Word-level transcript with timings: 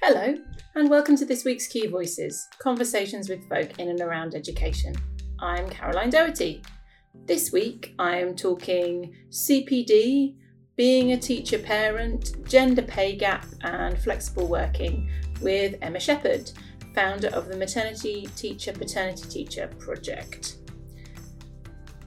Hello, 0.00 0.32
and 0.76 0.88
welcome 0.88 1.16
to 1.16 1.24
this 1.26 1.44
week's 1.44 1.66
Key 1.66 1.88
Voices 1.88 2.48
Conversations 2.60 3.28
with 3.28 3.46
Folk 3.48 3.80
in 3.80 3.88
and 3.88 4.00
Around 4.00 4.36
Education. 4.36 4.94
I'm 5.40 5.68
Caroline 5.68 6.10
Doherty. 6.10 6.62
This 7.26 7.50
week 7.50 7.96
I 7.98 8.18
am 8.18 8.36
talking 8.36 9.12
CPD, 9.30 10.36
being 10.76 11.12
a 11.12 11.18
teacher 11.18 11.58
parent, 11.58 12.46
gender 12.48 12.82
pay 12.82 13.16
gap, 13.16 13.44
and 13.62 13.98
flexible 13.98 14.46
working 14.46 15.10
with 15.42 15.74
Emma 15.82 15.98
Sheppard, 15.98 16.52
founder 16.94 17.28
of 17.28 17.48
the 17.48 17.56
Maternity 17.56 18.28
Teacher 18.36 18.72
Paternity 18.72 19.28
Teacher 19.28 19.66
project. 19.80 20.58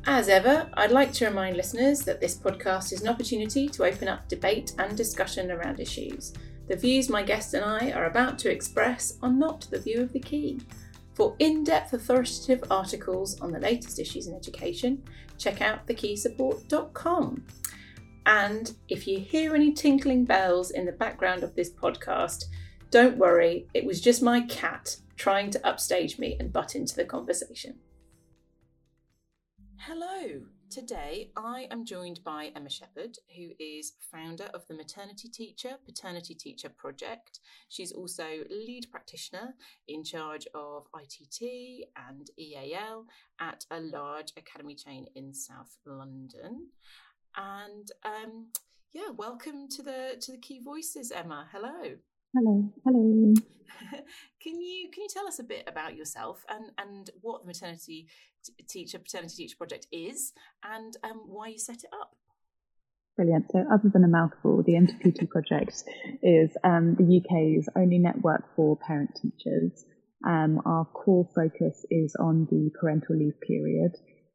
As 0.06 0.30
ever, 0.30 0.70
I'd 0.76 0.92
like 0.92 1.12
to 1.14 1.26
remind 1.26 1.58
listeners 1.58 2.00
that 2.06 2.22
this 2.22 2.38
podcast 2.38 2.94
is 2.94 3.02
an 3.02 3.10
opportunity 3.10 3.68
to 3.68 3.84
open 3.84 4.08
up 4.08 4.30
debate 4.30 4.72
and 4.80 4.96
discussion 4.96 5.52
around 5.52 5.82
issues. 5.82 6.34
The 6.72 6.78
views 6.78 7.10
my 7.10 7.22
guest 7.22 7.54
and 7.54 7.66
I 7.66 7.92
are 7.92 8.06
about 8.06 8.40
to 8.40 8.50
express 8.50 9.18
are 9.22 9.30
not 9.30 9.68
the 9.70 9.82
view 9.82 10.00
of 10.02 10.14
the 10.14 10.22
key. 10.22 10.62
For 11.16 11.36
in 11.38 11.66
depth 11.66 11.92
authoritative 11.92 12.64
articles 12.72 13.42
on 13.42 13.52
the 13.52 13.60
latest 13.60 14.00
issues 14.00 14.28
in 14.28 14.34
education, 14.34 15.04
check 15.38 15.60
out 15.60 15.86
thekeysupport.com. 15.86 17.46
And 18.26 18.74
if 18.88 19.06
you 19.06 19.20
hear 19.20 19.54
any 19.54 19.74
tinkling 19.74 20.24
bells 20.24 20.72
in 20.72 20.86
the 20.86 20.94
background 20.94 21.44
of 21.44 21.56
this 21.56 21.70
podcast, 21.70 22.46
don't 22.90 23.18
worry, 23.18 23.68
it 23.74 23.84
was 23.84 24.00
just 24.00 24.24
my 24.24 24.40
cat 24.40 24.96
trying 25.18 25.52
to 25.52 25.68
upstage 25.68 26.20
me 26.20 26.38
and 26.40 26.54
butt 26.54 26.74
into 26.74 26.96
the 26.96 27.04
conversation. 27.04 27.80
Hello. 29.76 30.44
Today 30.72 31.32
I 31.36 31.68
am 31.70 31.84
joined 31.84 32.24
by 32.24 32.50
Emma 32.56 32.70
Sheppard, 32.70 33.18
who 33.36 33.50
is 33.60 33.92
founder 34.10 34.46
of 34.54 34.66
the 34.70 34.74
Maternity 34.74 35.28
Teacher 35.28 35.72
Paternity 35.86 36.34
Teacher 36.34 36.70
project. 36.70 37.42
She's 37.68 37.92
also 37.92 38.24
lead 38.50 38.88
practitioner 38.90 39.54
in 39.90 40.06
charge 40.06 40.48
of 40.56 40.88
ITT 40.98 41.90
and 42.10 42.30
EAL 42.40 43.06
at 43.42 43.66
a 43.70 43.82
large 43.82 44.32
academy 44.38 44.76
chain 44.76 45.08
in 45.14 45.34
South 45.34 45.76
London. 45.86 46.70
And 47.36 47.92
um, 48.06 48.48
yeah, 48.94 49.10
welcome 49.14 49.68
to 49.76 49.84
the 49.84 50.16
to 50.22 50.32
the 50.32 50.38
Key 50.38 50.62
Voices, 50.64 51.12
Emma. 51.12 51.50
Hello. 51.52 51.98
Hello. 52.34 52.72
Hello. 52.86 53.34
can 54.42 54.62
you 54.62 54.90
can 54.94 55.04
you 55.04 55.10
tell 55.14 55.28
us 55.28 55.40
a 55.40 55.44
bit 55.44 55.66
about 55.68 55.98
yourself 55.98 56.46
and 56.48 56.72
and 56.78 57.10
what 57.20 57.42
the 57.42 57.48
maternity 57.48 58.08
teacher 58.70 59.00
paternity 59.00 59.36
teacher 59.36 59.58
project 59.58 59.88
is 59.92 60.32
and 60.64 60.96
um, 61.04 61.24
why 61.28 61.48
you 61.48 61.60
set 61.60 61.84
it 61.84 61.90
up? 61.94 62.16
Brilliant. 63.18 63.52
So, 63.52 63.66
other 63.70 63.90
than 63.92 64.06
a 64.06 64.08
mouthful, 64.08 64.64
the 64.64 64.74
MTPT 64.74 65.30
project 65.30 65.84
is 66.24 66.52
um, 66.64 66.96
the 66.96 67.20
UK's 67.20 67.68
only 67.76 68.00
network 68.00 68.56
for 68.56 68.78
parent 68.78 69.12
teachers. 69.22 69.84
Um, 70.26 70.62
our 70.66 70.86
core 70.86 71.28
focus 71.36 71.86
is 71.90 72.16
on 72.18 72.48
the 72.50 72.72
parental 72.80 73.18
leave 73.18 73.42
period 73.46 73.92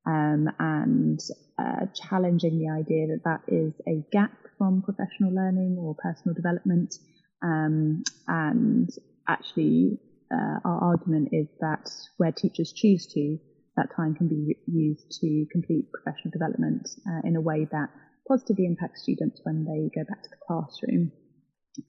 um, 0.06 0.50
and 0.58 1.18
uh, 1.58 1.86
challenging 1.94 2.58
the 2.58 2.68
idea 2.68 3.06
that 3.06 3.24
that 3.24 3.40
is 3.48 3.72
a 3.88 4.04
gap 4.12 4.32
from 4.58 4.82
professional 4.82 5.32
learning 5.34 5.78
or 5.80 5.94
personal 5.94 6.34
development 6.34 6.94
um, 7.42 8.02
and 8.26 8.88
actually, 9.28 9.98
uh, 10.32 10.58
our 10.64 10.92
argument 10.92 11.28
is 11.32 11.46
that 11.60 11.88
where 12.16 12.32
teachers 12.32 12.72
choose 12.72 13.06
to, 13.14 13.38
that 13.76 13.94
time 13.94 14.14
can 14.14 14.28
be 14.28 14.56
used 14.66 15.10
to 15.20 15.46
complete 15.52 15.86
professional 15.92 16.32
development 16.32 16.88
uh, 17.06 17.20
in 17.24 17.36
a 17.36 17.40
way 17.40 17.66
that 17.70 17.88
positively 18.26 18.66
impacts 18.66 19.02
students 19.02 19.40
when 19.44 19.64
they 19.64 19.90
go 19.94 20.04
back 20.08 20.22
to 20.22 20.30
the 20.30 20.36
classroom. 20.46 21.12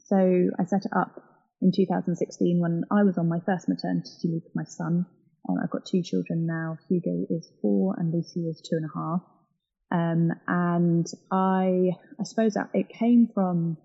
So 0.06 0.18
I 0.60 0.66
set 0.66 0.86
it 0.86 0.92
up 0.96 1.24
in 1.62 1.72
2016 1.76 2.60
when 2.60 2.84
I 2.92 3.04
was 3.04 3.18
on 3.18 3.30
my 3.30 3.40
first 3.46 3.70
maternity 3.70 4.10
leave 4.26 4.44
with 4.44 4.56
my 4.56 4.66
son. 4.66 5.06
Um, 5.50 5.56
I've 5.64 5.72
got 5.72 5.86
two 5.86 6.04
children 6.04 6.46
now. 6.46 6.78
Hugo 6.90 7.26
is 7.30 7.50
four 7.62 7.96
and 7.98 8.14
Lucy 8.14 8.48
is 8.48 8.62
two 8.62 8.76
and 8.76 8.86
a 8.86 8.94
half. 8.94 9.22
Um, 9.90 10.32
and 10.48 11.08
I, 11.32 11.92
I 12.20 12.24
suppose 12.24 12.56
that 12.56 12.70
it 12.74 12.90
came 12.90 13.30
from 13.34 13.78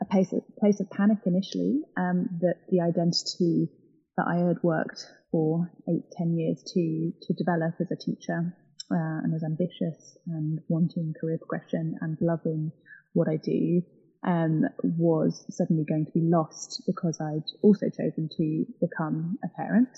a 0.00 0.04
place 0.04 0.32
of, 0.32 0.42
place 0.58 0.80
of 0.80 0.90
panic 0.90 1.18
initially 1.26 1.82
um, 1.96 2.28
that 2.40 2.56
the 2.68 2.80
identity 2.80 3.68
that 4.16 4.26
I 4.26 4.46
had 4.46 4.62
worked 4.62 5.04
for 5.30 5.70
eight, 5.88 6.10
ten 6.12 6.36
years 6.36 6.62
to 6.74 7.12
to 7.22 7.34
develop 7.34 7.74
as 7.80 7.90
a 7.90 7.96
teacher 7.96 8.54
uh, 8.90 9.20
and 9.22 9.34
as 9.34 9.42
ambitious 9.44 10.16
and 10.26 10.60
wanting 10.68 11.14
career 11.20 11.38
progression 11.38 11.96
and 12.00 12.16
loving 12.20 12.72
what 13.12 13.28
I 13.28 13.36
do 13.36 13.82
um, 14.26 14.64
was 14.82 15.44
suddenly 15.50 15.84
going 15.84 16.06
to 16.06 16.12
be 16.12 16.22
lost 16.22 16.82
because 16.86 17.20
I'd 17.20 17.44
also 17.62 17.86
chosen 17.88 18.28
to 18.36 18.66
become 18.80 19.38
a 19.44 19.48
parent. 19.56 19.90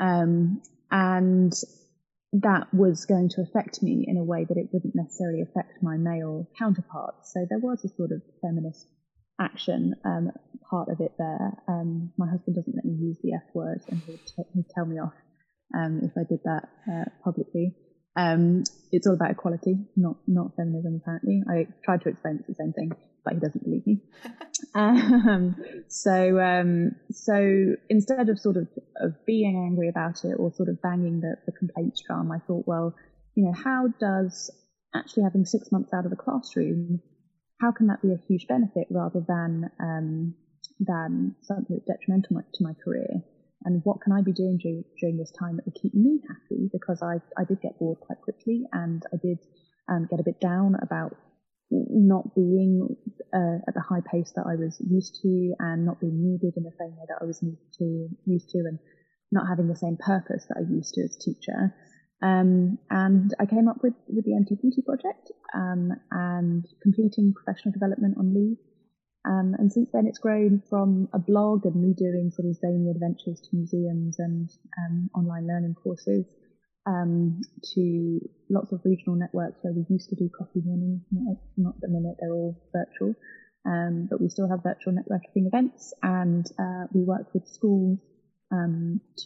Um, 0.00 0.62
and 0.90 1.52
that 2.32 2.72
was 2.74 3.06
going 3.06 3.28
to 3.30 3.42
affect 3.42 3.82
me 3.82 4.04
in 4.08 4.16
a 4.16 4.24
way 4.24 4.44
that 4.44 4.56
it 4.56 4.68
wouldn't 4.72 4.96
necessarily 4.96 5.42
affect 5.42 5.82
my 5.82 5.96
male 5.96 6.48
counterparts. 6.58 7.32
So 7.32 7.46
there 7.48 7.60
was 7.60 7.84
a 7.84 7.88
sort 7.88 8.10
of 8.10 8.22
feminist 8.42 8.88
action 9.40 9.94
um, 10.04 10.30
part 10.68 10.88
of 10.88 11.00
it 11.00 11.12
there. 11.18 11.52
Um, 11.68 12.12
my 12.16 12.28
husband 12.28 12.56
doesn't 12.56 12.74
let 12.74 12.84
me 12.84 12.94
use 12.94 13.18
the 13.22 13.34
F 13.34 13.54
word, 13.54 13.80
and 13.88 14.00
he'd, 14.06 14.20
t- 14.26 14.50
he'd 14.54 14.68
tell 14.74 14.86
me 14.86 14.98
off 14.98 15.14
um, 15.76 16.00
if 16.02 16.12
I 16.16 16.24
did 16.28 16.40
that 16.44 16.68
uh, 16.90 17.04
publicly. 17.22 17.74
Um, 18.16 18.62
it's 18.92 19.06
all 19.06 19.14
about 19.14 19.32
equality, 19.32 19.76
not 19.96 20.16
not 20.26 20.54
feminism. 20.56 21.00
Apparently, 21.02 21.42
I 21.48 21.66
tried 21.84 22.02
to 22.02 22.10
explain 22.10 22.36
it's 22.38 22.48
the 22.48 22.54
same 22.54 22.72
thing, 22.72 22.92
but 23.24 23.34
he 23.34 23.40
doesn't 23.40 23.64
believe 23.64 23.86
me. 23.86 24.02
Um, 24.76 25.54
so 25.88 26.40
um, 26.40 26.96
so 27.12 27.76
instead 27.88 28.28
of 28.28 28.40
sort 28.40 28.56
of 28.56 28.66
of 28.96 29.14
being 29.24 29.56
angry 29.56 29.88
about 29.88 30.24
it 30.24 30.34
or 30.36 30.52
sort 30.52 30.68
of 30.68 30.82
banging 30.82 31.20
the, 31.20 31.36
the 31.46 31.52
complaints 31.52 32.02
drum, 32.04 32.32
I 32.32 32.38
thought, 32.38 32.64
well, 32.66 32.94
you 33.36 33.44
know, 33.44 33.52
how 33.52 33.86
does 34.00 34.50
actually 34.92 35.24
having 35.24 35.44
six 35.44 35.70
months 35.70 35.92
out 35.92 36.04
of 36.04 36.10
the 36.10 36.16
classroom 36.16 37.00
how 37.60 37.72
can 37.72 37.86
that 37.86 38.02
be 38.02 38.12
a 38.12 38.20
huge 38.28 38.46
benefit 38.46 38.86
rather 38.90 39.24
than 39.26 39.70
um, 39.80 40.34
than 40.80 41.36
something 41.42 41.66
that's 41.70 41.98
detrimental 41.98 42.42
to 42.54 42.64
my 42.64 42.72
career? 42.84 43.22
And 43.64 43.80
what 43.84 44.00
can 44.02 44.12
I 44.12 44.20
be 44.20 44.32
doing 44.32 44.58
during, 44.58 44.84
during 45.00 45.16
this 45.16 45.32
time 45.32 45.56
that 45.56 45.64
will 45.64 45.80
keep 45.80 45.94
me 45.94 46.20
happy? 46.28 46.68
Because 46.72 47.02
I, 47.02 47.16
I 47.40 47.44
did 47.44 47.62
get 47.62 47.78
bored 47.78 47.98
quite 48.00 48.20
quickly 48.20 48.64
and 48.72 49.02
I 49.12 49.16
did 49.16 49.38
um, 49.88 50.06
get 50.10 50.20
a 50.20 50.22
bit 50.22 50.40
down 50.40 50.76
about 50.82 51.16
not 51.70 52.34
being 52.34 52.94
uh, 53.32 53.58
at 53.66 53.74
the 53.74 53.80
high 53.80 54.02
pace 54.10 54.32
that 54.36 54.44
I 54.46 54.56
was 54.56 54.76
used 54.80 55.18
to 55.22 55.54
and 55.58 55.86
not 55.86 56.00
being 56.00 56.22
needed 56.22 56.54
in 56.56 56.62
the 56.62 56.76
same 56.78 56.94
way 56.96 57.04
that 57.08 57.18
I 57.22 57.24
was 57.24 57.42
used 57.42 57.72
to, 57.78 58.08
used 58.26 58.50
to 58.50 58.58
and 58.58 58.78
not 59.32 59.48
having 59.48 59.68
the 59.68 59.76
same 59.76 59.96
purpose 59.96 60.44
that 60.48 60.58
I 60.58 60.70
used 60.70 60.94
to 60.94 61.02
as 61.02 61.16
a 61.16 61.20
teacher. 61.20 61.74
Um, 62.24 62.78
and 62.88 63.34
I 63.38 63.44
came 63.44 63.68
up 63.68 63.82
with, 63.82 63.92
with 64.08 64.24
the 64.24 64.32
MTPT 64.32 64.82
project 64.86 65.30
um, 65.54 65.92
and 66.10 66.64
completing 66.82 67.34
professional 67.34 67.72
development 67.72 68.16
on 68.18 68.32
leave. 68.32 68.56
Um, 69.28 69.54
and 69.58 69.70
since 69.70 69.90
then, 69.92 70.06
it's 70.06 70.18
grown 70.18 70.62
from 70.70 71.08
a 71.12 71.18
blog 71.18 71.66
and 71.66 71.76
me 71.76 71.92
doing 71.92 72.30
sort 72.34 72.48
of 72.48 72.56
zany 72.56 72.90
adventures 72.90 73.40
to 73.42 73.48
museums 73.52 74.18
and 74.18 74.48
um, 74.78 75.10
online 75.14 75.46
learning 75.46 75.74
courses 75.74 76.24
um, 76.86 77.42
to 77.74 78.20
lots 78.48 78.72
of 78.72 78.80
regional 78.84 79.16
networks 79.16 79.58
where 79.60 79.74
we 79.74 79.84
used 79.90 80.08
to 80.08 80.16
do 80.16 80.30
coffee 80.36 80.62
mornings. 80.64 81.02
Not, 81.12 81.36
not 81.58 81.74
the 81.80 81.88
minute, 81.88 82.16
they're 82.20 82.32
all 82.32 82.56
virtual. 82.72 83.14
Um, 83.66 84.08
but 84.10 84.20
we 84.20 84.30
still 84.30 84.48
have 84.48 84.62
virtual 84.62 84.94
networking 84.94 85.46
events 85.46 85.92
and 86.02 86.46
uh, 86.58 86.84
we 86.92 87.02
work 87.02 87.32
with 87.34 87.46
schools 87.48 87.98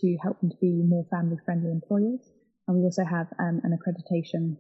to 0.01 0.17
help 0.23 0.41
them 0.41 0.49
to 0.49 0.57
be 0.59 0.83
more 0.89 1.05
family 1.11 1.37
friendly 1.45 1.71
employers. 1.71 2.23
And 2.69 2.77
we 2.77 2.85
also 2.85 3.05
have 3.05 3.27
um, 3.41 3.63
an 3.65 3.77
accreditation 3.77 4.59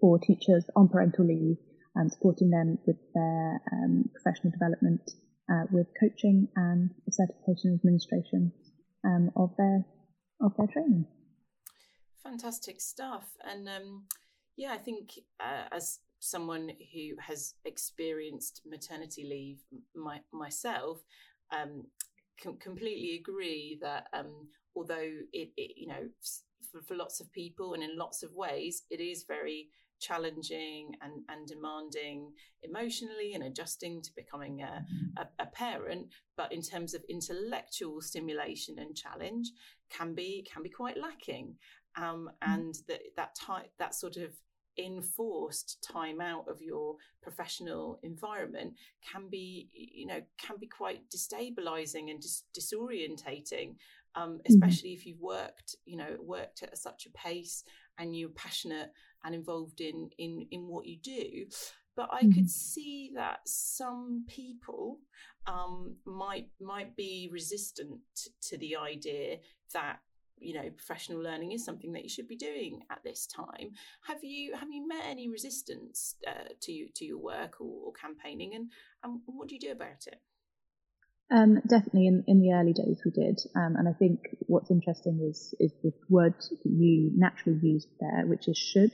for 0.00 0.18
teachers 0.18 0.64
on 0.76 0.88
parental 0.88 1.26
leave 1.26 1.56
and 1.94 2.12
supporting 2.12 2.50
them 2.50 2.78
with 2.86 2.96
their 3.14 3.60
um, 3.72 4.04
professional 4.12 4.52
development 4.52 5.00
uh, 5.50 5.64
with 5.72 5.86
coaching 5.98 6.48
and 6.56 6.90
certification 7.10 7.78
administration 7.82 8.52
um, 9.04 9.30
of 9.34 9.50
their 9.56 9.84
of 10.42 10.52
their 10.58 10.66
training. 10.66 11.06
Fantastic 12.22 12.80
stuff, 12.80 13.24
and 13.44 13.68
um, 13.68 14.04
yeah, 14.56 14.72
I 14.72 14.78
think 14.78 15.12
uh, 15.40 15.64
as 15.72 15.98
someone 16.20 16.70
who 16.94 17.16
has 17.20 17.54
experienced 17.64 18.62
maternity 18.64 19.26
leave 19.28 19.58
my, 19.96 20.20
myself, 20.32 21.00
um, 21.50 21.84
com- 22.42 22.58
completely 22.58 23.16
agree 23.18 23.78
that 23.82 24.06
um, 24.12 24.48
although 24.76 25.10
it, 25.32 25.50
it, 25.56 25.72
you 25.76 25.88
know 25.88 26.08
for, 26.70 26.82
for 26.82 26.96
lots 26.96 27.20
of 27.20 27.32
people 27.32 27.74
and 27.74 27.82
in 27.82 27.96
lots 27.96 28.22
of 28.22 28.34
ways, 28.34 28.82
it 28.90 29.00
is 29.00 29.24
very 29.26 29.68
challenging 30.02 30.92
and, 31.00 31.22
and 31.28 31.46
demanding 31.46 32.32
emotionally 32.62 33.34
and 33.34 33.44
adjusting 33.44 34.02
to 34.02 34.10
becoming 34.16 34.60
a, 34.60 34.66
mm-hmm. 34.66 35.22
a, 35.22 35.42
a, 35.44 35.46
parent 35.46 36.08
but 36.36 36.52
in 36.52 36.60
terms 36.60 36.92
of 36.92 37.02
intellectual 37.08 38.00
stimulation 38.00 38.74
and 38.80 38.96
challenge 38.96 39.52
can 39.90 40.12
be 40.12 40.44
can 40.52 40.60
be 40.62 40.68
quite 40.68 40.98
lacking 40.98 41.54
um, 41.96 42.28
mm-hmm. 42.42 42.52
and 42.52 42.74
that 42.88 43.00
that 43.16 43.34
type 43.36 43.70
that 43.78 43.94
sort 43.94 44.16
of 44.16 44.32
enforced 44.78 45.86
time 45.88 46.20
out 46.20 46.48
of 46.48 46.62
your 46.62 46.96
professional 47.22 48.00
environment 48.02 48.72
can 49.08 49.28
be 49.28 49.68
you 49.72 50.06
know 50.06 50.20
can 50.38 50.56
be 50.58 50.66
quite 50.66 51.02
destabilizing 51.14 52.10
and 52.10 52.20
dis- 52.20 52.44
disorientating 52.58 53.74
um, 54.14 54.30
mm-hmm. 54.30 54.40
especially 54.48 54.90
mm-hmm. 54.90 55.00
if 55.00 55.06
you've 55.06 55.20
worked 55.20 55.76
you 55.84 55.96
know 55.96 56.16
worked 56.20 56.62
at 56.62 56.76
such 56.78 57.06
a 57.06 57.10
pace 57.10 57.64
and 57.98 58.16
you're 58.16 58.30
passionate 58.30 58.90
and 59.24 59.34
involved 59.34 59.80
in 59.80 60.10
in 60.18 60.46
in 60.50 60.68
what 60.68 60.86
you 60.86 60.98
do 61.02 61.46
but 61.94 62.08
I 62.10 62.22
mm-hmm. 62.22 62.32
could 62.32 62.50
see 62.50 63.10
that 63.14 63.40
some 63.44 64.24
people 64.26 64.98
um, 65.46 65.96
might 66.06 66.48
might 66.60 66.96
be 66.96 67.28
resistant 67.32 68.00
to 68.42 68.58
the 68.58 68.76
idea 68.76 69.38
that 69.74 69.98
you 70.38 70.54
know 70.54 70.68
professional 70.76 71.20
learning 71.20 71.52
is 71.52 71.64
something 71.64 71.92
that 71.92 72.02
you 72.02 72.08
should 72.08 72.28
be 72.28 72.36
doing 72.36 72.80
at 72.90 73.02
this 73.04 73.26
time 73.26 73.70
have 74.06 74.22
you 74.22 74.54
have 74.54 74.68
you 74.70 74.86
met 74.86 75.04
any 75.06 75.28
resistance 75.28 76.16
uh, 76.26 76.48
to 76.60 76.72
you 76.72 76.88
to 76.94 77.04
your 77.04 77.18
work 77.18 77.60
or, 77.60 77.86
or 77.86 77.92
campaigning 77.92 78.54
and, 78.54 78.70
and 79.04 79.20
what 79.26 79.48
do 79.48 79.54
you 79.54 79.60
do 79.60 79.72
about 79.72 80.06
it 80.06 80.20
um, 81.32 81.60
definitely 81.66 82.06
in, 82.06 82.24
in 82.26 82.40
the 82.40 82.52
early 82.52 82.72
days 82.72 83.00
we 83.04 83.10
did. 83.10 83.40
Um, 83.56 83.76
and 83.76 83.88
i 83.88 83.92
think 83.92 84.20
what's 84.46 84.70
interesting 84.70 85.26
is 85.28 85.54
is 85.58 85.72
the 85.82 85.92
word 86.08 86.34
that 86.38 86.70
you 86.70 87.10
naturally 87.16 87.58
used 87.62 87.88
there 88.00 88.24
which 88.26 88.48
is 88.48 88.58
should 88.58 88.92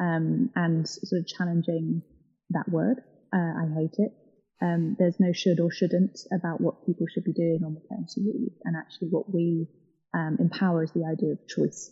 um, 0.00 0.50
and 0.54 0.88
sort 0.88 1.20
of 1.20 1.26
challenging 1.26 2.02
that 2.50 2.68
word. 2.68 2.98
Uh, 3.34 3.52
i 3.62 3.66
hate 3.74 3.96
it. 3.98 4.12
Um, 4.60 4.96
there's 4.98 5.18
no 5.18 5.32
should 5.32 5.58
or 5.58 5.72
shouldn't 5.72 6.18
about 6.32 6.60
what 6.60 6.86
people 6.86 7.06
should 7.12 7.24
be 7.24 7.32
doing 7.32 7.60
on 7.64 7.74
the 7.74 7.80
maternity 7.80 8.20
leave. 8.24 8.52
And 8.64 8.76
actually 8.76 9.08
what 9.08 9.32
we 9.32 9.66
um, 10.14 10.38
is 10.40 10.92
the 10.92 11.04
idea 11.10 11.32
of 11.32 11.48
choice. 11.48 11.90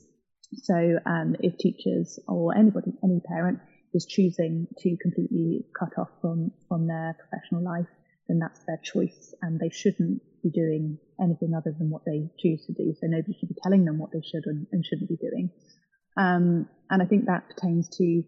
So 0.55 0.99
um, 1.07 1.37
if 1.41 1.57
teachers 1.59 2.19
or 2.29 2.57
anybody, 2.57 2.93
any 3.03 3.21
parent 3.27 3.59
is 3.93 4.07
choosing 4.07 4.69
to 4.79 4.97
completely 5.03 5.67
cut 5.79 5.99
off 5.99 6.11
from, 6.21 6.53
from 6.69 6.87
their 6.87 7.17
professional 7.19 7.65
life, 7.65 7.87
then 8.31 8.39
that's 8.39 8.61
their 8.65 8.81
choice 8.83 9.35
and 9.43 9.59
they 9.59 9.71
shouldn't 9.71 10.23
be 10.43 10.51
doing 10.51 10.99
anything 11.21 11.53
other 11.55 11.75
than 11.77 11.91
what 11.91 12.05
they 12.07 12.31
choose 12.39 12.65
to 12.67 12.73
do. 12.73 12.95
So 12.99 13.07
nobody 13.07 13.37
should 13.39 13.49
be 13.49 13.61
telling 13.63 13.85
them 13.85 13.99
what 13.99 14.13
they 14.13 14.23
should 14.23 14.45
and, 14.47 14.67
shouldn't 14.85 15.09
be 15.11 15.17
doing. 15.17 15.51
Um, 16.17 16.69
and 16.89 17.03
I 17.03 17.07
think 17.07 17.27
that 17.27 17.49
pertains 17.49 17.89
to 17.99 18.23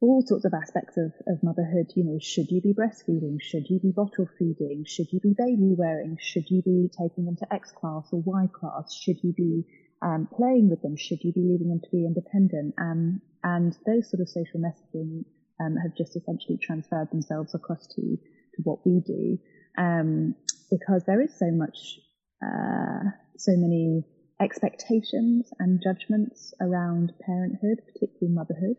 all 0.00 0.22
sorts 0.24 0.44
of 0.44 0.52
aspects 0.54 0.96
of, 0.96 1.12
of 1.26 1.42
motherhood. 1.42 1.92
You 1.94 2.04
know, 2.04 2.18
should 2.20 2.50
you 2.50 2.60
be 2.60 2.74
breastfeeding? 2.74 3.38
Should 3.40 3.68
you 3.68 3.80
be 3.80 3.92
bottle 3.94 4.28
feeding? 4.38 4.84
Should 4.86 5.12
you 5.12 5.20
be 5.20 5.34
baby 5.36 5.74
wearing? 5.76 6.16
Should 6.20 6.48
you 6.48 6.62
be 6.62 6.88
taking 6.96 7.24
them 7.26 7.36
to 7.36 7.52
X 7.52 7.72
class 7.72 8.08
or 8.12 8.22
Y 8.24 8.48
class? 8.54 8.94
Should 8.94 9.16
you 9.22 9.32
be 9.36 9.64
um, 10.02 10.28
playing 10.34 10.70
with 10.70 10.82
them? 10.82 10.96
Should 10.96 11.24
you 11.24 11.32
be 11.32 11.42
leaving 11.42 11.68
them 11.68 11.80
to 11.80 11.90
be 11.90 12.06
independent? 12.06 12.74
Um, 12.78 13.20
and 13.42 13.76
those 13.86 14.10
sort 14.10 14.20
of 14.20 14.28
social 14.28 14.60
messaging 14.60 15.24
um, 15.60 15.76
have 15.76 15.96
just 15.96 16.16
essentially 16.16 16.58
transferred 16.60 17.10
themselves 17.10 17.54
across 17.54 17.86
to, 17.94 18.18
to 18.56 18.62
what 18.62 18.84
we 18.84 19.00
do 19.06 19.38
um, 19.78 20.34
because 20.70 21.04
there 21.06 21.20
is 21.22 21.38
so 21.38 21.50
much, 21.50 21.98
uh, 22.44 23.10
so 23.36 23.52
many 23.56 24.02
expectations 24.40 25.48
and 25.58 25.82
judgments 25.82 26.52
around 26.60 27.12
parenthood, 27.24 27.78
particularly 27.86 28.34
motherhood 28.34 28.76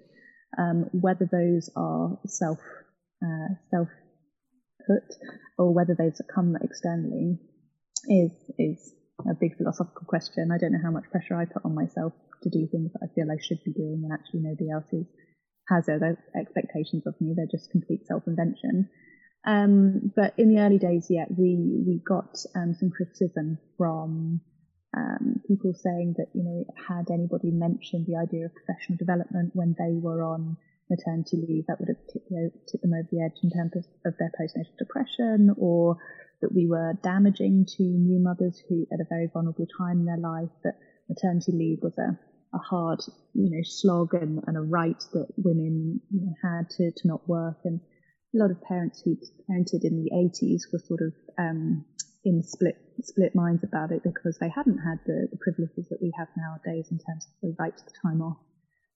um, 0.58 0.90
whether 0.92 1.28
those 1.32 1.70
are 1.76 2.18
self 2.26 2.60
uh, 3.24 3.54
self 3.72 3.88
put 4.86 5.16
or 5.58 5.74
whether 5.74 5.96
they've 5.98 6.14
come 6.34 6.56
externally 6.62 7.40
is 8.08 8.32
is 8.58 8.94
a 9.20 9.34
big 9.40 9.58
philosophical 9.58 10.06
question. 10.08 10.52
I 10.54 10.58
don't 10.58 10.72
know 10.72 10.84
how 10.84 10.92
much 10.92 11.10
pressure 11.12 11.36
I 11.36 11.46
put 11.46 11.66
on 11.66 11.76
myself 11.76 12.14
to 12.44 12.50
do 12.50 12.68
things 12.72 12.94
that 12.94 13.02
I 13.04 13.14
feel 13.14 13.26
I 13.32 13.42
should 13.42 13.64
be 13.66 13.74
doing, 13.74 14.04
and 14.04 14.14
actually 14.14 14.42
nobody 14.46 14.70
else 14.70 14.86
is, 14.94 15.08
has 15.70 15.88
those 15.88 16.22
expectations 16.38 17.04
of 17.08 17.16
me. 17.20 17.34
They're 17.36 17.50
just 17.50 17.72
complete 17.72 18.06
self 18.08 18.24
invention. 18.28 18.90
Um, 19.48 20.12
but 20.14 20.34
in 20.38 20.54
the 20.54 20.60
early 20.60 20.78
days, 20.78 21.08
yeah, 21.10 21.26
we 21.30 21.56
we 21.88 22.02
got 22.06 22.36
um, 22.54 22.76
some 22.78 22.92
criticism 22.92 23.58
from 23.78 24.42
um, 24.96 25.42
people 25.48 25.74
saying 25.74 26.16
that, 26.18 26.28
you 26.34 26.44
know, 26.44 26.66
had 26.88 27.10
anybody 27.10 27.52
mentioned 27.52 28.06
the 28.08 28.18
idea 28.18 28.46
of 28.46 28.52
professional 28.54 28.98
development 28.98 29.52
when 29.54 29.74
they 29.80 29.94
were 29.94 30.22
on 30.22 30.58
maternity 30.90 31.38
leave, 31.48 31.66
that 31.68 31.80
would 31.80 31.90
have 31.90 32.04
tipped, 32.12 32.30
you 32.30 32.38
know, 32.38 32.50
tipped 32.70 32.84
them 32.84 32.94
over 32.94 33.08
the 33.12 33.24
edge 33.24 33.40
in 33.44 33.50
terms 33.50 33.72
of, 33.76 33.86
of 34.06 34.18
their 34.20 34.32
postnatal 34.40 34.78
depression, 34.78 35.56
or 35.58 35.98
that 36.42 36.54
we 36.54 36.68
were 36.68 36.94
damaging 37.04 37.66
to 37.66 37.84
new 37.84 38.20
mothers 38.20 38.62
who, 38.68 38.86
at 38.92 39.00
a 39.00 39.08
very 39.10 39.30
vulnerable 39.32 39.68
time 39.78 40.00
in 40.00 40.06
their 40.06 40.18
life, 40.18 40.50
that 40.64 40.78
maternity 41.10 41.52
leave 41.52 41.80
was 41.82 41.98
a, 41.98 42.18
a 42.54 42.60
hard, 42.60 43.00
you 43.34 43.50
know, 43.50 43.64
slog 43.64 44.14
and, 44.14 44.44
and 44.48 44.58
a 44.58 44.62
right 44.62 45.04
that 45.14 45.28
women 45.38 46.02
you 46.12 46.22
know, 46.22 46.34
had 46.44 46.70
to, 46.70 46.92
to 46.92 47.08
not 47.08 47.28
work. 47.28 47.58
And 47.66 47.80
a 48.36 48.38
lot 48.38 48.52
of 48.52 48.62
parents 48.62 49.02
who 49.04 49.18
parented 49.50 49.84
in 49.84 50.04
the 50.04 50.12
80s 50.14 50.72
were 50.72 50.80
sort 50.80 51.02
of 51.02 51.14
um, 51.38 51.86
in 52.26 52.44
split 52.44 52.76
split 53.02 53.36
minds 53.36 53.64
about 53.64 53.92
it 53.92 54.02
because 54.04 54.38
they 54.40 54.50
hadn't 54.50 54.80
had 54.80 55.00
the, 55.06 55.28
the 55.32 55.38
privileges 55.38 55.88
that 55.90 56.02
we 56.02 56.12
have 56.18 56.28
nowadays 56.36 56.88
in 56.92 56.98
terms 56.98 57.26
of 57.26 57.32
the 57.42 57.56
right 57.60 57.78
to 57.78 57.84
the 57.86 57.92
time 58.02 58.22
off 58.22 58.38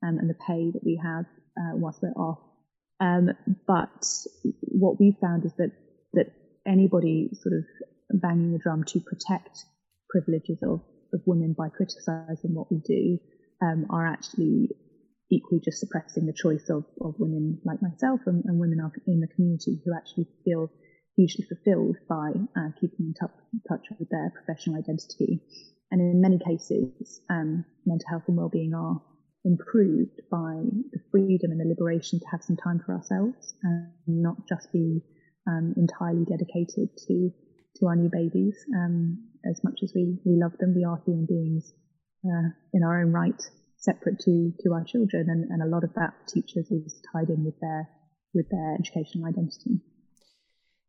um, 0.04 0.18
and 0.18 0.30
the 0.30 0.38
pay 0.48 0.72
that 0.72 0.84
we 0.84 1.00
have 1.02 1.26
uh, 1.58 1.76
whilst 1.76 2.02
we're 2.02 2.10
off. 2.10 2.40
Um, 3.00 3.30
but 3.68 4.06
what 4.62 5.00
we 5.00 5.16
found 5.22 5.46
is 5.46 5.54
that 5.58 5.72
that 6.14 6.34
anybody 6.68 7.30
sort 7.34 7.56
of 7.56 8.22
banging 8.22 8.54
the 8.54 8.60
drum 8.60 8.84
to 8.84 9.00
protect 9.00 9.66
privileges 10.10 10.58
of, 10.62 10.82
of 11.14 11.22
women 11.26 11.56
by 11.58 11.70
criticizing 11.70 12.54
what 12.54 12.72
we 12.72 12.80
do 12.86 13.18
um, 13.62 13.88
are 13.90 14.06
actually 14.06 14.70
equally 15.32 15.62
just 15.64 15.80
suppressing 15.80 16.26
the 16.26 16.34
choice 16.34 16.70
of, 16.70 16.84
of 17.00 17.16
women 17.18 17.60
like 17.66 17.82
myself 17.82 18.20
and, 18.26 18.44
and 18.46 18.60
women 18.60 18.80
in 19.08 19.20
the 19.20 19.28
community 19.36 19.82
who 19.84 19.94
actually 19.96 20.28
feel 20.44 20.70
hugely 21.16 21.46
fulfilled 21.48 21.98
by 22.08 22.32
uh, 22.56 22.70
keeping 22.80 23.08
in 23.08 23.14
touch, 23.20 23.32
touch, 23.68 23.86
with 24.00 24.10
their 24.10 24.32
professional 24.36 24.78
identity. 24.78 25.42
And 25.92 26.00
in 26.00 26.22
many 26.22 26.40
cases, 26.40 27.22
um, 27.30 27.66
mental 27.86 28.08
health 28.10 28.24
and 28.28 28.38
well-being 28.38 28.74
are 28.74 29.02
improved 29.44 30.22
by 30.30 30.62
the 30.92 31.00
freedom 31.12 31.52
and 31.52 31.60
the 31.60 31.66
liberation 31.66 32.20
to 32.20 32.26
have 32.32 32.44
some 32.44 32.58
time 32.58 32.80
for 32.86 32.94
ourselves 32.94 33.56
and 33.64 33.92
not 34.08 34.38
just 34.48 34.72
be 34.72 35.02
um, 35.48 35.74
entirely 35.78 36.24
dedicated 36.26 36.90
to 37.08 37.32
to 37.78 37.88
our 37.88 37.96
new 37.96 38.10
babies. 38.12 38.56
Um, 38.76 39.18
as 39.50 39.64
much 39.64 39.80
as 39.84 39.92
we, 39.96 40.18
we 40.26 40.38
love 40.38 40.54
them, 40.60 40.76
we 40.76 40.84
are 40.84 41.02
human 41.06 41.26
beings 41.26 41.74
uh, 42.26 42.50
in 42.74 42.84
our 42.84 43.02
own 43.02 43.12
right, 43.12 43.42
separate 43.82 44.20
to 44.20 44.54
to 44.64 44.74
our 44.74 44.84
children, 44.84 45.28
and, 45.30 45.50
and 45.52 45.62
a 45.62 45.68
lot 45.68 45.84
of 45.84 45.94
that 45.96 46.14
teachers 46.28 46.72
is 46.72 47.02
tied 47.12 47.30
in 47.30 47.44
with 47.44 47.60
their 47.60 47.90
with 48.34 48.50
their 48.50 48.76
educational 48.80 49.28
identity 49.28 49.82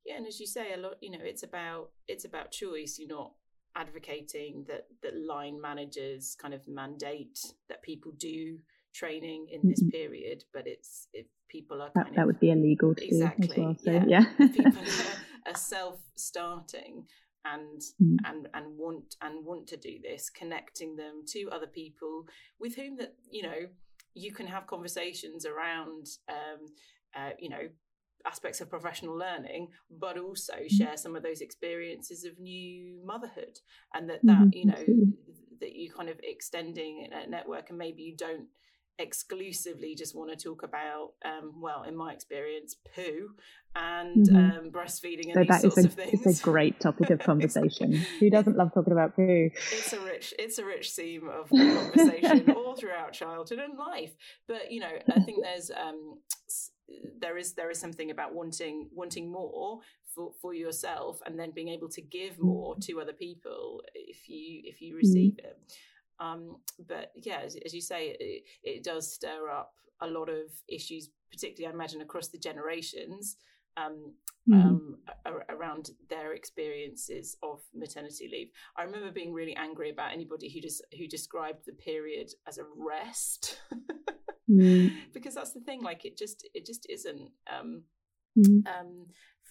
yeah 0.05 0.17
and 0.17 0.27
as 0.27 0.41
you 0.41 0.47
say 0.47 0.73
a 0.73 0.77
lot 0.77 0.95
you 1.01 1.11
know 1.11 1.23
it's 1.23 1.43
about 1.43 1.91
it's 2.09 2.25
about 2.25 2.51
choice 2.51 2.97
you're 2.99 3.09
not 3.09 3.33
advocating 3.77 4.65
that 4.69 4.87
that 5.03 5.15
line 5.17 5.61
managers 5.61 6.37
kind 6.41 6.53
of 6.53 6.61
mandate 6.69 7.39
that 7.69 7.83
people 7.83 8.13
do 8.19 8.59
training 8.95 9.47
in 9.51 9.67
this 9.69 9.83
mm-hmm. 9.83 9.91
period 9.91 10.45
but 10.53 10.67
it's 10.67 11.09
if 11.15 11.27
people 11.49 11.81
are 11.81 11.91
that, 11.95 12.09
that 12.15 12.27
would 12.27 12.39
be 12.41 12.51
illegal 12.51 12.95
to 12.95 13.05
exactly 13.05 13.55
well, 13.57 13.77
so, 13.83 13.91
yeah, 13.91 14.05
yeah. 14.07 14.25
people 14.49 14.73
are, 15.47 15.53
are 15.53 15.57
self-starting 15.57 17.05
and 17.45 17.81
mm. 18.01 18.17
and 18.27 18.49
and 18.55 18.79
and 19.21 19.45
want 19.45 19.67
to 19.67 19.77
do 19.77 19.99
this 20.03 20.31
connecting 20.31 20.97
them 20.97 21.23
to 21.27 21.49
other 21.51 21.67
people 21.67 22.27
with 22.59 22.77
whom 22.77 22.97
that 22.97 23.15
you 23.31 23.43
know 23.43 23.67
you 24.15 24.33
can 24.33 24.47
have 24.47 24.67
conversations 24.67 25.47
around 25.47 26.07
um, 26.29 26.67
uh, 27.17 27.31
you 27.39 27.49
know 27.49 27.69
aspects 28.25 28.61
of 28.61 28.71
professional 28.71 29.17
learning 29.17 29.69
but 29.91 30.17
also 30.17 30.55
mm-hmm. 30.55 30.77
share 30.77 30.97
some 30.97 31.17
of 31.17 31.23
those 31.23 31.41
experiences 31.41 32.25
of 32.25 32.39
new 32.39 33.01
motherhood 33.05 33.59
and 33.95 34.09
that 34.09 34.21
that 34.23 34.39
mm-hmm. 34.39 34.49
you 34.53 34.67
know 34.67 35.13
that 35.61 35.75
you 35.75 35.91
kind 35.93 36.09
of 36.09 36.19
extending 36.23 37.09
a 37.13 37.29
network 37.29 37.71
and 37.71 37.79
maybe 37.79 38.03
you 38.03 38.17
don't 38.17 38.47
exclusively 38.99 39.95
just 39.95 40.15
want 40.15 40.31
to 40.31 40.37
talk 40.37 40.63
about 40.63 41.13
um, 41.25 41.53
well 41.61 41.83
in 41.83 41.97
my 41.97 42.13
experience 42.13 42.77
poo 42.95 43.31
and 43.75 44.29
mm-hmm. 44.29 44.37
um, 44.37 44.71
breastfeeding 44.71 45.33
and 45.33 45.35
so 45.35 45.45
these 45.49 45.61
sorts 45.63 45.79
a, 45.79 45.87
of 45.87 45.95
things. 45.95 46.27
it's 46.27 46.41
a 46.41 46.43
great 46.43 46.79
topic 46.79 47.11
of 47.11 47.19
conversation. 47.21 47.93
who 48.21 48.29
doesn't 48.29 48.57
love 48.57 48.73
talking 48.75 48.93
about 48.93 49.17
poo? 49.17 49.51
It's 49.73 49.93
a 49.93 50.01
rich 50.01 50.35
it's 50.39 50.59
a 50.59 50.65
rich 50.65 50.91
theme 50.91 51.29
of 51.29 51.49
conversation 51.49 52.51
all 52.57 52.77
throughout 52.77 53.13
childhood 53.13 53.59
and 53.59 53.79
life. 53.79 54.13
But 54.47 54.71
you 54.71 54.81
know 54.81 54.93
i 55.15 55.21
think 55.21 55.43
there's 55.43 55.71
um, 55.71 56.19
there 57.21 57.39
is 57.39 57.55
there 57.55 57.71
is 57.71 57.79
something 57.79 58.11
about 58.11 58.35
wanting 58.35 58.89
wanting 58.93 59.31
more 59.31 59.81
for, 60.15 60.33
for 60.41 60.55
yourself 60.55 61.21
and 61.25 61.39
then 61.39 61.53
being 61.55 61.69
able 61.69 61.89
to 61.89 62.03
give 62.03 62.39
more 62.39 62.77
to 62.83 63.01
other 63.01 63.13
people 63.13 63.83
if 63.95 64.29
you 64.29 64.61
if 64.65 64.83
you 64.83 64.97
receive 64.97 65.33
mm. 65.35 65.39
it 65.39 65.59
um, 66.23 66.57
but 66.89 67.13
yeah 67.17 67.41
as, 67.45 67.57
as 67.65 67.75
you 67.75 67.81
say 67.81 68.17
it, 68.19 68.43
it, 68.63 68.85
does 68.85 69.13
stir 69.13 69.51
up 69.51 69.73
a 70.01 70.07
lot 70.07 70.29
of 70.29 70.47
issues 70.69 71.11
particularly 71.31 71.71
i 71.71 71.75
imagine 71.75 72.01
across 72.01 72.29
the 72.29 72.39
generations 72.39 73.37
um, 73.77 74.13
mm. 74.49 74.63
um, 74.63 74.97
around 75.49 75.91
their 76.09 76.35
experiences 76.35 77.37
of 77.43 77.61
maternity 77.75 78.29
leave. 78.31 78.49
I 78.77 78.83
remember 78.83 79.11
being 79.11 79.33
really 79.33 79.57
angry 79.57 79.91
about 79.91 80.13
anybody 80.13 80.53
who 80.53 80.61
just 80.61 80.85
who 80.99 81.07
described 81.07 81.65
the 81.67 81.73
period 81.73 82.31
as 82.47 82.59
a 82.59 82.65
rest. 82.77 83.59
mm. 84.51 84.93
because 85.15 85.35
that's 85.35 85.53
the 85.53 85.61
thing. 85.61 85.83
Like 85.83 86.05
it 86.05 86.17
just 86.17 86.49
it 86.55 86.67
just 86.67 86.87
isn't. 86.89 87.31
Um, 87.51 87.83
mm. 88.39 88.67
um, 88.67 89.07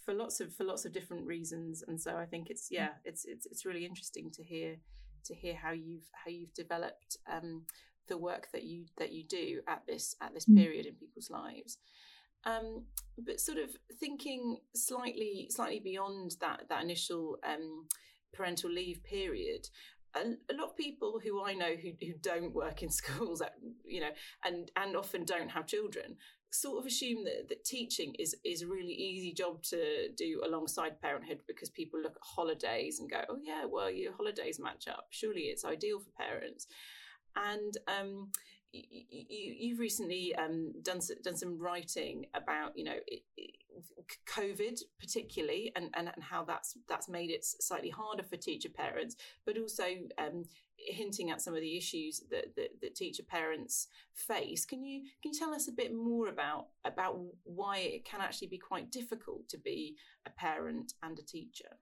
for 0.06 0.14
lots 0.14 0.40
of 0.40 0.54
for 0.56 0.64
lots 0.64 0.86
of 0.86 0.94
different 0.94 1.26
reasons, 1.26 1.84
and 1.88 2.00
so 2.00 2.16
I 2.18 2.26
think 2.26 2.50
it's 2.50 2.68
yeah, 2.72 2.90
it's 3.06 3.26
it's 3.26 3.46
it's 3.46 3.66
really 3.66 3.86
interesting 3.86 4.32
to 4.32 4.44
hear 4.44 4.78
to 5.26 5.36
hear 5.36 5.56
how 5.56 5.72
you've 5.72 6.10
how 6.14 6.32
you've 6.32 6.54
developed 6.54 7.18
um, 7.32 7.66
the 8.08 8.18
work 8.18 8.50
that 8.54 8.64
you 8.64 8.86
that 8.98 9.12
you 9.12 9.24
do 9.24 9.62
at 9.68 9.84
this 9.88 10.16
at 10.22 10.34
this 10.34 10.46
mm. 10.46 10.58
period 10.58 10.86
in 10.86 10.96
people's 10.96 11.30
lives. 11.30 11.78
Um, 12.44 12.86
but 13.24 13.40
sort 13.40 13.60
of 13.60 13.70
thinking 14.00 14.58
slightly 14.76 15.48
slightly 15.52 15.80
beyond 15.80 16.36
that 16.42 16.64
that 16.70 16.84
initial 16.84 17.38
um, 17.48 17.88
parental 18.34 18.72
leave 18.72 19.04
period 19.04 19.68
a, 20.16 20.20
a, 20.52 20.56
lot 20.56 20.70
of 20.70 20.78
people 20.78 21.20
who 21.24 21.44
I 21.44 21.54
know 21.54 21.76
who, 21.76 21.92
who 22.00 22.14
don't 22.22 22.54
work 22.54 22.84
in 22.84 22.90
schools, 23.02 23.42
you 23.86 24.02
know, 24.02 24.12
and 24.44 24.72
and 24.76 24.96
often 24.96 25.26
don't 25.26 25.50
have 25.50 25.68
children, 25.68 26.18
sort 26.52 26.80
of 26.80 26.86
assume 26.86 27.24
that, 27.24 27.48
that 27.50 27.64
teaching 27.64 28.14
is 28.20 28.36
is 28.44 28.62
a 28.62 28.68
really 28.68 28.94
easy 28.94 29.34
job 29.34 29.64
to 29.64 30.10
do 30.18 30.42
alongside 30.46 31.02
parenthood 31.02 31.40
because 31.48 31.70
people 31.70 32.00
look 32.02 32.16
at 32.16 32.22
holidays 32.22 33.00
and 33.00 33.10
go, 33.10 33.22
oh 33.30 33.38
yeah, 33.42 33.66
well 33.66 33.90
your 33.90 34.14
holidays 34.14 34.60
match 34.60 34.88
up. 34.88 35.08
Surely 35.10 35.42
it's 35.44 35.66
ideal 35.66 36.00
for 36.00 36.12
parents, 36.24 36.68
and 37.36 37.78
um, 37.88 38.32
you, 38.74 39.72
have 39.72 39.80
recently 39.80 40.34
um, 40.36 40.74
done 40.82 41.00
done 41.24 41.36
some 41.36 41.60
writing 41.60 42.26
about 42.34 42.78
you 42.78 42.86
know 42.86 42.96
COVID 44.34 44.82
particularly 45.00 45.72
and, 45.76 45.90
and, 45.94 46.12
and 46.14 46.24
how 46.24 46.44
that's 46.44 46.78
that's 46.88 47.10
made 47.10 47.30
it 47.30 47.44
slightly 47.46 47.90
harder 47.90 48.24
for 48.24 48.38
teacher 48.38 48.70
parents, 48.70 49.16
but 49.46 49.58
also 49.58 49.84
um, 50.18 50.46
hinting 50.78 51.32
at 51.32 51.42
some 51.42 51.54
of 51.54 51.62
the 51.62 51.78
issues 51.78 52.22
that, 52.32 52.56
that, 52.56 52.82
that 52.82 52.96
teacher 52.96 53.24
parents 53.24 53.88
face. 54.14 54.66
Can 54.66 54.84
you 54.84 55.02
can 55.22 55.32
you 55.34 55.40
tell 55.40 55.54
us 55.54 55.68
a 55.68 55.74
bit 55.74 55.94
more 55.94 56.28
about 56.28 56.68
about 56.86 57.20
why 57.44 57.80
it 57.80 58.06
can 58.06 58.22
actually 58.22 58.48
be 58.48 58.58
quite 58.58 58.92
difficult 58.92 59.50
to 59.50 59.58
be 59.58 59.96
a 60.26 60.30
parent 60.30 60.94
and 61.04 61.18
a 61.20 61.24
teacher? 61.24 61.78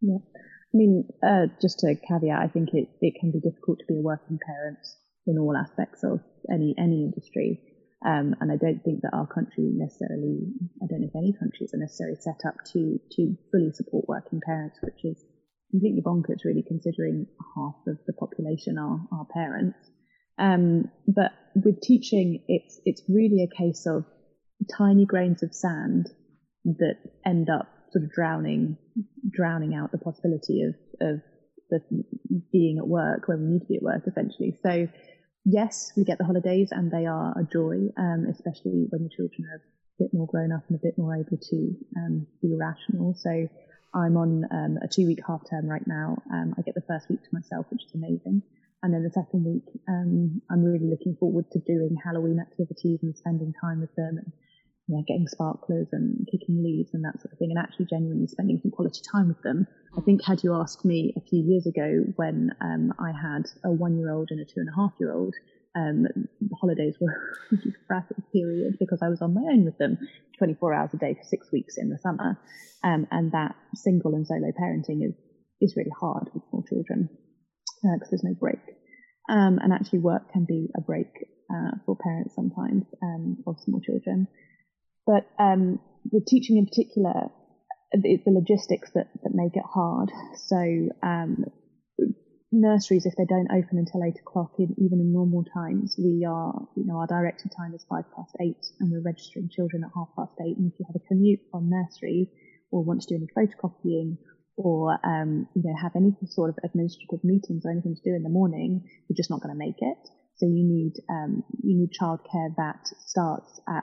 Yeah, 0.00 0.18
I 0.34 0.72
mean, 0.72 1.04
uh, 1.22 1.46
just 1.60 1.84
a 1.84 1.94
caveat, 1.94 2.40
I 2.40 2.48
think 2.48 2.70
it, 2.72 2.88
it 3.02 3.20
can 3.20 3.30
be 3.30 3.40
difficult 3.40 3.80
to 3.80 3.84
be 3.86 3.98
a 3.98 4.02
working 4.02 4.38
parent 4.46 4.78
in 5.26 5.38
all 5.38 5.56
aspects 5.56 6.02
of 6.04 6.20
any 6.52 6.74
any 6.78 7.04
industry. 7.04 7.60
Um, 8.04 8.34
and 8.40 8.50
I 8.50 8.56
don't 8.56 8.80
think 8.82 9.02
that 9.02 9.12
our 9.12 9.26
country 9.26 9.72
necessarily, 9.74 10.48
I 10.82 10.86
don't 10.88 11.02
know 11.02 11.08
if 11.12 11.16
any 11.16 11.34
countries 11.38 11.74
are 11.74 11.78
necessarily 11.78 12.16
set 12.18 12.40
up 12.46 12.54
to 12.72 12.98
to 13.16 13.36
fully 13.52 13.72
support 13.72 14.08
working 14.08 14.40
parents, 14.44 14.78
which 14.82 15.04
is 15.04 15.22
completely 15.70 16.02
bonkers, 16.02 16.44
really, 16.44 16.64
considering 16.66 17.26
half 17.54 17.74
of 17.86 17.98
the 18.06 18.14
population 18.14 18.78
are 18.78 19.00
are 19.12 19.26
parents. 19.32 19.78
Um, 20.38 20.90
but 21.06 21.32
with 21.54 21.80
teaching, 21.82 22.44
it's 22.48 22.80
it's 22.84 23.02
really 23.08 23.44
a 23.44 23.54
case 23.54 23.86
of 23.86 24.04
tiny 24.76 25.04
grains 25.04 25.42
of 25.42 25.54
sand 25.54 26.08
that 26.64 26.96
end 27.26 27.48
up 27.50 27.68
sort 27.92 28.04
of 28.04 28.10
drowning 28.10 28.76
drowning 29.30 29.74
out 29.74 29.92
the 29.92 29.98
possibility 29.98 30.62
of 30.62 30.74
of 31.00 31.20
the 31.70 31.80
being 32.52 32.78
at 32.78 32.86
work 32.86 33.28
when 33.28 33.40
we 33.42 33.52
need 33.54 33.60
to 33.60 33.66
be 33.66 33.76
at 33.76 33.82
work, 33.82 34.02
essentially. 34.06 34.58
So 34.62 34.88
yes, 35.44 35.92
we 35.96 36.04
get 36.04 36.18
the 36.18 36.24
holidays 36.24 36.68
and 36.70 36.90
they 36.90 37.06
are 37.06 37.32
a 37.38 37.44
joy, 37.44 37.88
um, 37.96 38.26
especially 38.30 38.86
when 38.90 39.04
the 39.04 39.10
children 39.10 39.48
are 39.50 39.56
a 39.56 40.04
bit 40.04 40.12
more 40.12 40.26
grown 40.26 40.52
up 40.52 40.62
and 40.68 40.78
a 40.78 40.82
bit 40.82 40.98
more 40.98 41.14
able 41.14 41.38
to 41.38 41.76
um, 41.96 42.26
be 42.42 42.54
rational. 42.54 43.14
So 43.14 43.48
I'm 43.94 44.16
on 44.16 44.44
um, 44.50 44.78
a 44.82 44.88
two 44.88 45.06
week 45.06 45.20
half 45.26 45.42
term 45.48 45.66
right 45.66 45.86
now. 45.86 46.22
Um, 46.32 46.54
I 46.58 46.62
get 46.62 46.74
the 46.74 46.86
first 46.86 47.08
week 47.08 47.22
to 47.22 47.28
myself, 47.32 47.66
which 47.70 47.84
is 47.84 47.94
amazing. 47.94 48.42
And 48.82 48.94
then 48.94 49.02
the 49.02 49.10
second 49.10 49.44
week, 49.44 49.64
um, 49.88 50.40
I'm 50.50 50.64
really 50.64 50.88
looking 50.88 51.16
forward 51.20 51.50
to 51.52 51.58
doing 51.58 51.96
Halloween 52.02 52.40
activities 52.40 53.00
and 53.02 53.16
spending 53.16 53.52
time 53.60 53.80
with 53.80 53.94
them 53.94 54.16
and 54.16 54.32
you 54.90 54.96
know, 54.96 55.04
getting 55.06 55.28
sparklers 55.28 55.86
and 55.92 56.26
kicking 56.32 56.64
leaves 56.64 56.90
and 56.92 57.04
that 57.04 57.20
sort 57.20 57.32
of 57.32 57.38
thing, 57.38 57.50
and 57.54 57.58
actually 57.58 57.86
genuinely 57.86 58.26
spending 58.26 58.58
some 58.60 58.72
quality 58.72 59.00
time 59.12 59.28
with 59.28 59.40
them. 59.42 59.68
I 59.96 60.00
think 60.00 60.24
had 60.24 60.42
you 60.42 60.52
asked 60.54 60.84
me 60.84 61.14
a 61.16 61.20
few 61.20 61.42
years 61.42 61.64
ago 61.66 62.02
when 62.16 62.50
um, 62.60 62.92
I 62.98 63.12
had 63.12 63.46
a 63.64 63.70
one-year-old 63.70 64.28
and 64.30 64.40
a 64.40 64.44
two 64.44 64.58
and 64.58 64.68
a 64.68 64.74
half-year-old, 64.74 65.34
um, 65.76 66.06
holidays 66.60 66.96
were 67.00 67.14
a 67.52 67.56
rapid 67.88 68.16
period 68.32 68.78
because 68.80 68.98
I 69.00 69.08
was 69.08 69.22
on 69.22 69.32
my 69.32 69.42
own 69.42 69.64
with 69.64 69.78
them 69.78 69.96
24 70.38 70.74
hours 70.74 70.90
a 70.94 70.96
day 70.96 71.14
for 71.14 71.22
six 71.22 71.52
weeks 71.52 71.76
in 71.78 71.90
the 71.90 71.98
summer. 71.98 72.36
Um, 72.82 73.06
and 73.12 73.30
that 73.30 73.54
single 73.76 74.14
and 74.14 74.26
solo 74.26 74.50
parenting 74.60 75.06
is, 75.06 75.14
is 75.60 75.76
really 75.76 75.92
hard 76.00 76.30
with 76.34 76.42
small 76.50 76.64
children 76.68 77.08
because 77.82 78.08
uh, 78.08 78.10
there's 78.10 78.24
no 78.24 78.34
break. 78.34 78.58
Um, 79.28 79.60
and 79.62 79.72
actually 79.72 80.00
work 80.00 80.32
can 80.32 80.46
be 80.46 80.68
a 80.76 80.80
break 80.80 81.12
uh, 81.50 81.76
for 81.86 81.96
parents 81.96 82.34
sometimes 82.34 82.84
um, 83.02 83.38
of 83.46 83.60
small 83.60 83.80
children. 83.80 84.26
But 85.10 85.26
um, 85.42 85.80
with 86.12 86.26
teaching 86.26 86.56
in 86.56 86.66
particular, 86.66 87.34
it's 87.90 88.24
the 88.24 88.30
logistics 88.30 88.90
that, 88.94 89.08
that 89.24 89.34
make 89.34 89.56
it 89.56 89.66
hard. 89.66 90.12
So 90.46 90.60
um, 91.02 91.46
nurseries, 92.52 93.06
if 93.06 93.14
they 93.18 93.26
don't 93.26 93.50
open 93.50 93.82
until 93.82 94.06
eight 94.06 94.20
o'clock, 94.22 94.52
in, 94.62 94.70
even 94.78 95.02
in 95.02 95.12
normal 95.12 95.42
times, 95.52 95.96
we 95.98 96.24
are, 96.24 96.54
you 96.76 96.86
know, 96.86 96.98
our 97.02 97.08
directed 97.08 97.50
time 97.58 97.74
is 97.74 97.84
five 97.90 98.04
past 98.14 98.36
eight, 98.40 98.62
and 98.78 98.92
we're 98.92 99.02
registering 99.02 99.50
children 99.50 99.82
at 99.82 99.90
half 99.98 100.14
past 100.14 100.38
eight. 100.46 100.56
And 100.56 100.70
if 100.70 100.78
you 100.78 100.86
have 100.86 100.94
a 100.94 101.08
commute 101.08 101.40
from 101.50 101.70
nursery, 101.70 102.30
or 102.70 102.84
want 102.84 103.02
to 103.02 103.10
do 103.10 103.18
any 103.18 103.26
photocopying, 103.34 104.14
or 104.54 104.94
um, 105.02 105.48
you 105.56 105.62
know, 105.64 105.74
have 105.82 105.96
any 105.96 106.14
sort 106.26 106.50
of 106.50 106.56
administrative 106.62 107.24
meetings 107.24 107.66
or 107.66 107.72
anything 107.72 107.96
to 107.96 108.06
do 108.08 108.14
in 108.14 108.22
the 108.22 108.30
morning, 108.30 108.86
you're 109.08 109.18
just 109.18 109.30
not 109.30 109.42
going 109.42 109.50
to 109.50 109.58
make 109.58 109.82
it. 109.82 109.98
So 110.36 110.46
you 110.46 110.62
need 110.62 110.94
um, 111.10 111.42
you 111.66 111.74
need 111.76 111.90
childcare 111.98 112.54
that 112.56 112.86
starts 113.06 113.60
at 113.68 113.82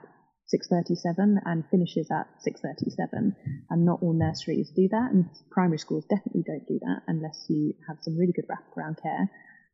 6.37 0.53 1.41
and 1.45 1.63
finishes 1.69 2.09
at 2.09 2.27
6.37 2.47 3.35
and 3.69 3.85
not 3.85 4.01
all 4.01 4.13
nurseries 4.13 4.71
do 4.75 4.87
that 4.89 5.09
and 5.11 5.25
primary 5.51 5.77
schools 5.77 6.05
definitely 6.05 6.43
don't 6.45 6.67
do 6.67 6.79
that 6.79 7.01
unless 7.07 7.45
you 7.49 7.73
have 7.87 7.97
some 8.01 8.17
really 8.17 8.33
good 8.33 8.45
wraparound 8.47 9.01
care. 9.01 9.29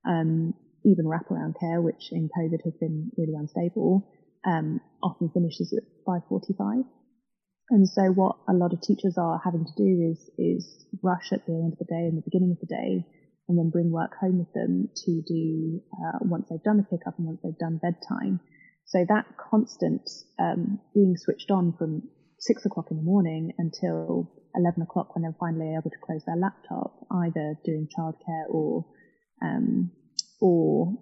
Um, 0.05 0.55
even 0.85 1.05
wraparound 1.05 1.59
care 1.59 1.81
which 1.81 2.11
in 2.11 2.29
covid 2.37 2.63
has 2.63 2.73
been 2.79 3.11
really 3.17 3.33
unstable 3.35 4.09
um, 4.45 4.81
often 5.01 5.29
finishes 5.29 5.73
at 5.77 5.83
5.45 6.05 6.83
and 7.69 7.87
so 7.87 8.03
what 8.11 8.35
a 8.49 8.53
lot 8.53 8.73
of 8.73 8.81
teachers 8.81 9.17
are 9.17 9.39
having 9.43 9.65
to 9.65 9.71
do 9.77 10.11
is 10.11 10.29
is 10.37 10.85
rush 11.01 11.31
at 11.31 11.45
the 11.45 11.53
end 11.53 11.73
of 11.73 11.79
the 11.79 11.85
day 11.85 12.05
and 12.07 12.17
the 12.17 12.25
beginning 12.25 12.51
of 12.51 12.59
the 12.59 12.75
day 12.75 13.05
and 13.47 13.57
then 13.57 13.69
bring 13.69 13.91
work 13.91 14.11
home 14.19 14.39
with 14.39 14.51
them 14.53 14.89
to 14.95 15.21
do 15.27 15.81
uh, 15.93 16.19
once 16.21 16.47
they've 16.49 16.63
done 16.63 16.77
the 16.77 16.83
pickup 16.83 17.17
and 17.17 17.27
once 17.27 17.39
they've 17.43 17.57
done 17.57 17.79
bedtime 17.81 18.39
so 18.85 19.05
that 19.07 19.25
constant 19.37 20.09
um, 20.39 20.79
being 20.93 21.15
switched 21.17 21.51
on 21.51 21.73
from 21.77 22.03
six 22.39 22.65
o'clock 22.65 22.87
in 22.91 22.97
the 22.97 23.03
morning 23.03 23.53
until 23.57 24.31
11 24.55 24.81
o'clock 24.81 25.15
when 25.15 25.23
they're 25.23 25.35
finally 25.39 25.73
able 25.73 25.89
to 25.89 25.97
close 26.05 26.23
their 26.25 26.35
laptop, 26.35 27.05
either 27.11 27.55
doing 27.65 27.87
childcare 27.97 28.45
or, 28.49 28.85
um, 29.41 29.91
or 30.41 30.93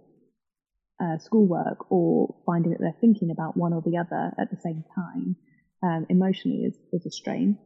uh, 1.02 1.18
schoolwork 1.18 1.92
or 1.92 2.36
finding 2.46 2.72
that 2.72 2.80
they're 2.80 2.96
thinking 3.02 3.32
about 3.32 3.58
one 3.58 3.74
or 3.74 3.82
the 3.82 3.98
other 3.98 4.32
at 4.40 4.52
the 4.52 4.58
same 4.62 4.84
time, 4.96 5.36
um, 5.84 6.06
emotionally 6.10 6.64
is, 6.64 6.78
is 6.94 7.06
a 7.06 7.12
strain. 7.12 7.58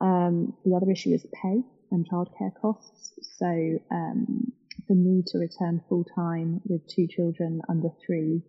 Um, 0.00 0.54
the 0.64 0.74
other 0.76 0.90
issue 0.90 1.12
is 1.12 1.26
pay 1.42 1.62
and 1.90 2.08
childcare 2.08 2.52
costs. 2.60 3.12
So, 3.38 3.78
um, 3.90 4.52
for 4.86 4.94
me 4.94 5.22
to 5.26 5.38
return 5.38 5.82
full 5.88 6.04
time 6.14 6.60
with 6.64 6.86
two 6.86 7.06
children 7.08 7.60
under 7.68 7.90
three 8.06 8.42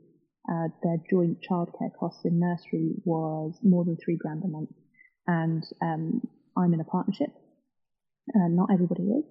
uh, 0.49 0.67
their 0.83 0.97
joint 1.09 1.37
childcare 1.47 1.93
costs 1.99 2.25
in 2.25 2.39
nursery 2.39 2.95
was 3.05 3.53
more 3.63 3.85
than 3.85 3.97
three 4.03 4.17
grand 4.17 4.43
a 4.43 4.47
month. 4.47 4.71
And 5.27 5.63
um, 5.81 6.21
I'm 6.57 6.73
in 6.73 6.81
a 6.81 6.85
partnership. 6.85 7.29
Uh, 8.35 8.49
not 8.49 8.69
everybody 8.73 9.03
is. 9.03 9.25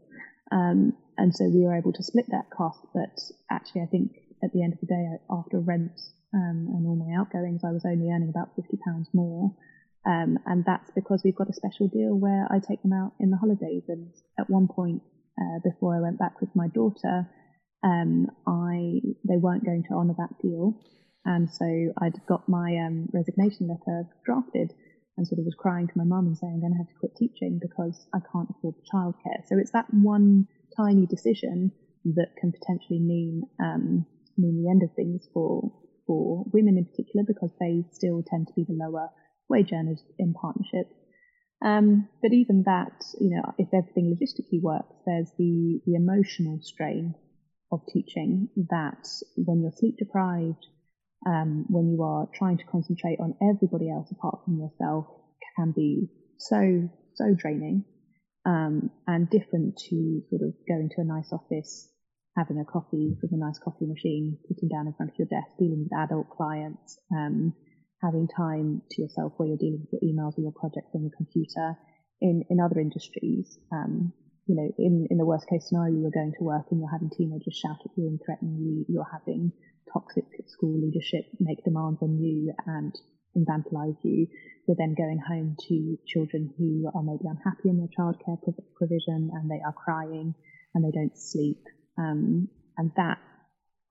Um, 0.52 0.94
and 1.16 1.34
so 1.34 1.44
we 1.44 1.64
were 1.64 1.76
able 1.76 1.92
to 1.92 2.02
split 2.02 2.26
that 2.28 2.50
cost. 2.56 2.80
But 2.94 3.18
actually, 3.50 3.82
I 3.82 3.86
think 3.86 4.12
at 4.42 4.52
the 4.52 4.62
end 4.62 4.74
of 4.74 4.80
the 4.80 4.86
day, 4.86 5.06
after 5.30 5.58
rent 5.58 5.98
um, 6.34 6.68
and 6.74 6.86
all 6.86 6.96
my 6.96 7.18
outgoings, 7.18 7.62
I 7.64 7.72
was 7.72 7.84
only 7.84 8.10
earning 8.10 8.30
about 8.30 8.56
£50 8.56 8.78
more. 9.12 9.54
Um, 10.06 10.38
and 10.46 10.64
that's 10.64 10.90
because 10.94 11.22
we've 11.24 11.36
got 11.36 11.50
a 11.50 11.54
special 11.54 11.88
deal 11.88 12.14
where 12.14 12.46
I 12.50 12.58
take 12.58 12.82
them 12.82 12.92
out 12.92 13.12
in 13.20 13.30
the 13.30 13.36
holidays. 13.36 13.84
And 13.88 14.12
at 14.38 14.48
one 14.48 14.68
point, 14.68 15.02
uh, 15.40 15.58
before 15.62 15.96
I 15.96 16.00
went 16.00 16.18
back 16.18 16.40
with 16.40 16.50
my 16.54 16.68
daughter, 16.68 17.28
um, 17.82 18.26
I 18.46 19.00
they 19.28 19.36
weren't 19.36 19.64
going 19.64 19.84
to 19.88 19.94
honour 19.94 20.14
that 20.18 20.38
deal, 20.42 20.74
and 21.24 21.48
so 21.50 21.64
I'd 22.00 22.20
got 22.26 22.48
my 22.48 22.76
um, 22.76 23.08
resignation 23.12 23.68
letter 23.68 24.08
drafted 24.24 24.72
and 25.16 25.26
sort 25.26 25.38
of 25.38 25.44
was 25.44 25.54
crying 25.58 25.86
to 25.86 25.92
my 25.96 26.04
mum 26.04 26.26
and 26.26 26.38
saying 26.38 26.52
I'm 26.54 26.60
going 26.60 26.72
to 26.72 26.78
have 26.78 26.88
to 26.88 26.98
quit 26.98 27.16
teaching 27.16 27.60
because 27.60 28.06
I 28.14 28.18
can't 28.32 28.48
afford 28.50 28.74
the 28.76 28.88
childcare. 28.92 29.46
So 29.48 29.58
it's 29.58 29.72
that 29.72 29.86
one 29.92 30.46
tiny 30.76 31.06
decision 31.06 31.72
that 32.04 32.36
can 32.38 32.52
potentially 32.52 33.00
mean 33.00 33.42
um, 33.60 34.06
mean 34.38 34.62
the 34.62 34.70
end 34.70 34.82
of 34.82 34.94
things 34.94 35.28
for 35.34 35.72
for 36.06 36.44
women 36.52 36.78
in 36.78 36.86
particular 36.86 37.24
because 37.26 37.50
they 37.60 37.84
still 37.92 38.22
tend 38.26 38.48
to 38.48 38.54
be 38.54 38.64
the 38.64 38.74
lower 38.74 39.08
wage 39.48 39.72
earners 39.72 40.02
in 40.18 40.32
partnerships. 40.34 40.94
Um, 41.62 42.08
but 42.22 42.32
even 42.32 42.62
that, 42.64 43.04
you 43.20 43.36
know, 43.36 43.52
if 43.58 43.68
everything 43.74 44.16
logistically 44.16 44.62
works, 44.62 44.96
there's 45.04 45.30
the, 45.36 45.80
the 45.84 45.94
emotional 45.94 46.58
strain 46.62 47.14
of 47.72 47.80
teaching 47.92 48.48
that 48.70 49.06
when 49.36 49.62
you're 49.62 49.72
sleep 49.72 49.96
deprived, 49.98 50.66
um, 51.26 51.66
when 51.68 51.90
you 51.90 52.02
are 52.02 52.26
trying 52.34 52.58
to 52.58 52.64
concentrate 52.64 53.20
on 53.20 53.34
everybody 53.42 53.90
else 53.90 54.10
apart 54.10 54.40
from 54.44 54.58
yourself 54.58 55.06
can 55.56 55.72
be 55.72 56.08
so, 56.38 56.88
so 57.14 57.34
draining 57.36 57.84
um, 58.46 58.90
and 59.06 59.28
different 59.28 59.76
to 59.90 60.22
sort 60.30 60.42
of 60.42 60.54
going 60.66 60.88
to 60.94 61.02
a 61.02 61.04
nice 61.04 61.30
office, 61.32 61.88
having 62.36 62.58
a 62.58 62.64
coffee 62.64 63.16
from 63.20 63.30
a 63.32 63.44
nice 63.44 63.58
coffee 63.58 63.86
machine, 63.86 64.38
sitting 64.48 64.68
down 64.68 64.86
in 64.86 64.94
front 64.94 65.12
of 65.12 65.18
your 65.18 65.28
desk, 65.28 65.50
dealing 65.58 65.84
with 65.84 65.98
adult 65.98 66.30
clients, 66.30 66.98
um, 67.12 67.52
having 68.02 68.28
time 68.34 68.80
to 68.90 69.02
yourself 69.02 69.32
where 69.36 69.48
you're 69.48 69.58
dealing 69.58 69.84
with 69.84 70.00
your 70.00 70.10
emails 70.10 70.38
or 70.38 70.42
your 70.42 70.56
projects 70.56 70.90
on 70.94 71.04
the 71.04 71.10
computer. 71.16 71.76
In, 72.22 72.44
in 72.50 72.60
other 72.60 72.78
industries, 72.78 73.58
um, 73.72 74.12
you 74.50 74.56
know, 74.56 74.68
in, 74.78 75.06
in 75.10 75.16
the 75.16 75.24
worst 75.24 75.46
case 75.46 75.68
scenario, 75.68 75.94
you're 75.94 76.10
going 76.10 76.34
to 76.36 76.42
work 76.42 76.66
and 76.72 76.80
you're 76.80 76.90
having 76.90 77.08
teenagers 77.08 77.54
shout 77.54 77.78
at 77.84 77.94
you 77.96 78.08
and 78.08 78.18
threaten 78.18 78.58
you. 78.58 78.84
You're 78.88 79.06
having 79.06 79.52
toxic 79.92 80.26
school 80.48 80.74
leadership 80.74 81.22
make 81.38 81.62
demands 81.62 82.02
on 82.02 82.18
you 82.18 82.52
and 82.66 82.92
infantilize 83.38 83.94
you. 84.02 84.26
You're 84.66 84.76
then 84.76 84.98
going 84.98 85.22
home 85.22 85.54
to 85.68 85.98
children 86.04 86.50
who 86.58 86.90
are 86.92 87.02
maybe 87.02 87.30
unhappy 87.30 87.70
in 87.70 87.78
their 87.78 87.94
childcare 87.94 88.42
provision 88.74 89.30
and 89.32 89.48
they 89.48 89.62
are 89.64 89.72
crying 89.72 90.34
and 90.74 90.84
they 90.84 90.90
don't 90.90 91.16
sleep. 91.16 91.62
Um, 91.96 92.48
and 92.76 92.90
that, 92.96 93.18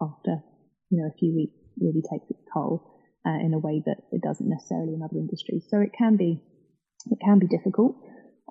after 0.01 0.43
you 0.89 0.99
know 0.99 1.07
a 1.07 1.17
few 1.17 1.35
weeks, 1.35 1.55
really 1.79 2.01
takes 2.01 2.29
its 2.29 2.43
toll 2.53 2.99
uh, 3.25 3.39
in 3.39 3.53
a 3.53 3.59
way 3.59 3.81
that 3.85 4.03
it 4.11 4.21
doesn't 4.21 4.49
necessarily 4.49 4.93
in 4.93 5.03
other 5.03 5.19
industries. 5.19 5.63
So 5.69 5.79
it 5.79 5.91
can 5.97 6.17
be 6.17 6.41
it 7.11 7.19
can 7.23 7.39
be 7.39 7.47
difficult. 7.47 7.95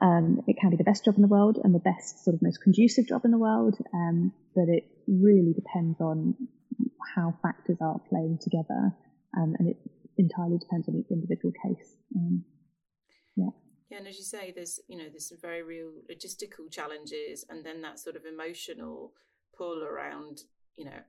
Um, 0.01 0.43
it 0.47 0.57
can 0.61 0.71
be 0.71 0.77
the 0.77 0.85
best 0.85 1.05
job 1.05 1.17
in 1.17 1.23
the 1.23 1.29
world 1.29 1.59
and 1.63 1.75
the 1.75 1.81
best 1.81 2.25
sort 2.25 2.35
of 2.35 2.43
most 2.43 2.63
conducive 2.63 3.09
job 3.09 3.23
in 3.25 3.33
the 3.33 3.39
world, 3.39 3.77
um, 3.93 4.33
but 4.55 4.69
it 4.69 4.85
really 5.09 5.53
depends 5.53 6.01
on 6.01 6.37
how 7.15 7.35
factors 7.43 7.79
are 7.81 8.01
playing 8.09 8.39
together, 8.41 8.95
um, 9.37 9.57
and 9.59 9.69
it 9.71 9.77
entirely 10.17 10.59
depends 10.59 10.89
on 10.89 10.95
each 10.97 11.11
individual 11.11 11.53
case. 11.65 11.97
Um, 12.15 12.45
yeah. 13.37 13.51
Yeah, 13.91 13.99
and 13.99 14.07
as 14.07 14.19
you 14.19 14.25
say, 14.25 14.53
there's 14.55 14.81
you 14.87 14.99
know 14.99 15.09
there's 15.09 15.29
some 15.29 15.39
very 15.41 15.63
real 15.63 15.91
logistical 16.11 16.71
challenges, 16.71 17.45
and 17.49 17.65
then 17.65 17.83
that 17.83 17.99
sort 17.99 18.17
of 18.17 18.25
emotional 18.25 19.13
pull 19.57 19.83
around 19.83 20.43
you 20.77 20.85
know 20.85 21.01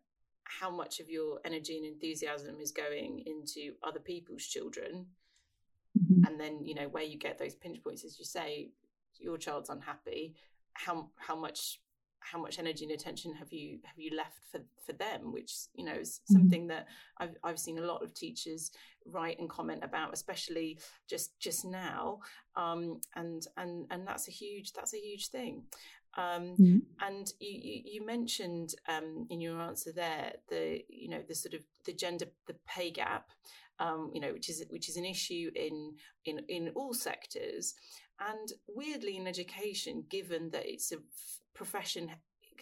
how 0.46 0.72
much 0.72 1.00
of 1.00 1.10
your 1.10 1.40
energy 1.46 1.78
and 1.78 1.86
enthusiasm 1.86 2.60
is 2.60 2.72
going 2.72 3.24
into 3.26 3.74
other 3.84 4.00
people's 4.00 4.44
children, 4.44 5.06
mm-hmm. 6.00 6.26
and 6.26 6.40
then 6.40 6.64
you 6.64 6.76
know 6.76 6.88
where 6.88 7.04
you 7.04 7.18
get 7.18 7.38
those 7.38 7.56
pinch 7.56 7.84
points, 7.84 8.04
as 8.04 8.18
you 8.20 8.26
say, 8.26 8.72
your 9.20 9.38
child's 9.38 9.70
unhappy. 9.70 10.36
How 10.74 11.10
how 11.18 11.36
much 11.36 11.80
how 12.20 12.40
much 12.40 12.60
energy 12.60 12.84
and 12.86 12.94
attention 12.94 13.34
have 13.34 13.52
you 13.52 13.80
have 13.84 13.98
you 13.98 14.16
left 14.16 14.40
for 14.52 14.62
for 14.86 14.94
them 14.94 15.32
which 15.32 15.54
you 15.74 15.86
know 15.86 15.94
is 15.94 16.20
mm-hmm. 16.20 16.34
something 16.34 16.68
that 16.68 16.88
I've 17.18 17.36
I've 17.44 17.60
seen 17.60 17.80
a 17.80 17.86
lot 17.86 18.04
of 18.04 18.14
teachers 18.14 18.72
write 19.06 19.40
and 19.40 19.50
comment 19.50 19.84
about 19.84 20.14
especially 20.14 20.80
just 21.10 21.40
just 21.40 21.66
now 21.66 22.20
um, 22.56 23.00
and 23.16 23.48
and 23.58 23.88
and 23.90 24.08
that's 24.08 24.28
a 24.28 24.32
huge 24.32 24.74
that's 24.74 24.94
a 24.94 25.00
huge 25.00 25.30
thing 25.30 25.64
um, 26.18 26.56
mm-hmm. 26.60 26.78
and 27.02 27.34
you, 27.40 27.60
you, 27.62 27.82
you 27.86 28.06
mentioned 28.06 28.74
um, 28.88 29.28
in 29.30 29.40
your 29.40 29.62
answer 29.62 29.92
there 29.92 30.34
the 30.50 30.82
you 30.90 31.10
know 31.10 31.22
the 31.28 31.36
sort 31.36 31.54
of 31.54 31.62
the 31.86 31.94
gender 31.94 32.26
the 32.48 32.56
pay 32.68 32.92
gap 32.92 33.32
um, 33.80 34.12
you 34.14 34.22
know 34.22 34.34
which 34.34 34.50
is 34.50 34.64
which 34.70 34.90
is 34.90 34.98
an 34.98 35.06
issue 35.06 35.50
in 35.56 35.94
in 36.26 36.40
in 36.48 36.70
all 36.76 36.94
sectors 36.94 37.74
and 38.20 38.52
weirdly 38.68 39.18
in 39.18 39.28
education 39.28 40.04
given 40.10 40.50
that 40.52 40.66
it's 40.66 40.92
a 40.92 40.98
profession 41.54 42.10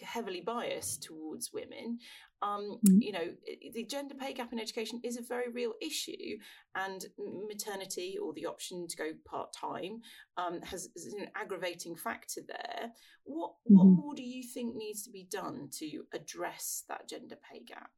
heavily 0.02 0.40
biased 0.40 1.02
towards 1.02 1.52
women. 1.52 1.98
Um, 2.40 2.78
mm. 2.88 2.98
You 3.00 3.12
know, 3.12 3.28
the 3.72 3.84
gender 3.84 4.14
pay 4.14 4.32
gap 4.32 4.52
in 4.52 4.60
education 4.60 5.00
is 5.02 5.16
a 5.16 5.22
very 5.22 5.50
real 5.50 5.72
issue, 5.82 6.38
and 6.76 7.04
maternity 7.48 8.16
or 8.22 8.32
the 8.32 8.46
option 8.46 8.86
to 8.88 8.96
go 8.96 9.10
part 9.24 9.52
time 9.52 10.00
um, 10.36 10.60
has 10.62 10.88
is 10.94 11.14
an 11.18 11.28
aggravating 11.34 11.96
factor 11.96 12.40
there. 12.46 12.92
What 13.24 13.50
mm-hmm. 13.50 13.76
what 13.76 13.84
more 13.86 14.14
do 14.14 14.22
you 14.22 14.42
think 14.42 14.76
needs 14.76 15.02
to 15.04 15.10
be 15.10 15.26
done 15.28 15.68
to 15.78 16.04
address 16.14 16.84
that 16.88 17.08
gender 17.08 17.36
pay 17.50 17.60
gap? 17.60 17.90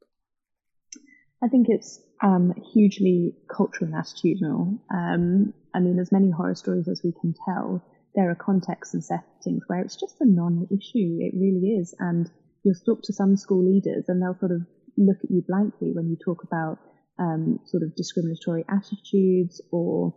I 1.43 1.47
think 1.47 1.67
it's 1.69 1.99
um, 2.21 2.53
hugely 2.73 3.35
cultural 3.49 3.91
and 3.91 3.95
attitudinal. 3.95 4.79
Um, 4.93 5.53
I 5.73 5.79
mean, 5.79 5.99
as 5.99 6.11
many 6.11 6.29
horror 6.29 6.55
stories 6.55 6.87
as 6.87 7.01
we 7.03 7.13
can 7.19 7.33
tell, 7.45 7.83
there 8.13 8.29
are 8.29 8.35
contexts 8.35 8.93
and 8.93 9.03
settings 9.03 9.63
where 9.67 9.79
it's 9.79 9.95
just 9.95 10.17
a 10.19 10.25
non-issue. 10.25 11.17
It 11.19 11.33
really 11.33 11.79
is. 11.79 11.95
And 11.99 12.29
you'll 12.63 12.75
talk 12.85 13.01
to 13.03 13.13
some 13.13 13.37
school 13.37 13.65
leaders 13.65 14.05
and 14.07 14.21
they'll 14.21 14.37
sort 14.39 14.51
of 14.51 14.61
look 14.97 15.17
at 15.23 15.31
you 15.31 15.43
blankly 15.47 15.91
when 15.93 16.09
you 16.09 16.17
talk 16.23 16.43
about 16.43 16.77
um, 17.17 17.59
sort 17.65 17.81
of 17.83 17.95
discriminatory 17.95 18.63
attitudes 18.69 19.61
or 19.71 20.13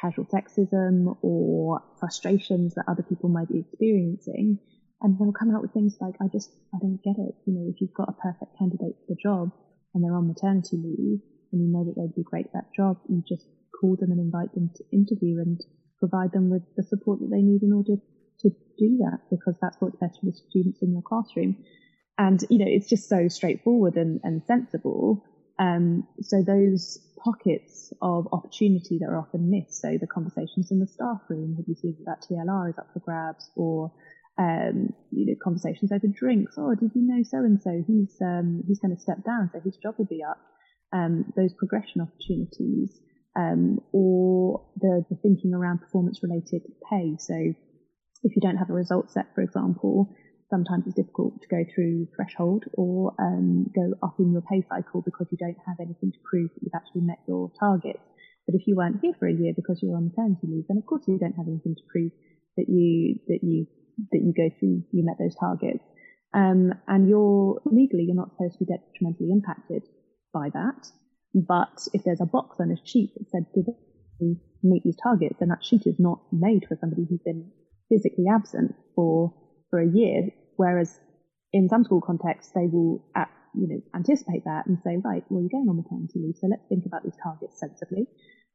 casual 0.00 0.26
sexism 0.26 1.16
or 1.22 1.82
frustrations 1.98 2.74
that 2.74 2.84
other 2.86 3.02
people 3.02 3.28
might 3.28 3.48
be 3.48 3.58
experiencing. 3.58 4.58
And 5.02 5.18
they'll 5.18 5.32
come 5.32 5.52
out 5.52 5.62
with 5.62 5.72
things 5.72 5.96
like, 6.00 6.14
I 6.20 6.28
just, 6.30 6.50
I 6.72 6.78
don't 6.78 7.00
get 7.02 7.16
it. 7.18 7.34
You 7.46 7.54
know, 7.54 7.72
if 7.74 7.80
you've 7.80 7.94
got 7.94 8.08
a 8.08 8.12
perfect 8.12 8.56
candidate 8.56 8.94
for 9.00 9.14
the 9.14 9.16
job 9.20 9.50
and 9.94 10.04
they're 10.04 10.16
on 10.16 10.28
maternity 10.28 10.76
leave 10.76 11.20
and 11.52 11.60
you 11.60 11.68
know 11.68 11.84
that 11.84 11.94
they'd 11.96 12.14
be 12.14 12.22
great 12.22 12.46
at 12.46 12.52
that 12.52 12.74
job, 12.74 12.98
you 13.08 13.22
just 13.26 13.46
call 13.78 13.96
them 13.96 14.10
and 14.10 14.20
invite 14.20 14.52
them 14.54 14.70
to 14.76 14.84
interview 14.92 15.40
and 15.40 15.60
provide 15.98 16.32
them 16.32 16.50
with 16.50 16.62
the 16.76 16.82
support 16.82 17.20
that 17.20 17.30
they 17.30 17.42
need 17.42 17.62
in 17.62 17.72
order 17.72 17.96
to 18.40 18.50
do 18.78 18.98
that 18.98 19.18
because 19.30 19.54
that's 19.60 19.76
what's 19.80 19.96
best 19.96 20.20
for 20.20 20.26
the 20.26 20.32
students 20.48 20.80
in 20.82 20.92
your 20.92 21.02
classroom. 21.02 21.56
And, 22.18 22.42
you 22.50 22.58
know, 22.58 22.66
it's 22.68 22.88
just 22.88 23.08
so 23.08 23.28
straightforward 23.28 23.96
and, 23.96 24.20
and 24.22 24.42
sensible. 24.46 25.24
Um, 25.58 26.06
so 26.20 26.42
those 26.42 26.98
pockets 27.22 27.92
of 28.00 28.28
opportunity 28.32 28.98
that 29.00 29.08
are 29.08 29.18
often 29.18 29.50
missed, 29.50 29.80
so 29.80 29.98
the 30.00 30.06
conversations 30.06 30.70
in 30.70 30.80
the 30.80 30.86
staff 30.86 31.20
room, 31.28 31.56
have 31.56 31.66
you 31.68 31.74
seen 31.74 31.96
that 32.06 32.24
TLR 32.30 32.70
is 32.70 32.78
up 32.78 32.88
for 32.92 33.00
grabs, 33.00 33.50
or 33.56 33.92
um, 34.40 34.94
you 35.12 35.26
know, 35.26 35.36
conversations 35.44 35.92
over 35.92 36.08
drinks. 36.08 36.56
Oh, 36.56 36.74
did 36.74 36.92
you 36.94 37.04
know 37.04 37.22
so 37.22 37.38
and 37.44 37.60
so? 37.60 37.84
He's 37.86 38.16
um, 38.24 38.64
he's 38.66 38.80
going 38.80 38.96
to 38.96 39.00
step 39.00 39.22
down, 39.24 39.50
so 39.52 39.60
his 39.60 39.76
job 39.76 39.96
will 39.98 40.08
be 40.08 40.24
up. 40.24 40.40
Um, 40.92 41.30
those 41.36 41.52
progression 41.54 42.00
opportunities 42.00 42.98
um, 43.36 43.78
or 43.92 44.66
the, 44.80 45.04
the 45.08 45.16
thinking 45.22 45.54
around 45.54 45.78
performance 45.78 46.18
related 46.22 46.62
pay. 46.90 47.14
So 47.18 47.36
if 48.24 48.34
you 48.34 48.42
don't 48.42 48.56
have 48.56 48.70
a 48.70 48.74
result 48.74 49.12
set, 49.12 49.26
for 49.34 49.42
example, 49.42 50.10
sometimes 50.48 50.84
it's 50.86 50.96
difficult 50.96 51.40
to 51.42 51.48
go 51.48 51.62
through 51.72 52.08
threshold 52.16 52.64
or 52.74 53.14
um, 53.20 53.70
go 53.74 53.94
up 54.02 54.16
in 54.18 54.32
your 54.32 54.42
pay 54.42 54.64
cycle 54.68 55.02
because 55.04 55.28
you 55.30 55.38
don't 55.38 55.58
have 55.66 55.76
anything 55.78 56.10
to 56.10 56.18
prove 56.28 56.50
that 56.50 56.62
you've 56.62 56.74
actually 56.74 57.02
met 57.02 57.20
your 57.28 57.52
targets. 57.60 58.02
But 58.46 58.56
if 58.56 58.66
you 58.66 58.74
weren't 58.74 58.98
here 59.00 59.14
for 59.18 59.28
a 59.28 59.32
year 59.32 59.52
because 59.54 59.78
you 59.80 59.90
were 59.90 59.96
on 59.96 60.10
maternity 60.10 60.48
leave, 60.48 60.64
then 60.66 60.78
of 60.78 60.86
course 60.86 61.04
you 61.06 61.18
don't 61.18 61.38
have 61.38 61.46
anything 61.46 61.76
to 61.76 61.86
prove 61.86 62.10
that 62.56 62.66
you 62.66 63.20
that 63.28 63.40
you 63.42 63.66
that 64.12 64.22
you 64.22 64.32
go 64.36 64.54
through 64.58 64.82
you 64.92 65.04
met 65.04 65.16
those 65.18 65.36
targets. 65.38 65.84
Um, 66.32 66.72
and 66.86 67.08
you're 67.08 67.60
legally 67.64 68.04
you're 68.06 68.16
not 68.16 68.30
supposed 68.32 68.58
to 68.58 68.64
be 68.64 68.70
detrimentally 68.72 69.30
impacted 69.32 69.82
by 70.32 70.48
that. 70.54 70.86
But 71.34 71.86
if 71.92 72.02
there's 72.04 72.20
a 72.20 72.26
box 72.26 72.56
on 72.60 72.70
a 72.70 72.86
sheet 72.86 73.12
that 73.16 73.30
said, 73.30 73.46
did 73.54 73.66
they 74.20 74.36
meet 74.62 74.82
these 74.84 74.96
targets, 75.02 75.36
then 75.38 75.48
that 75.48 75.64
sheet 75.64 75.86
is 75.86 75.98
not 75.98 76.20
made 76.32 76.64
for 76.68 76.76
somebody 76.80 77.06
who's 77.08 77.22
been 77.24 77.50
physically 77.88 78.26
absent 78.30 78.74
for, 78.94 79.32
for 79.70 79.80
a 79.80 79.88
year. 79.88 80.28
Whereas 80.56 80.98
in 81.52 81.68
some 81.68 81.84
school 81.84 82.00
contexts, 82.00 82.52
they 82.52 82.66
will, 82.66 83.04
at, 83.16 83.28
you 83.54 83.68
know, 83.68 83.80
anticipate 83.94 84.44
that 84.44 84.66
and 84.66 84.78
say, 84.84 84.98
right, 85.02 85.24
well, 85.28 85.40
you're 85.42 85.50
going 85.50 85.68
on 85.68 85.76
maternity 85.76 86.20
leave, 86.20 86.36
so 86.38 86.48
let's 86.48 86.66
think 86.68 86.84
about 86.86 87.02
these 87.02 87.16
targets 87.22 87.58
sensibly. 87.58 88.06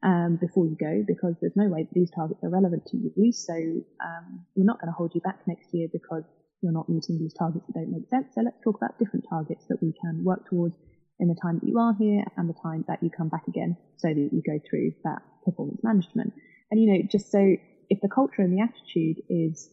Um, 0.03 0.37
before 0.39 0.67
you 0.67 0.77
go, 0.77 1.03
because 1.07 1.33
there's 1.41 1.55
no 1.55 1.67
way 1.67 1.81
that 1.81 1.93
these 1.93 2.11
targets 2.11 2.43
are 2.43 2.49
relevant 2.49 2.85
to 2.87 2.97
you. 2.97 3.31
So 3.31 3.55
um, 3.55 4.45
we're 4.55 4.65
not 4.65 4.79
going 4.79 4.91
to 4.91 4.95
hold 4.95 5.13
you 5.15 5.21
back 5.21 5.39
next 5.47 5.73
year 5.73 5.87
because 5.91 6.23
you're 6.61 6.73
not 6.73 6.89
meeting 6.89 7.17
these 7.17 7.33
targets 7.33 7.65
that 7.65 7.73
don't 7.73 7.91
make 7.91 8.07
sense. 8.09 8.27
So 8.35 8.41
let's 8.41 8.61
talk 8.63 8.75
about 8.77 8.99
different 8.99 9.25
targets 9.29 9.65
that 9.69 9.81
we 9.81 9.93
can 9.99 10.23
work 10.23 10.47
towards 10.49 10.75
in 11.19 11.27
the 11.27 11.35
time 11.41 11.59
that 11.59 11.67
you 11.67 11.79
are 11.79 11.95
here 11.97 12.23
and 12.37 12.49
the 12.49 12.59
time 12.61 12.83
that 12.87 13.01
you 13.01 13.09
come 13.09 13.29
back 13.29 13.47
again 13.47 13.77
so 13.97 14.09
that 14.09 14.29
you 14.31 14.41
go 14.45 14.59
through 14.69 14.91
that 15.03 15.21
performance 15.43 15.81
management. 15.83 16.33
And, 16.69 16.81
you 16.81 16.91
know, 16.91 16.99
just 17.09 17.31
so 17.31 17.55
if 17.89 17.99
the 18.01 18.09
culture 18.09 18.41
and 18.41 18.53
the 18.53 18.61
attitude 18.61 19.23
is 19.29 19.69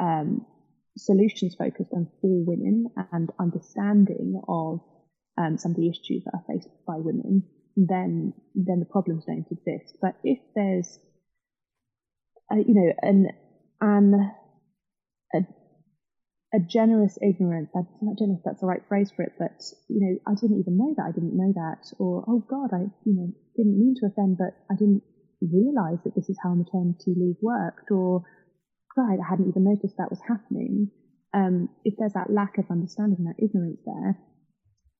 um, 0.00 0.46
solutions 0.96 1.54
focused 1.58 1.92
and 1.92 2.06
for 2.20 2.44
women 2.44 2.86
and 3.12 3.30
understanding 3.38 4.40
of 4.48 4.80
um, 5.36 5.58
some 5.58 5.72
of 5.72 5.76
the 5.76 5.88
issues 5.88 6.24
that 6.24 6.34
are 6.34 6.44
faced 6.48 6.68
by 6.86 6.96
women, 6.96 7.44
then 7.76 8.32
then 8.54 8.80
the 8.80 8.86
problems 8.86 9.24
don't 9.26 9.46
exist. 9.50 9.96
But 10.00 10.16
if 10.24 10.38
there's, 10.54 10.98
uh, 12.50 12.56
you 12.56 12.74
know, 12.74 12.92
an 13.02 13.28
an 13.80 14.32
a 15.34 15.40
a 16.54 16.60
generous 16.60 17.18
ignorance. 17.20 17.70
I 17.74 17.82
don't 18.00 18.28
know 18.28 18.38
if 18.38 18.44
that's 18.44 18.60
the 18.60 18.66
right 18.66 18.82
phrase 18.88 19.10
for 19.14 19.22
it, 19.22 19.32
but 19.38 19.60
you 19.88 20.00
know, 20.00 20.32
I 20.32 20.34
didn't 20.34 20.60
even 20.60 20.78
know 20.78 20.94
that. 20.96 21.10
I 21.10 21.12
didn't 21.12 21.36
know 21.36 21.52
that, 21.52 21.92
or 21.98 22.24
oh 22.26 22.40
God, 22.48 22.70
I 22.72 22.88
you 23.04 23.14
know 23.14 23.28
didn't 23.56 23.78
mean 23.78 23.94
to 24.00 24.06
offend, 24.06 24.38
but 24.38 24.54
I 24.70 24.76
didn't 24.78 25.02
realize 25.42 25.98
that 26.04 26.14
this 26.14 26.28
is 26.28 26.38
how 26.42 26.54
maternity 26.54 27.14
leave 27.16 27.36
worked, 27.42 27.90
or 27.90 28.22
God, 28.94 29.18
I 29.20 29.28
hadn't 29.28 29.48
even 29.48 29.64
noticed 29.64 29.96
that 29.98 30.10
was 30.10 30.20
happening. 30.26 30.90
Um, 31.34 31.68
if 31.84 31.94
there's 31.98 32.14
that 32.14 32.32
lack 32.32 32.56
of 32.58 32.70
understanding, 32.70 33.24
that 33.24 33.42
ignorance 33.42 33.80
there, 33.84 34.16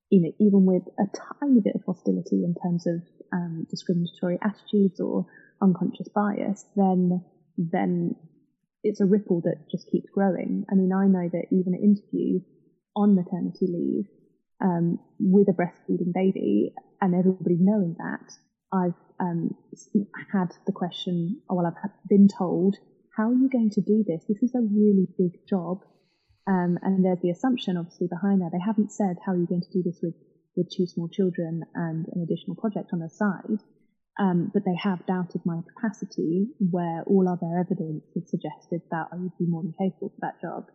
you 0.09 0.21
know, 0.21 0.31
even 0.39 0.65
with 0.65 0.83
a 0.99 1.05
tiny 1.39 1.59
bit 1.61 1.75
of 1.75 1.83
hostility 1.85 2.43
in 2.43 2.55
terms 2.63 2.87
of 2.87 3.01
um, 3.33 3.67
discriminatory 3.69 4.39
attitudes 4.41 4.99
or 4.99 5.25
unconscious 5.61 6.07
bias, 6.13 6.65
then 6.75 7.23
then 7.57 8.15
it's 8.83 9.01
a 9.01 9.05
ripple 9.05 9.41
that 9.41 9.69
just 9.69 9.89
keeps 9.91 10.09
growing. 10.13 10.65
I 10.71 10.75
mean, 10.75 10.93
I 10.93 11.07
know 11.07 11.27
that 11.31 11.47
even 11.51 11.73
at 11.73 11.81
interviews 11.81 12.43
on 12.95 13.15
maternity 13.15 13.67
leave 13.67 14.05
um, 14.61 14.99
with 15.19 15.47
a 15.49 15.53
breastfeeding 15.53 16.13
baby, 16.13 16.73
and 17.01 17.13
everybody 17.13 17.57
knowing 17.59 17.95
that, 17.99 18.31
I've 18.71 18.93
um, 19.19 19.55
had 20.31 20.51
the 20.65 20.71
question, 20.71 21.41
oh, 21.49 21.55
well, 21.55 21.65
I've 21.67 21.91
been 22.07 22.27
told, 22.27 22.75
how 23.15 23.29
are 23.29 23.33
you 23.33 23.49
going 23.49 23.71
to 23.71 23.81
do 23.81 24.03
this? 24.07 24.23
This 24.27 24.41
is 24.43 24.53
a 24.55 24.61
really 24.61 25.07
big 25.17 25.47
job. 25.47 25.81
Um, 26.47 26.79
and 26.81 27.03
there's 27.03 27.19
the 27.21 27.29
assumption, 27.29 27.75
obviously, 27.75 28.07
behind 28.07 28.41
that. 28.41 28.51
They 28.53 28.63
haven't 28.65 28.91
said, 28.91 29.17
how 29.25 29.33
you're 29.33 29.41
you 29.41 29.47
going 29.47 29.61
to 29.61 29.73
do 29.73 29.83
this 29.83 29.99
with, 30.01 30.15
with 30.55 30.71
two 30.71 30.87
small 30.87 31.09
children 31.09 31.63
and 31.75 32.07
an 32.07 32.23
additional 32.23 32.55
project 32.55 32.91
on 32.93 32.99
the 32.99 33.09
side? 33.09 33.59
Um, 34.19 34.49
but 34.53 34.63
they 34.65 34.75
have 34.81 35.05
doubted 35.05 35.41
my 35.45 35.59
capacity 35.75 36.47
where 36.71 37.03
all 37.05 37.27
other 37.29 37.59
evidence 37.59 38.05
has 38.15 38.29
suggested 38.29 38.81
that 38.89 39.07
I 39.11 39.15
would 39.17 39.37
be 39.37 39.45
more 39.45 39.61
than 39.61 39.75
capable 39.77 40.09
for 40.09 40.21
that 40.21 40.41
job. 40.41 40.65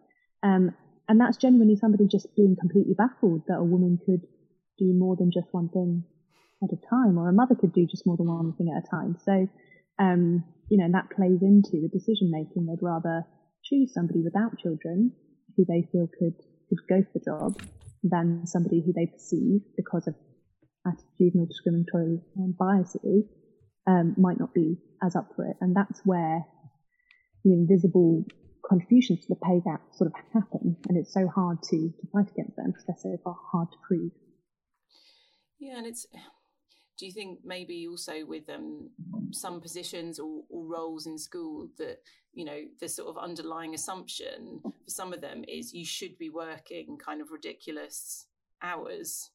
Um, 0.42 0.76
and 1.08 1.18
that's 1.18 1.38
genuinely 1.38 1.76
somebody 1.76 2.06
just 2.06 2.36
being 2.36 2.54
completely 2.60 2.94
baffled 2.94 3.42
that 3.48 3.58
a 3.58 3.64
woman 3.64 3.98
could 4.04 4.22
do 4.78 4.92
more 4.92 5.16
than 5.16 5.32
just 5.32 5.48
one 5.50 5.70
thing 5.70 6.04
at 6.62 6.70
a 6.70 6.78
time, 6.88 7.18
or 7.18 7.28
a 7.28 7.32
mother 7.32 7.56
could 7.56 7.72
do 7.72 7.86
just 7.86 8.06
more 8.06 8.16
than 8.16 8.28
one 8.28 8.52
thing 8.52 8.70
at 8.70 8.84
a 8.84 8.88
time. 8.88 9.16
So, 9.24 9.48
um, 9.98 10.44
you 10.68 10.78
know, 10.78 10.84
and 10.84 10.94
that 10.94 11.10
plays 11.10 11.42
into 11.42 11.82
the 11.82 11.90
decision 11.92 12.30
making. 12.30 12.66
They'd 12.66 12.84
rather 12.84 13.24
choose 13.64 13.92
somebody 13.92 14.22
without 14.22 14.58
children 14.58 15.12
who 15.56 15.64
they 15.66 15.88
feel 15.92 16.08
could, 16.18 16.34
could 16.68 16.78
go 16.88 17.02
for 17.02 17.18
the 17.18 17.24
job 17.24 17.60
than 18.02 18.46
somebody 18.46 18.82
who 18.84 18.92
they 18.92 19.06
perceive 19.06 19.60
because 19.76 20.06
of 20.06 20.14
attitudinal 20.86 21.48
discriminatory 21.48 22.20
um, 22.38 22.54
biases 22.58 23.24
um, 23.86 24.14
might 24.18 24.38
not 24.38 24.54
be 24.54 24.76
as 25.02 25.16
up 25.16 25.28
for 25.36 25.46
it. 25.46 25.56
And 25.60 25.74
that's 25.74 26.00
where 26.04 26.44
the 27.44 27.52
invisible 27.52 28.24
contributions 28.68 29.20
to 29.20 29.26
the 29.28 29.36
pay 29.36 29.60
gap 29.64 29.82
sort 29.92 30.10
of 30.10 30.14
happen. 30.32 30.76
And 30.88 30.98
it's 30.98 31.12
so 31.12 31.28
hard 31.28 31.62
to, 31.62 31.76
to 31.76 32.06
fight 32.12 32.30
against 32.30 32.56
them 32.56 32.72
because 32.72 32.84
they're 32.86 33.16
so 33.16 33.34
hard 33.52 33.68
to 33.70 33.78
prove. 33.86 34.12
Yeah, 35.58 35.78
and 35.78 35.86
it's 35.86 36.06
do 36.98 37.06
you 37.06 37.12
think 37.12 37.40
maybe 37.44 37.86
also 37.88 38.24
with 38.26 38.48
um, 38.48 38.90
some 39.32 39.60
positions 39.60 40.18
or, 40.18 40.42
or, 40.48 40.66
roles 40.66 41.06
in 41.06 41.18
school 41.18 41.68
that 41.78 41.98
you 42.32 42.44
know 42.44 42.60
the 42.80 42.88
sort 42.88 43.08
of 43.08 43.22
underlying 43.22 43.74
assumption 43.74 44.60
for 44.62 44.90
some 44.90 45.12
of 45.12 45.20
them 45.20 45.44
is 45.48 45.74
you 45.74 45.84
should 45.84 46.16
be 46.18 46.30
working 46.30 46.98
kind 46.98 47.20
of 47.20 47.30
ridiculous 47.30 48.26
hours 48.62 49.30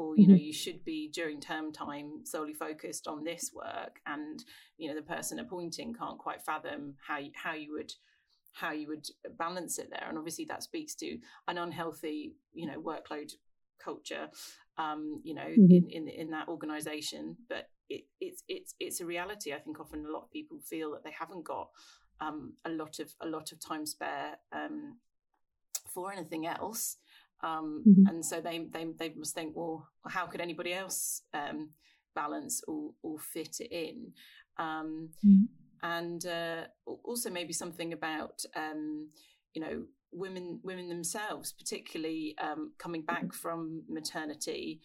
or 0.00 0.16
you 0.16 0.26
know 0.26 0.34
mm-hmm. 0.34 0.44
you 0.44 0.52
should 0.52 0.84
be 0.84 1.10
during 1.12 1.40
term 1.40 1.72
time 1.72 2.24
solely 2.24 2.54
focused 2.54 3.06
on 3.06 3.22
this 3.22 3.50
work 3.54 4.00
and 4.06 4.44
you 4.78 4.88
know 4.88 4.94
the 4.94 5.02
person 5.02 5.38
appointing 5.38 5.94
can't 5.94 6.18
quite 6.18 6.42
fathom 6.42 6.94
how 7.06 7.18
you, 7.18 7.30
how 7.34 7.54
you 7.54 7.72
would 7.72 7.92
how 8.52 8.72
you 8.72 8.88
would 8.88 9.06
balance 9.38 9.78
it 9.78 9.88
there 9.90 10.06
and 10.08 10.18
obviously 10.18 10.44
that 10.44 10.62
speaks 10.62 10.94
to 10.94 11.18
an 11.48 11.58
unhealthy 11.58 12.32
you 12.52 12.66
know 12.66 12.80
workload 12.80 13.30
culture 13.82 14.28
um, 14.80 15.20
you 15.22 15.34
know, 15.34 15.42
mm-hmm. 15.42 15.70
in, 15.70 15.88
in 15.90 16.08
in 16.08 16.30
that 16.30 16.48
organization. 16.48 17.36
But 17.48 17.68
it, 17.88 18.04
it's 18.20 18.42
it's 18.48 18.74
it's 18.80 19.00
a 19.00 19.06
reality. 19.06 19.52
I 19.52 19.58
think 19.58 19.78
often 19.78 20.06
a 20.06 20.12
lot 20.12 20.24
of 20.24 20.32
people 20.32 20.58
feel 20.58 20.92
that 20.92 21.04
they 21.04 21.14
haven't 21.18 21.44
got 21.44 21.68
um, 22.20 22.54
a 22.64 22.70
lot 22.70 22.98
of 22.98 23.12
a 23.20 23.26
lot 23.26 23.52
of 23.52 23.60
time 23.60 23.86
spare 23.86 24.38
um, 24.52 24.98
for 25.92 26.12
anything 26.12 26.46
else. 26.46 26.96
Um, 27.42 27.82
mm-hmm. 27.86 28.06
And 28.06 28.24
so 28.24 28.40
they, 28.40 28.66
they 28.70 28.86
they 28.98 29.14
must 29.16 29.34
think, 29.34 29.56
well, 29.56 29.88
how 30.06 30.26
could 30.26 30.40
anybody 30.40 30.72
else 30.72 31.22
um, 31.32 31.70
balance 32.14 32.62
or, 32.68 32.90
or 33.02 33.18
fit 33.18 33.60
it 33.60 33.72
in? 33.72 34.12
Um, 34.58 35.10
mm-hmm. 35.24 35.44
And 35.82 36.26
uh, 36.26 36.64
also 37.04 37.30
maybe 37.30 37.54
something 37.54 37.94
about 37.94 38.44
um, 38.54 39.08
you 39.54 39.60
know 39.60 39.84
women 40.12 40.60
women 40.62 40.88
themselves, 40.88 41.52
particularly 41.52 42.34
um, 42.40 42.72
coming 42.78 43.02
back 43.02 43.24
mm-hmm. 43.24 43.40
from 43.42 43.82
maternity, 43.88 44.80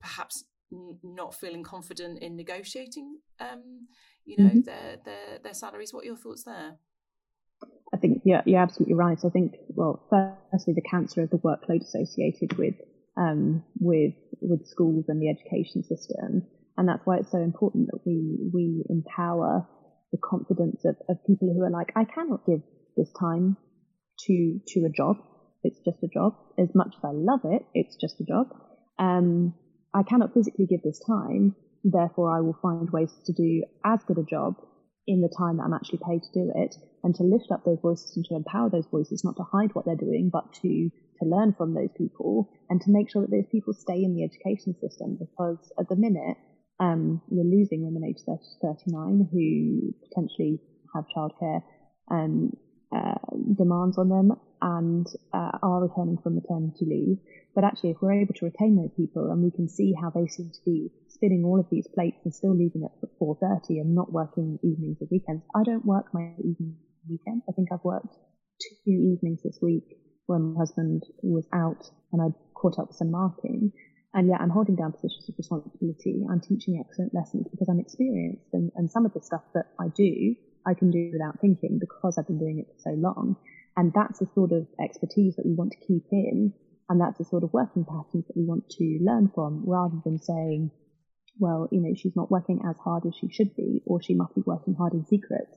perhaps 0.00 0.44
n- 0.72 0.98
not 1.02 1.34
feeling 1.34 1.62
confident 1.62 2.22
in 2.22 2.36
negotiating, 2.36 3.18
um, 3.40 3.86
you 4.24 4.36
know, 4.38 4.50
mm-hmm. 4.50 4.60
their, 4.60 4.98
their 5.04 5.38
their 5.42 5.54
salaries. 5.54 5.92
What 5.92 6.04
are 6.04 6.06
your 6.06 6.16
thoughts 6.16 6.44
there? 6.44 6.76
I 7.94 7.96
think 7.98 8.22
yeah, 8.24 8.42
you're 8.44 8.60
absolutely 8.60 8.94
right. 8.94 9.18
I 9.24 9.30
think 9.30 9.54
well, 9.68 10.02
firstly, 10.50 10.74
the 10.74 10.88
cancer 10.88 11.22
of 11.22 11.30
the 11.30 11.38
workload 11.38 11.82
associated 11.82 12.58
with 12.58 12.74
um, 13.16 13.64
with 13.78 14.14
with 14.40 14.66
schools 14.66 15.06
and 15.08 15.22
the 15.22 15.30
education 15.30 15.82
system, 15.82 16.46
and 16.76 16.88
that's 16.88 17.02
why 17.04 17.18
it's 17.18 17.30
so 17.30 17.38
important 17.38 17.88
that 17.92 18.00
we 18.04 18.50
we 18.52 18.84
empower 18.90 19.66
the 20.12 20.18
confidence 20.18 20.84
of, 20.84 20.96
of 21.08 21.24
people 21.26 21.52
who 21.52 21.62
are 21.62 21.70
like, 21.70 21.92
I 21.96 22.04
cannot 22.04 22.46
give 22.46 22.60
this 22.96 23.10
time 23.18 23.56
to 24.26 24.60
to 24.68 24.86
a 24.86 24.90
job. 24.90 25.16
It's 25.62 25.80
just 25.84 26.02
a 26.02 26.08
job. 26.08 26.34
As 26.58 26.74
much 26.74 26.94
as 26.96 27.04
I 27.04 27.12
love 27.12 27.40
it, 27.44 27.64
it's 27.74 27.96
just 27.96 28.20
a 28.20 28.24
job. 28.24 28.48
Um, 28.98 29.54
I 29.94 30.02
cannot 30.02 30.34
physically 30.34 30.66
give 30.66 30.82
this 30.82 31.00
time. 31.06 31.56
Therefore, 31.84 32.36
I 32.36 32.40
will 32.40 32.58
find 32.60 32.90
ways 32.90 33.12
to 33.26 33.32
do 33.32 33.64
as 33.84 34.00
good 34.06 34.18
a 34.18 34.24
job 34.24 34.56
in 35.06 35.20
the 35.20 35.32
time 35.38 35.56
that 35.56 35.64
I'm 35.64 35.72
actually 35.72 36.00
paid 36.06 36.22
to 36.22 36.32
do 36.34 36.52
it, 36.54 36.74
and 37.04 37.14
to 37.14 37.22
lift 37.22 37.50
up 37.52 37.64
those 37.64 37.78
voices 37.80 38.16
and 38.16 38.24
to 38.26 38.34
empower 38.34 38.70
those 38.70 38.86
voices, 38.90 39.24
not 39.24 39.36
to 39.36 39.44
hide 39.44 39.74
what 39.74 39.84
they're 39.84 39.96
doing, 39.96 40.30
but 40.32 40.52
to 40.62 40.90
to 41.18 41.24
learn 41.24 41.54
from 41.56 41.72
those 41.74 41.88
people 41.96 42.50
and 42.68 42.80
to 42.82 42.90
make 42.90 43.10
sure 43.10 43.22
that 43.22 43.30
those 43.30 43.48
people 43.50 43.72
stay 43.72 44.02
in 44.02 44.14
the 44.14 44.24
education 44.24 44.74
system. 44.80 45.16
Because 45.18 45.58
at 45.78 45.88
the 45.88 45.96
minute, 45.96 46.36
um, 46.78 47.22
we're 47.28 47.44
losing 47.44 47.84
women 47.84 48.04
aged 48.04 48.24
30 48.26 48.42
39 48.60 49.28
who 49.32 49.94
potentially 50.08 50.60
have 50.94 51.04
childcare 51.16 51.62
um, 52.10 52.52
uh, 52.94 53.14
demands 53.56 53.98
on 53.98 54.08
them 54.08 54.32
and 54.62 55.06
uh, 55.32 55.58
are 55.62 55.82
returning 55.82 56.18
from 56.22 56.36
maternity 56.36 56.86
leave. 56.86 57.18
But 57.54 57.64
actually, 57.64 57.90
if 57.90 57.96
we're 58.00 58.20
able 58.20 58.34
to 58.34 58.44
retain 58.44 58.76
those 58.76 58.92
people 58.96 59.30
and 59.30 59.42
we 59.42 59.50
can 59.50 59.68
see 59.68 59.94
how 60.00 60.10
they 60.10 60.26
seem 60.28 60.50
to 60.50 60.60
be 60.64 60.90
spinning 61.08 61.44
all 61.44 61.58
of 61.58 61.66
these 61.70 61.88
plates 61.94 62.18
and 62.24 62.34
still 62.34 62.54
leaving 62.54 62.84
at 62.84 62.92
4.30 63.20 63.80
and 63.80 63.94
not 63.94 64.12
working 64.12 64.58
evenings 64.62 64.98
or 65.00 65.08
weekends. 65.10 65.42
I 65.54 65.62
don't 65.64 65.84
work 65.84 66.12
my 66.12 66.32
evening 66.38 66.76
weekends. 67.08 67.44
I 67.48 67.52
think 67.52 67.68
I've 67.72 67.84
worked 67.84 68.14
two 68.60 68.92
evenings 68.92 69.42
this 69.42 69.58
week 69.62 69.96
when 70.26 70.52
my 70.52 70.60
husband 70.60 71.04
was 71.22 71.46
out 71.54 71.88
and 72.12 72.20
I 72.20 72.36
caught 72.54 72.78
up 72.78 72.88
with 72.88 72.96
some 72.96 73.10
marking. 73.10 73.72
And 74.14 74.28
yet 74.28 74.40
I'm 74.40 74.50
holding 74.50 74.76
down 74.76 74.92
positions 74.92 75.28
of 75.28 75.34
responsibility. 75.36 76.24
I'm 76.30 76.40
teaching 76.40 76.82
excellent 76.84 77.14
lessons 77.14 77.48
because 77.50 77.68
I'm 77.68 77.80
experienced 77.80 78.48
and, 78.52 78.70
and 78.76 78.90
some 78.90 79.04
of 79.04 79.12
the 79.12 79.20
stuff 79.20 79.42
that 79.54 79.66
I 79.80 79.88
do 79.94 80.34
I 80.66 80.74
can 80.74 80.90
do 80.90 81.10
without 81.12 81.40
thinking 81.40 81.78
because 81.78 82.18
I've 82.18 82.26
been 82.26 82.38
doing 82.38 82.58
it 82.58 82.66
for 82.66 82.90
so 82.90 82.96
long. 82.96 83.36
And 83.76 83.92
that's 83.94 84.18
the 84.18 84.26
sort 84.34 84.52
of 84.52 84.66
expertise 84.80 85.36
that 85.36 85.46
we 85.46 85.54
want 85.54 85.72
to 85.72 85.86
keep 85.86 86.04
in. 86.10 86.52
And 86.88 87.00
that's 87.00 87.18
the 87.18 87.24
sort 87.24 87.44
of 87.44 87.52
working 87.52 87.84
patterns 87.84 88.26
that 88.26 88.36
we 88.36 88.44
want 88.44 88.68
to 88.70 88.98
learn 89.02 89.30
from 89.34 89.64
rather 89.66 89.96
than 90.04 90.18
saying, 90.20 90.70
well, 91.38 91.68
you 91.70 91.80
know, 91.80 91.94
she's 91.94 92.16
not 92.16 92.30
working 92.30 92.62
as 92.68 92.76
hard 92.78 93.04
as 93.06 93.14
she 93.14 93.28
should 93.30 93.54
be, 93.56 93.82
or 93.84 94.00
she 94.00 94.14
must 94.14 94.34
be 94.34 94.42
working 94.46 94.74
hard 94.74 94.94
in 94.94 95.04
secret. 95.04 95.48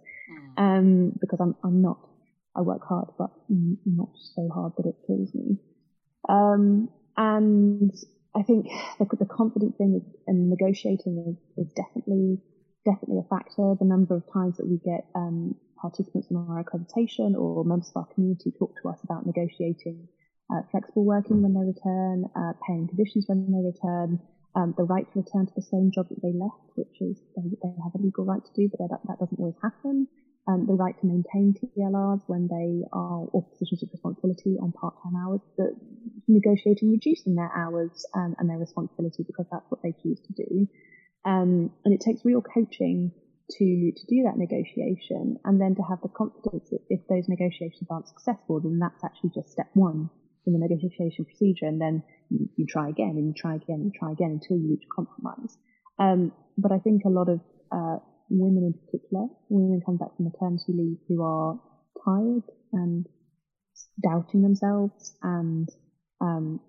Mm. 0.58 0.62
Um, 0.62 1.12
because 1.20 1.40
I'm, 1.40 1.56
I'm 1.64 1.82
not, 1.82 2.00
I 2.56 2.62
work 2.62 2.82
hard, 2.88 3.10
but 3.18 3.30
not 3.48 4.10
so 4.36 4.50
hard 4.54 4.74
that 4.78 4.88
it 4.88 4.96
kills 5.08 5.34
me. 5.34 5.58
Um, 6.28 6.90
and 7.16 7.92
I 8.36 8.44
think 8.44 8.68
the, 9.00 9.06
the 9.18 9.26
confidence 9.26 9.78
thing 9.78 10.02
is, 10.02 10.16
and 10.28 10.50
negotiating 10.50 11.38
is, 11.58 11.66
is 11.66 11.74
definitely 11.74 12.40
definitely 12.86 13.20
a 13.20 13.28
factor. 13.28 13.76
The 13.80 13.86
number 13.86 14.16
of 14.16 14.24
times 14.32 14.58
that 14.58 14.68
we 14.68 14.80
get 14.80 15.06
um, 15.16 15.56
participants 15.82 16.28
in 16.32 16.38
our 16.38 16.64
accreditation 16.64 17.36
or 17.36 17.64
members 17.64 17.92
of 17.96 18.04
our 18.04 18.10
community 18.14 18.52
talk 18.58 18.76
to 18.82 18.90
us 18.90 19.00
about 19.04 19.26
negotiating 19.26 20.08
uh, 20.52 20.62
flexible 20.72 21.06
working 21.06 21.42
when 21.42 21.54
they 21.54 21.66
return, 21.66 22.26
uh, 22.36 22.54
paying 22.66 22.88
conditions 22.88 23.26
when 23.28 23.46
they 23.52 23.62
return, 23.62 24.20
um, 24.56 24.74
the 24.78 24.84
right 24.84 25.06
to 25.14 25.20
return 25.22 25.46
to 25.46 25.54
the 25.56 25.62
same 25.62 25.92
job 25.94 26.10
that 26.10 26.22
they 26.22 26.34
left, 26.34 26.74
which 26.76 26.98
is 27.02 27.22
they, 27.38 27.46
they 27.62 27.74
have 27.84 27.94
a 27.94 28.02
legal 28.02 28.26
right 28.26 28.42
to 28.42 28.54
do, 28.56 28.70
but 28.70 28.82
that, 28.90 29.00
that 29.08 29.20
doesn't 29.20 29.40
always 29.40 29.60
happen. 29.62 30.08
Um, 30.48 30.66
the 30.66 30.74
right 30.74 30.98
to 31.00 31.06
maintain 31.06 31.54
TLRs 31.54 32.26
when 32.26 32.50
they 32.50 32.82
are 32.92 33.30
or 33.30 33.46
positions 33.54 33.84
of 33.84 33.90
responsibility 33.94 34.58
on 34.58 34.72
part-time 34.72 35.14
hours, 35.14 35.42
negotiating 36.28 36.90
reducing 36.90 37.36
their 37.36 37.52
hours 37.54 38.04
um, 38.16 38.34
and 38.40 38.50
their 38.50 38.58
responsibility 38.58 39.22
because 39.28 39.46
that's 39.52 39.70
what 39.70 39.84
they 39.84 39.94
choose 40.02 40.20
to 40.26 40.34
do. 40.34 40.66
Um, 41.26 41.72
and 41.84 41.94
it 41.94 42.02
takes 42.02 42.24
real 42.24 42.42
coaching 42.42 43.12
to, 43.52 43.92
to 43.96 44.04
do 44.08 44.24
that 44.26 44.38
negotiation 44.38 45.38
and 45.44 45.60
then 45.60 45.76
to 45.76 45.82
have 45.82 46.00
the 46.02 46.10
confidence 46.10 46.70
that 46.70 46.82
if 46.90 47.02
those 47.10 47.28
negotiations 47.28 47.88
aren't 47.90 48.08
successful, 48.08 48.62
then 48.62 48.80
that's 48.80 49.04
actually 49.04 49.32
just 49.34 49.52
step 49.52 49.70
one 49.74 50.10
in 50.46 50.54
the 50.54 50.60
negotiation 50.60 51.26
procedure. 51.26 51.66
And 51.66 51.82
then 51.82 52.04
you, 52.30 52.50
you 52.56 52.66
try 52.68 52.90
again 52.90 53.16
and 53.18 53.28
you 53.28 53.34
try 53.36 53.56
again 53.56 53.82
and 53.82 53.94
try 53.94 54.12
again 54.12 54.40
until 54.40 54.58
you 54.58 54.70
reach 54.70 54.86
a 54.86 54.96
compromise. 54.96 55.58
Um, 55.98 56.32
but 56.58 56.72
I 56.72 56.80
think 56.80 57.04
a 57.06 57.10
lot 57.10 57.28
of 57.28 57.42
uh, 57.72 57.98
women 58.30 58.64
in 58.64 58.74
particular, 58.74 59.28
women 59.50 59.82
come 59.86 59.98
back 59.98 60.16
from 60.16 60.26
maternity 60.32 60.74
leave 60.74 60.98
who 61.08 61.24
are 61.24 61.60
tired 62.06 62.44
and 62.74 63.06
doubting 64.02 64.42
themselves 64.42 65.16
and 65.22 65.68
um, 66.22 66.60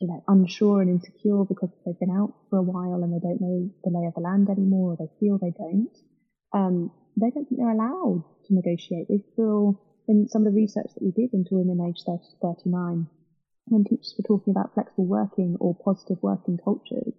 you 0.00 0.08
know, 0.08 0.22
unsure 0.28 0.80
and 0.80 0.90
insecure 0.90 1.44
because 1.44 1.70
they've 1.84 1.98
been 1.98 2.14
out 2.14 2.32
for 2.50 2.58
a 2.58 2.62
while 2.62 3.02
and 3.02 3.12
they 3.12 3.18
don't 3.18 3.40
know 3.40 3.70
the 3.82 3.90
lay 3.90 4.06
of 4.06 4.14
the 4.14 4.20
land 4.20 4.48
anymore, 4.48 4.92
or 4.92 4.96
they 4.96 5.10
feel 5.18 5.38
they 5.38 5.54
don't, 5.56 5.96
um, 6.54 6.90
they 7.16 7.30
don't 7.30 7.46
think 7.46 7.58
they're 7.58 7.70
allowed 7.70 8.22
to 8.46 8.54
negotiate. 8.54 9.08
They 9.08 9.24
feel 9.34 9.80
in 10.06 10.28
some 10.28 10.46
of 10.46 10.52
the 10.54 10.60
research 10.60 10.88
that 10.94 11.02
we 11.02 11.10
did 11.10 11.34
into 11.34 11.58
women 11.58 11.84
aged 11.84 12.04
30 12.06 12.18
to 12.18 12.36
39, 12.40 13.06
when 13.66 13.84
teachers 13.84 14.14
were 14.16 14.24
talking 14.24 14.52
about 14.52 14.72
flexible 14.72 15.06
working 15.06 15.56
or 15.60 15.76
positive 15.84 16.16
working 16.22 16.58
cultures, 16.62 17.12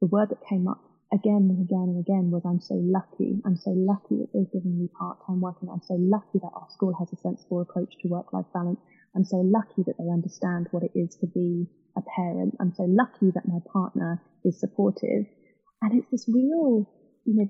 the 0.00 0.06
word 0.06 0.28
that 0.30 0.44
came 0.48 0.68
up 0.68 0.82
again 1.12 1.48
and 1.48 1.62
again 1.62 1.94
and 1.94 2.00
again 2.00 2.30
was 2.30 2.42
I'm 2.44 2.60
so 2.60 2.74
lucky. 2.74 3.40
I'm 3.44 3.56
so 3.56 3.70
lucky 3.70 4.18
that 4.18 4.28
they've 4.34 4.52
given 4.52 4.78
me 4.78 4.88
part-time 4.98 5.40
work 5.40 5.56
and 5.60 5.70
I'm 5.70 5.82
so 5.82 5.94
lucky 5.94 6.38
that 6.42 6.54
our 6.54 6.68
school 6.70 6.94
has 6.98 7.12
a 7.12 7.16
sensible 7.16 7.60
approach 7.62 7.94
to 8.02 8.08
work-life 8.08 8.46
balance. 8.52 8.80
I'm 9.14 9.24
so 9.24 9.38
lucky 9.38 9.82
that 9.86 9.96
they 9.98 10.10
understand 10.10 10.68
what 10.70 10.82
it 10.82 10.92
is 10.94 11.16
to 11.20 11.26
be 11.26 11.66
a 11.96 12.02
parent. 12.16 12.56
I'm 12.60 12.72
so 12.74 12.84
lucky 12.88 13.30
that 13.34 13.46
my 13.46 13.58
partner 13.72 14.22
is 14.44 14.58
supportive. 14.60 15.26
And 15.82 15.98
it's 15.98 16.10
this 16.10 16.26
real, 16.28 16.88
you 17.24 17.36
know, 17.36 17.48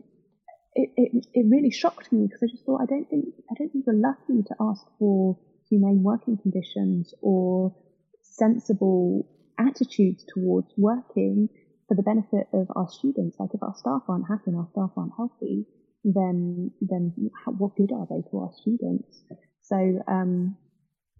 it, 0.74 0.90
it, 0.96 1.26
it 1.32 1.46
really 1.50 1.70
shocked 1.70 2.12
me 2.12 2.26
because 2.26 2.42
I 2.42 2.46
just 2.46 2.64
thought 2.64 2.80
I 2.80 2.86
don't 2.86 3.08
think 3.10 3.26
I 3.50 3.54
don't 3.58 3.70
think 3.70 3.86
we're 3.86 3.94
lucky 3.94 4.42
to 4.46 4.54
ask 4.60 4.82
for 4.98 5.36
humane 5.68 6.02
working 6.02 6.38
conditions 6.38 7.12
or 7.20 7.74
sensible 8.22 9.28
attitudes 9.58 10.24
towards 10.32 10.68
working 10.76 11.48
for 11.88 11.96
the 11.96 12.02
benefit 12.02 12.46
of 12.52 12.68
our 12.76 12.88
students. 12.88 13.36
Like 13.38 13.50
if 13.52 13.62
our 13.62 13.74
staff 13.76 14.02
aren't 14.08 14.28
happy 14.28 14.44
and 14.46 14.56
our 14.56 14.68
staff 14.70 14.90
aren't 14.96 15.12
healthy, 15.16 15.66
then 16.04 16.70
then 16.80 17.12
how, 17.44 17.52
what 17.52 17.76
good 17.76 17.90
are 17.92 18.06
they 18.08 18.22
to 18.30 18.38
our 18.38 18.52
students? 18.54 19.22
So 19.62 19.76
um, 20.08 20.56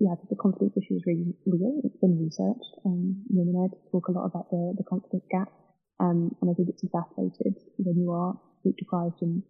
yeah, 0.01 0.15
the 0.31 0.37
confidence 0.37 0.73
issue 0.77 0.97
is 0.97 1.05
really 1.07 1.37
real. 1.45 1.81
It's 1.85 2.01
been 2.01 2.17
researched. 2.17 2.73
Um, 2.87 3.23
Women 3.29 3.69
Ed 3.69 3.77
talk 3.93 4.09
a 4.09 4.13
lot 4.13 4.25
about 4.25 4.51
the, 4.51 4.75
the 4.79 4.85
confidence 4.85 5.25
gap. 5.31 5.53
Um, 6.01 6.35
and 6.41 6.51
I 6.51 6.55
think 6.55 6.71
it's 6.71 6.83
exacerbated 6.83 7.61
when 7.77 8.01
you 8.01 8.11
are 8.11 8.33
sleep 8.63 8.77
deprived 8.79 9.21
and 9.21 9.43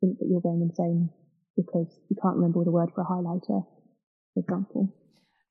think 0.00 0.18
that 0.18 0.26
you're 0.28 0.40
going 0.40 0.62
insane 0.62 1.10
because 1.56 2.00
you 2.08 2.16
can't 2.20 2.36
remember 2.36 2.64
the 2.64 2.70
word 2.70 2.88
for 2.94 3.02
a 3.02 3.04
highlighter, 3.04 3.64
for 4.32 4.40
example. 4.40 4.94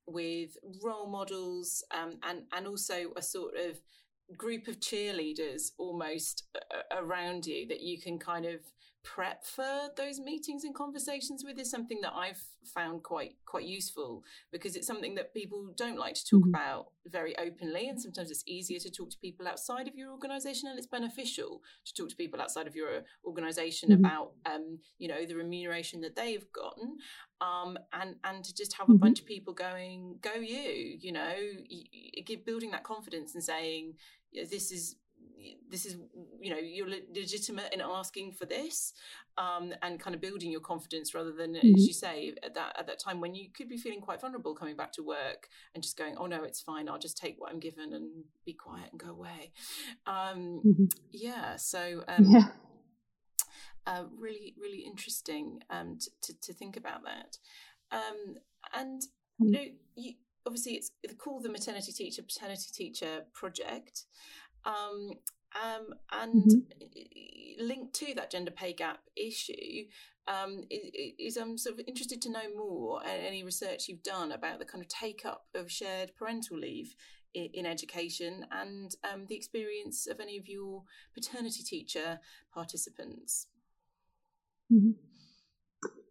With 0.08 0.58
role 0.84 1.08
models 1.08 1.84
um, 1.94 2.18
and, 2.28 2.44
and 2.52 2.66
also 2.66 3.14
a 3.16 3.22
sort 3.22 3.54
of 3.56 3.78
group 4.36 4.68
of 4.68 4.80
cheerleaders 4.80 5.72
almost 5.78 6.48
around 6.92 7.46
you 7.46 7.68
that 7.68 7.82
you 7.82 8.02
can 8.02 8.18
kind 8.18 8.46
of 8.46 8.60
prep 9.06 9.46
for 9.46 9.90
those 9.96 10.20
meetings 10.20 10.64
and 10.64 10.74
conversations 10.74 11.44
with 11.46 11.60
is 11.60 11.70
something 11.70 12.02
that 12.02 12.14
I've 12.14 12.42
found 12.74 13.04
quite 13.04 13.36
quite 13.46 13.66
useful 13.66 14.24
because 14.52 14.76
it's 14.76 14.88
something 14.88 15.14
that 15.16 15.34
people 15.34 15.72
don't 15.78 15.98
like 15.98 16.16
to 16.16 16.26
talk 16.26 16.42
mm-hmm. 16.42 16.56
about 16.56 16.88
very 17.06 17.38
openly 17.38 17.88
and 17.88 18.02
sometimes 18.02 18.32
it's 18.32 18.44
easier 18.48 18.80
to 18.80 18.90
talk 18.90 19.12
to 19.12 19.18
people 19.20 19.48
outside 19.48 19.88
of 19.88 19.96
your 19.96 20.12
organization 20.12 20.68
and 20.70 20.78
it's 20.78 20.88
beneficial 20.88 21.62
to 21.86 21.94
talk 21.94 22.10
to 22.10 22.16
people 22.16 22.42
outside 22.42 22.66
of 22.66 22.76
your 22.76 23.04
organization 23.24 23.90
mm-hmm. 23.90 24.04
about 24.04 24.32
um, 24.48 24.80
you 24.98 25.08
know 25.08 25.24
the 25.26 25.36
remuneration 25.36 26.02
that 26.02 26.16
they've 26.16 26.52
gotten 26.52 26.98
um, 27.42 27.78
and 27.94 28.16
and 28.24 28.44
to 28.44 28.56
just 28.56 28.74
have 28.74 28.90
a 28.90 28.92
mm-hmm. 28.92 29.02
bunch 29.02 29.20
of 29.20 29.28
people 29.28 29.54
going 29.54 30.18
go 30.22 30.34
you 30.34 30.98
you 31.00 31.12
know 31.12 31.36
building 32.46 32.72
that 32.72 32.84
confidence 32.84 33.36
and 33.36 33.44
saying 33.44 33.94
this 34.50 34.72
is 34.72 34.96
this 35.70 35.86
is 35.86 35.98
you 36.40 36.50
know 36.50 36.58
you're 36.58 36.88
legitimate 37.14 37.74
in 37.74 37.82
asking 37.82 38.32
for 38.32 38.46
this 38.46 38.94
um, 39.38 39.74
and 39.82 40.00
kind 40.00 40.16
of 40.16 40.22
building 40.22 40.52
your 40.52 40.62
confidence 40.62 41.14
rather 41.14 41.32
than 41.32 41.54
mm-hmm. 41.54 41.76
as 41.76 41.88
you 41.88 41.94
say 41.94 42.34
at 42.44 42.54
that 42.56 42.76
at 42.78 42.88
that 42.88 43.00
time 43.00 43.20
when 43.20 43.36
you 43.36 43.50
could 43.56 43.68
be 43.68 43.78
feeling 43.78 44.02
quite 44.02 44.22
vulnerable 44.22 44.56
coming 44.56 44.76
back 44.76 44.92
to 44.92 45.04
work 45.04 45.50
and 45.74 45.84
just 45.84 45.98
going 45.98 46.16
oh 46.18 46.26
no 46.26 46.44
it's 46.44 46.62
fine 46.62 46.88
i'll 46.88 47.00
just 47.00 47.18
take 47.18 47.36
what 47.40 47.52
i'm 47.52 47.60
given 47.60 47.94
and 47.94 48.24
be 48.46 48.54
quiet 48.54 48.88
and 48.92 49.00
go 49.00 49.10
away 49.10 49.52
um, 50.08 50.62
mm-hmm. 50.66 50.86
yeah 51.12 51.56
so 51.56 52.04
um, 52.08 52.26
yeah. 52.26 52.48
Uh, 53.88 54.06
really 54.18 54.56
really 54.60 54.80
interesting 54.80 55.60
um, 55.70 55.98
to, 56.00 56.10
to, 56.22 56.42
to 56.42 56.54
think 56.54 56.76
about 56.76 57.02
that 57.04 57.38
um, 57.92 58.36
and 58.74 59.04
you 59.40 59.50
mm. 59.50 59.54
know 59.54 59.66
you, 59.96 60.14
obviously 60.46 60.74
it's 60.74 60.92
called 61.18 61.44
the 61.44 61.50
maternity 61.50 61.92
teacher 61.92 62.22
paternity 62.22 62.70
teacher 62.74 63.26
project 63.34 64.06
um, 64.66 65.12
um, 65.56 65.88
and 66.12 66.44
mm-hmm. 66.44 67.66
linked 67.66 67.94
to 67.96 68.14
that 68.16 68.32
gender 68.32 68.52
pay 68.52 68.74
gap 68.74 69.00
issue 69.16 69.86
um, 70.28 70.64
is, 70.70 71.14
is, 71.20 71.38
I'm 71.38 71.58
sort 71.58 71.80
of 71.80 71.86
interested 71.88 72.22
to 72.24 72.32
know 72.32 72.54
more 72.56 73.02
any 73.06 73.44
research 73.44 73.88
you've 73.88 74.04
done 74.04 74.32
about 74.32 74.60
the 74.60 74.66
kind 74.66 74.84
of 74.84 74.88
take 74.88 75.24
up 75.26 75.46
of 75.54 75.72
shared 75.72 76.16
parental 76.16 76.58
leave 76.58 76.96
in, 77.34 77.50
in 77.54 77.66
education 77.66 78.46
and 78.52 78.96
um, 79.04 79.26
the 79.28 79.36
experience 79.36 80.08
of 80.08 80.20
any 80.20 80.38
of 80.38 80.48
your 80.48 80.84
paternity 81.14 81.64
teacher 81.64 82.20
participants. 82.54 83.48
Mm-hmm. 84.74 84.92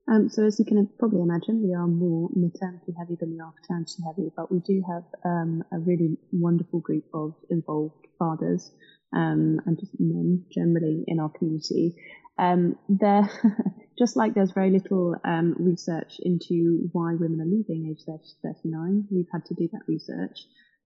Um, 0.07 0.29
so 0.29 0.45
as 0.45 0.59
you 0.59 0.67
can 0.67 0.87
probably 0.99 1.23
imagine, 1.23 1.63
we 1.63 1.75
are 1.75 1.87
more 1.87 2.29
maternity 2.35 2.93
heavy 2.99 3.17
than 3.19 3.33
we 3.33 3.41
are 3.41 3.55
paternity 3.63 4.03
heavy, 4.07 4.31
but 4.37 4.53
we 4.53 4.61
do 4.61 4.83
have 4.87 5.05
um, 5.25 5.65
a 5.73 5.79
really 5.79 6.19
wonderful 6.31 6.81
group 6.81 7.05
of 7.15 7.35
involved 7.49 8.07
fathers 8.19 8.71
um, 9.17 9.61
and 9.65 9.79
just 9.79 9.93
men 9.99 10.45
generally 10.53 11.05
in 11.07 11.21
our 11.21 11.31
community. 11.31 11.97
Um, 12.39 12.77
there, 12.89 13.31
just 13.99 14.15
like 14.17 14.35
there's 14.35 14.53
very 14.53 14.71
little 14.71 15.17
um, 15.25 15.55
research 15.59 16.15
into 16.21 16.89
why 16.93 17.15
women 17.15 17.41
are 17.41 17.47
leaving 17.47 17.91
age 17.91 18.05
30 18.07 18.19
to 18.19 18.55
39, 18.55 19.07
we've 19.11 19.27
had 19.33 19.47
to 19.47 19.55
do 19.55 19.69
that 19.73 19.83
research. 19.89 20.39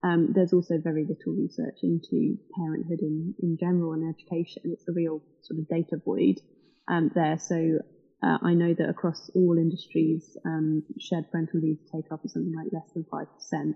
Um, 0.05 0.29
there's 0.33 0.53
also 0.53 0.79
very 0.79 1.05
little 1.05 1.33
research 1.33 1.79
into 1.83 2.39
parenthood 2.57 3.01
in, 3.01 3.35
in 3.43 3.57
general 3.59 3.95
and 3.95 4.15
education. 4.15 4.63
It's 4.67 4.87
a 4.89 4.93
real 4.93 5.21
sort 5.43 5.59
of 5.59 5.69
data 5.69 6.01
void 6.05 6.37
there. 7.17 7.39
So 7.41 7.81
uh, 8.23 8.39
I 8.43 8.55
know 8.55 8.75
that 8.75 8.89
across 8.89 9.31
all 9.35 9.57
industries, 9.59 10.37
um, 10.45 10.83
shared 10.99 11.31
parental 11.31 11.61
leave 11.61 11.79
take 11.93 12.11
up 12.11 12.21
is 12.25 12.33
something 12.33 12.55
like 12.55 12.73
less 12.73 12.91
than 12.93 13.05
5%. 13.05 13.75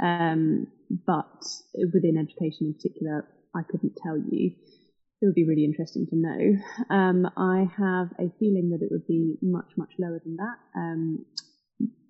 Um, 0.00 0.66
but 1.06 1.42
within 1.92 2.18
education 2.18 2.66
in 2.68 2.74
particular, 2.74 3.26
I 3.54 3.62
couldn't 3.62 3.96
tell 4.02 4.16
you. 4.16 4.52
It 5.22 5.26
would 5.26 5.34
be 5.34 5.46
really 5.46 5.64
interesting 5.64 6.06
to 6.10 6.16
know. 6.16 6.56
Um, 6.90 7.26
I 7.36 7.66
have 7.78 8.10
a 8.18 8.30
feeling 8.38 8.70
that 8.70 8.82
it 8.82 8.90
would 8.90 9.06
be 9.06 9.36
much, 9.40 9.72
much 9.76 9.92
lower 9.98 10.20
than 10.22 10.36
that, 10.36 10.58
um, 10.76 11.24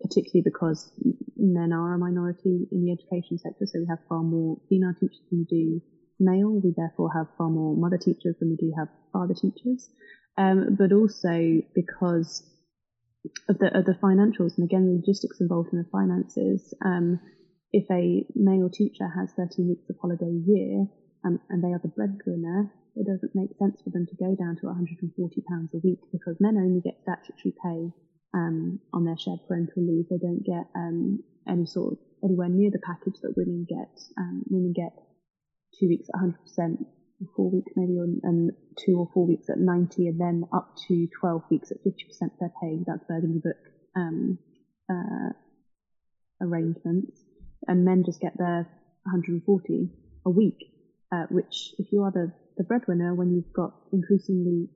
particularly 0.03 0.43
because 0.43 0.91
men 1.37 1.73
are 1.73 1.95
a 1.95 1.99
minority 1.99 2.67
in 2.73 2.85
the 2.85 2.93
education 2.93 3.39
sector. 3.39 3.67
So 3.67 3.79
we 3.79 3.87
have 3.89 4.01
far 4.09 4.23
more 4.23 4.59
female 4.69 4.95
teachers 4.99 5.21
than 5.31 5.39
we 5.39 5.45
do 5.45 5.81
male. 6.19 6.61
We 6.63 6.75
therefore 6.77 7.13
have 7.15 7.27
far 7.39 7.51
more 7.51 7.77
mother 7.77 7.99
teachers 7.99 8.35
than 8.41 8.51
we 8.51 8.57
do 8.57 8.73
have 8.77 8.89
father 9.13 9.35
teachers. 9.35 9.91
Um, 10.37 10.77
but 10.79 10.93
also 10.93 11.63
because 11.75 12.43
of 13.49 13.59
the, 13.59 13.71
of 13.77 13.85
the 13.85 13.97
financials 14.03 14.59
and 14.59 14.65
again 14.65 14.87
the 14.87 15.01
logistics 15.01 15.41
involved 15.41 15.73
in 15.73 15.79
the 15.79 15.89
finances. 15.91 16.75
Um, 16.85 17.21
if 17.73 17.91
a 17.91 18.27
male 18.35 18.71
teacher 18.71 19.09
has 19.09 19.33
13 19.37 19.69
weeks 19.69 19.91
of 19.91 19.97
holiday 20.01 20.31
a 20.31 20.45
year 20.47 20.87
um, 21.25 21.41
and 21.51 21.63
they 21.63 21.75
are 21.75 21.81
the 21.83 21.91
breadwinner, 21.91 22.71
it 22.95 23.07
doesn't 23.07 23.35
make 23.35 23.51
sense 23.59 23.83
for 23.83 23.91
them 23.91 24.07
to 24.07 24.17
go 24.17 24.35
down 24.39 24.57
to 24.57 24.71
£140 24.71 25.11
a 25.11 25.79
week 25.83 25.99
because 26.13 26.37
men 26.39 26.57
only 26.57 26.81
get 26.81 27.03
statutory 27.03 27.55
pay 27.59 27.91
um, 28.35 28.79
on 28.93 29.05
their 29.05 29.19
shared 29.19 29.41
parental 29.49 29.83
leave. 29.83 30.07
They 30.09 30.19
don't 30.19 30.45
get 30.47 30.71
um, 30.77 31.23
any 31.49 31.67
sort 31.67 31.95
of 31.95 31.99
anywhere 32.23 32.49
near 32.49 32.71
the 32.71 32.83
package 32.87 33.19
that 33.23 33.35
women 33.37 33.67
get. 33.69 33.91
Um, 34.19 34.43
women 34.47 34.73
get 34.73 34.95
two 35.79 35.89
weeks 35.89 36.09
at 36.15 36.21
100%, 36.23 36.87
four 37.37 37.51
weeks 37.51 37.73
maybe, 37.77 37.97
and 38.23 38.53
two 38.85 38.99
or 38.99 39.09
four 39.15 39.27
weeks 39.27 39.49
at 39.49 39.59
90, 39.59 40.09
and 40.09 40.21
then 40.21 40.45
up 40.53 40.75
to 40.89 41.09
12 41.21 41.43
weeks 41.51 41.71
at 41.71 41.79
50% 41.85 41.95
their 42.41 42.53
pay. 42.61 42.79
That's 42.87 43.05
Burgundy 43.09 43.41
Book 43.43 43.57
um, 43.97 44.39
uh, 44.91 45.33
arrangements 46.41 47.25
and 47.67 47.85
men 47.85 48.05
just 48.05 48.21
get 48.21 48.37
their 48.37 48.69
140 49.05 49.91
a 50.27 50.31
week, 50.31 50.59
uh, 51.13 51.27
which 51.31 51.75
if 51.79 51.93
you 51.93 52.03
are 52.03 52.11
the, 52.11 52.33
the 52.57 52.65
breadwinner, 52.65 53.15
when 53.15 53.35
you've 53.35 53.53
got 53.53 53.73
increasingly 53.93 54.69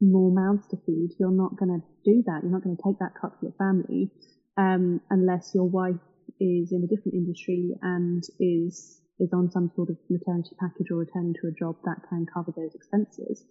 more 0.00 0.30
mouths 0.30 0.66
to 0.68 0.76
feed, 0.86 1.10
you're 1.18 1.30
not 1.30 1.56
going 1.56 1.80
to 1.80 1.86
do 2.04 2.22
that. 2.26 2.40
You're 2.42 2.52
not 2.52 2.62
going 2.62 2.76
to 2.76 2.82
take 2.82 2.98
that 3.00 3.14
cut 3.20 3.32
for 3.38 3.46
your 3.46 3.54
family 3.58 4.10
um, 4.56 5.00
unless 5.10 5.52
your 5.54 5.68
wife 5.68 6.00
is 6.40 6.72
in 6.72 6.84
a 6.84 6.86
different 6.86 7.14
industry 7.14 7.74
and 7.82 8.22
is 8.38 9.00
is 9.18 9.32
on 9.32 9.50
some 9.50 9.70
sort 9.74 9.90
of 9.90 9.96
maternity 10.08 10.54
package 10.60 10.90
or 10.90 10.96
returning 10.98 11.34
to 11.34 11.48
a 11.48 11.58
job 11.58 11.76
that 11.84 12.02
can 12.08 12.26
cover 12.32 12.52
those 12.56 12.74
expenses. 12.74 13.44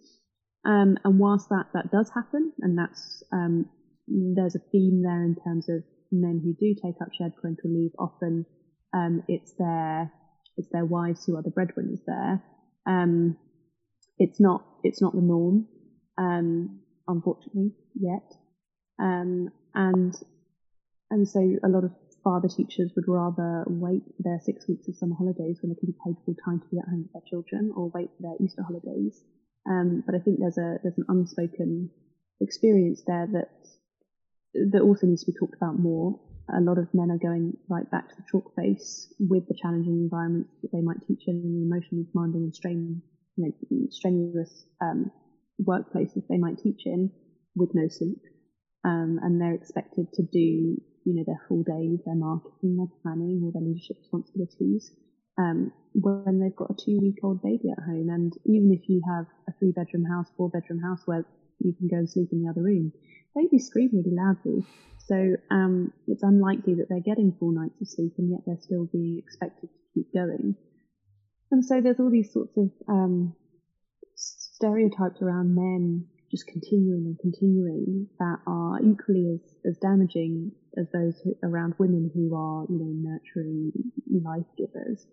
Um, 0.64 0.96
and 1.04 1.18
whilst 1.18 1.48
that 1.50 1.66
that 1.74 1.90
does 1.92 2.10
happen, 2.14 2.52
and 2.60 2.76
that's 2.76 3.22
um, 3.32 3.66
there's 4.08 4.56
a 4.56 4.70
theme 4.72 5.02
there 5.02 5.24
in 5.24 5.36
terms 5.44 5.68
of 5.68 5.82
men 6.10 6.40
who 6.42 6.54
do 6.54 6.74
take 6.74 7.00
up 7.00 7.08
shared 7.12 7.36
parental 7.36 7.70
leave 7.70 7.92
often 7.98 8.46
um, 8.94 9.22
it's 9.28 9.52
their 9.58 10.12
it's 10.56 10.68
their 10.72 10.84
wives 10.84 11.24
who 11.24 11.36
are 11.36 11.42
the 11.42 11.50
breadwinners 11.50 12.00
there. 12.06 12.42
Um, 12.86 13.36
it's 14.18 14.40
not 14.40 14.64
it's 14.82 15.02
not 15.02 15.14
the 15.14 15.20
norm, 15.20 15.68
um, 16.16 16.80
unfortunately 17.06 17.72
yet, 17.94 18.32
um, 18.98 19.50
and 19.74 20.14
and 21.10 21.28
so 21.28 21.40
a 21.62 21.68
lot 21.68 21.84
of 21.84 21.92
father 22.28 22.48
teachers 22.48 22.92
would 22.94 23.08
rather 23.08 23.64
wait 23.68 24.04
for 24.04 24.22
their 24.28 24.40
six 24.44 24.68
weeks 24.68 24.86
of 24.88 24.94
summer 24.96 25.16
holidays 25.16 25.56
when 25.60 25.72
they 25.72 25.80
can 25.80 25.88
be 25.88 26.02
paid 26.04 26.16
full 26.24 26.36
time 26.44 26.60
to 26.60 26.68
be 26.68 26.78
at 26.78 26.88
home 26.92 27.02
with 27.04 27.12
their 27.16 27.28
children, 27.32 27.72
or 27.74 27.88
wait 27.96 28.10
for 28.16 28.22
their 28.28 28.36
Easter 28.44 28.62
holidays. 28.62 29.14
Um, 29.64 30.04
but 30.04 30.14
I 30.14 30.20
think 30.20 30.36
there's 30.38 30.58
a 30.58 30.76
there's 30.82 31.00
an 31.00 31.08
unspoken 31.08 31.88
experience 32.40 33.00
there 33.06 33.26
that 33.32 33.52
that 34.72 34.82
also 34.82 35.06
needs 35.06 35.24
to 35.24 35.32
be 35.32 35.38
talked 35.38 35.56
about 35.56 35.78
more. 35.78 36.20
A 36.52 36.60
lot 36.60 36.78
of 36.78 36.92
men 36.92 37.10
are 37.10 37.24
going 37.28 37.56
right 37.68 37.88
back 37.90 38.08
to 38.08 38.14
the 38.16 38.28
chalk 38.30 38.54
face 38.56 39.12
with 39.18 39.48
the 39.48 39.58
challenging 39.60 39.96
environments 40.04 40.52
that 40.62 40.72
they 40.72 40.80
might 40.80 41.00
teach 41.06 41.24
in, 41.26 41.36
and 41.36 41.54
the 41.56 41.64
emotionally 41.64 42.06
demanding 42.12 42.44
and 42.44 42.54
strain, 42.54 43.02
you 43.36 43.44
know, 43.44 43.86
strenuous 43.90 44.52
um, 44.80 45.10
workplaces 45.60 46.22
they 46.28 46.38
might 46.38 46.58
teach 46.58 46.82
in 46.84 47.10
with 47.54 47.70
no 47.74 47.88
sleep. 47.88 48.22
Um, 48.84 49.18
and 49.22 49.40
they're 49.40 49.54
expected 49.54 50.06
to 50.14 50.22
do, 50.22 50.80
you 51.08 51.16
know, 51.16 51.24
their 51.24 51.40
full 51.48 51.64
days, 51.64 52.04
their 52.04 52.14
marketing, 52.14 52.76
their 52.76 52.92
planning, 53.00 53.40
or 53.40 53.50
their 53.52 53.64
leadership 53.64 53.96
responsibilities 53.96 54.92
um, 55.38 55.72
when 55.94 56.38
they've 56.38 56.56
got 56.56 56.70
a 56.70 56.76
two 56.76 56.98
week 57.00 57.16
old 57.24 57.40
baby 57.42 57.70
at 57.72 57.82
home. 57.82 58.08
And 58.10 58.32
even 58.44 58.70
if 58.72 58.88
you 58.88 59.00
have 59.08 59.24
a 59.48 59.52
three 59.58 59.72
bedroom 59.72 60.04
house, 60.04 60.28
four 60.36 60.50
bedroom 60.50 60.80
house 60.82 61.00
where 61.06 61.24
you 61.60 61.72
can 61.72 61.88
go 61.88 61.96
and 61.96 62.10
sleep 62.10 62.28
in 62.32 62.42
the 62.42 62.50
other 62.50 62.62
room, 62.62 62.92
babies 63.34 63.66
scream 63.66 63.90
really 63.92 64.12
loudly. 64.12 64.66
So 65.06 65.36
um, 65.50 65.92
it's 66.06 66.22
unlikely 66.22 66.74
that 66.76 66.86
they're 66.90 67.00
getting 67.00 67.32
full 67.40 67.52
nights 67.52 67.80
of 67.80 67.88
sleep 67.88 68.12
and 68.18 68.30
yet 68.30 68.40
they're 68.44 68.60
still 68.60 68.84
being 68.92 69.18
expected 69.18 69.70
to 69.70 69.78
keep 69.94 70.12
going. 70.12 70.56
And 71.50 71.64
so 71.64 71.80
there's 71.80 71.98
all 71.98 72.10
these 72.10 72.30
sorts 72.30 72.58
of 72.58 72.70
um, 72.86 73.34
stereotypes 74.14 75.22
around 75.22 75.54
men 75.54 76.06
just 76.30 76.46
continuing 76.46 77.04
and 77.06 77.18
continuing 77.18 78.06
that 78.18 78.38
are 78.46 78.78
equally 78.82 79.34
as, 79.34 79.72
as 79.72 79.76
damaging 79.78 80.52
as 80.76 80.86
those 80.92 81.18
who, 81.24 81.34
around 81.42 81.74
women 81.78 82.10
who 82.14 82.34
are, 82.36 82.66
you 82.68 82.78
know, 82.78 83.10
nurturing 83.10 83.72
life 84.22 84.46
givers. 84.56 85.06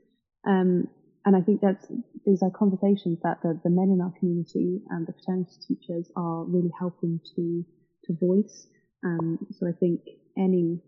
Um, 0.46 0.88
and 1.26 1.36
I 1.36 1.42
think 1.42 1.62
that 1.62 1.88
these 2.26 2.44
are 2.44 2.52
conversations 2.52 3.20
that 3.24 3.42
the, 3.42 3.60
the 3.64 3.70
men 3.70 3.90
in 3.90 4.02
our 4.02 4.14
community 4.20 4.82
and 4.90 5.08
the 5.08 5.14
paternity 5.14 5.56
teachers 5.68 6.12
are 6.16 6.44
really 6.44 6.72
helping 6.78 7.20
to 7.36 7.66
to 8.06 8.14
voice. 8.14 8.68
Um, 9.04 9.40
so 9.52 9.68
I 9.68 9.72
think 9.80 10.02
any 10.38 10.80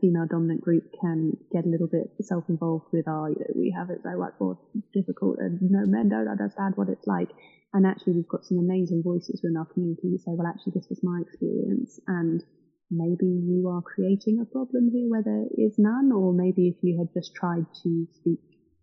female 0.00 0.26
dominant 0.28 0.60
group 0.60 0.84
can 1.00 1.36
get 1.52 1.64
a 1.64 1.68
little 1.68 1.86
bit 1.86 2.10
self 2.20 2.44
involved 2.48 2.86
with 2.92 3.06
our, 3.08 3.30
you 3.30 3.36
know, 3.38 3.46
we 3.54 3.74
have 3.76 3.90
it 3.90 4.00
so 4.02 4.18
much 4.18 4.34
more 4.40 4.58
difficult 4.92 5.38
and 5.38 5.58
no 5.62 5.86
men 5.86 6.08
don't 6.08 6.28
understand 6.28 6.76
what 6.76 6.88
it's 6.88 7.06
like. 7.06 7.30
And 7.72 7.86
actually, 7.86 8.14
we've 8.14 8.28
got 8.28 8.44
some 8.44 8.58
amazing 8.58 9.02
voices 9.02 9.40
within 9.42 9.56
our 9.56 9.66
community 9.66 10.10
who 10.10 10.18
say, 10.18 10.30
well, 10.34 10.46
actually, 10.46 10.74
this 10.76 10.86
was 10.88 11.02
my 11.02 11.20
experience. 11.22 11.98
And 12.06 12.42
maybe 12.90 13.26
you 13.26 13.68
are 13.68 13.82
creating 13.82 14.38
a 14.40 14.46
problem 14.46 14.90
here 14.92 15.10
where 15.10 15.22
there 15.22 15.46
is 15.58 15.74
none, 15.78 16.12
or 16.12 16.32
maybe 16.32 16.68
if 16.68 16.76
you 16.82 16.98
had 16.98 17.12
just 17.12 17.34
tried 17.34 17.66
to 17.82 18.06
speak 18.14 18.38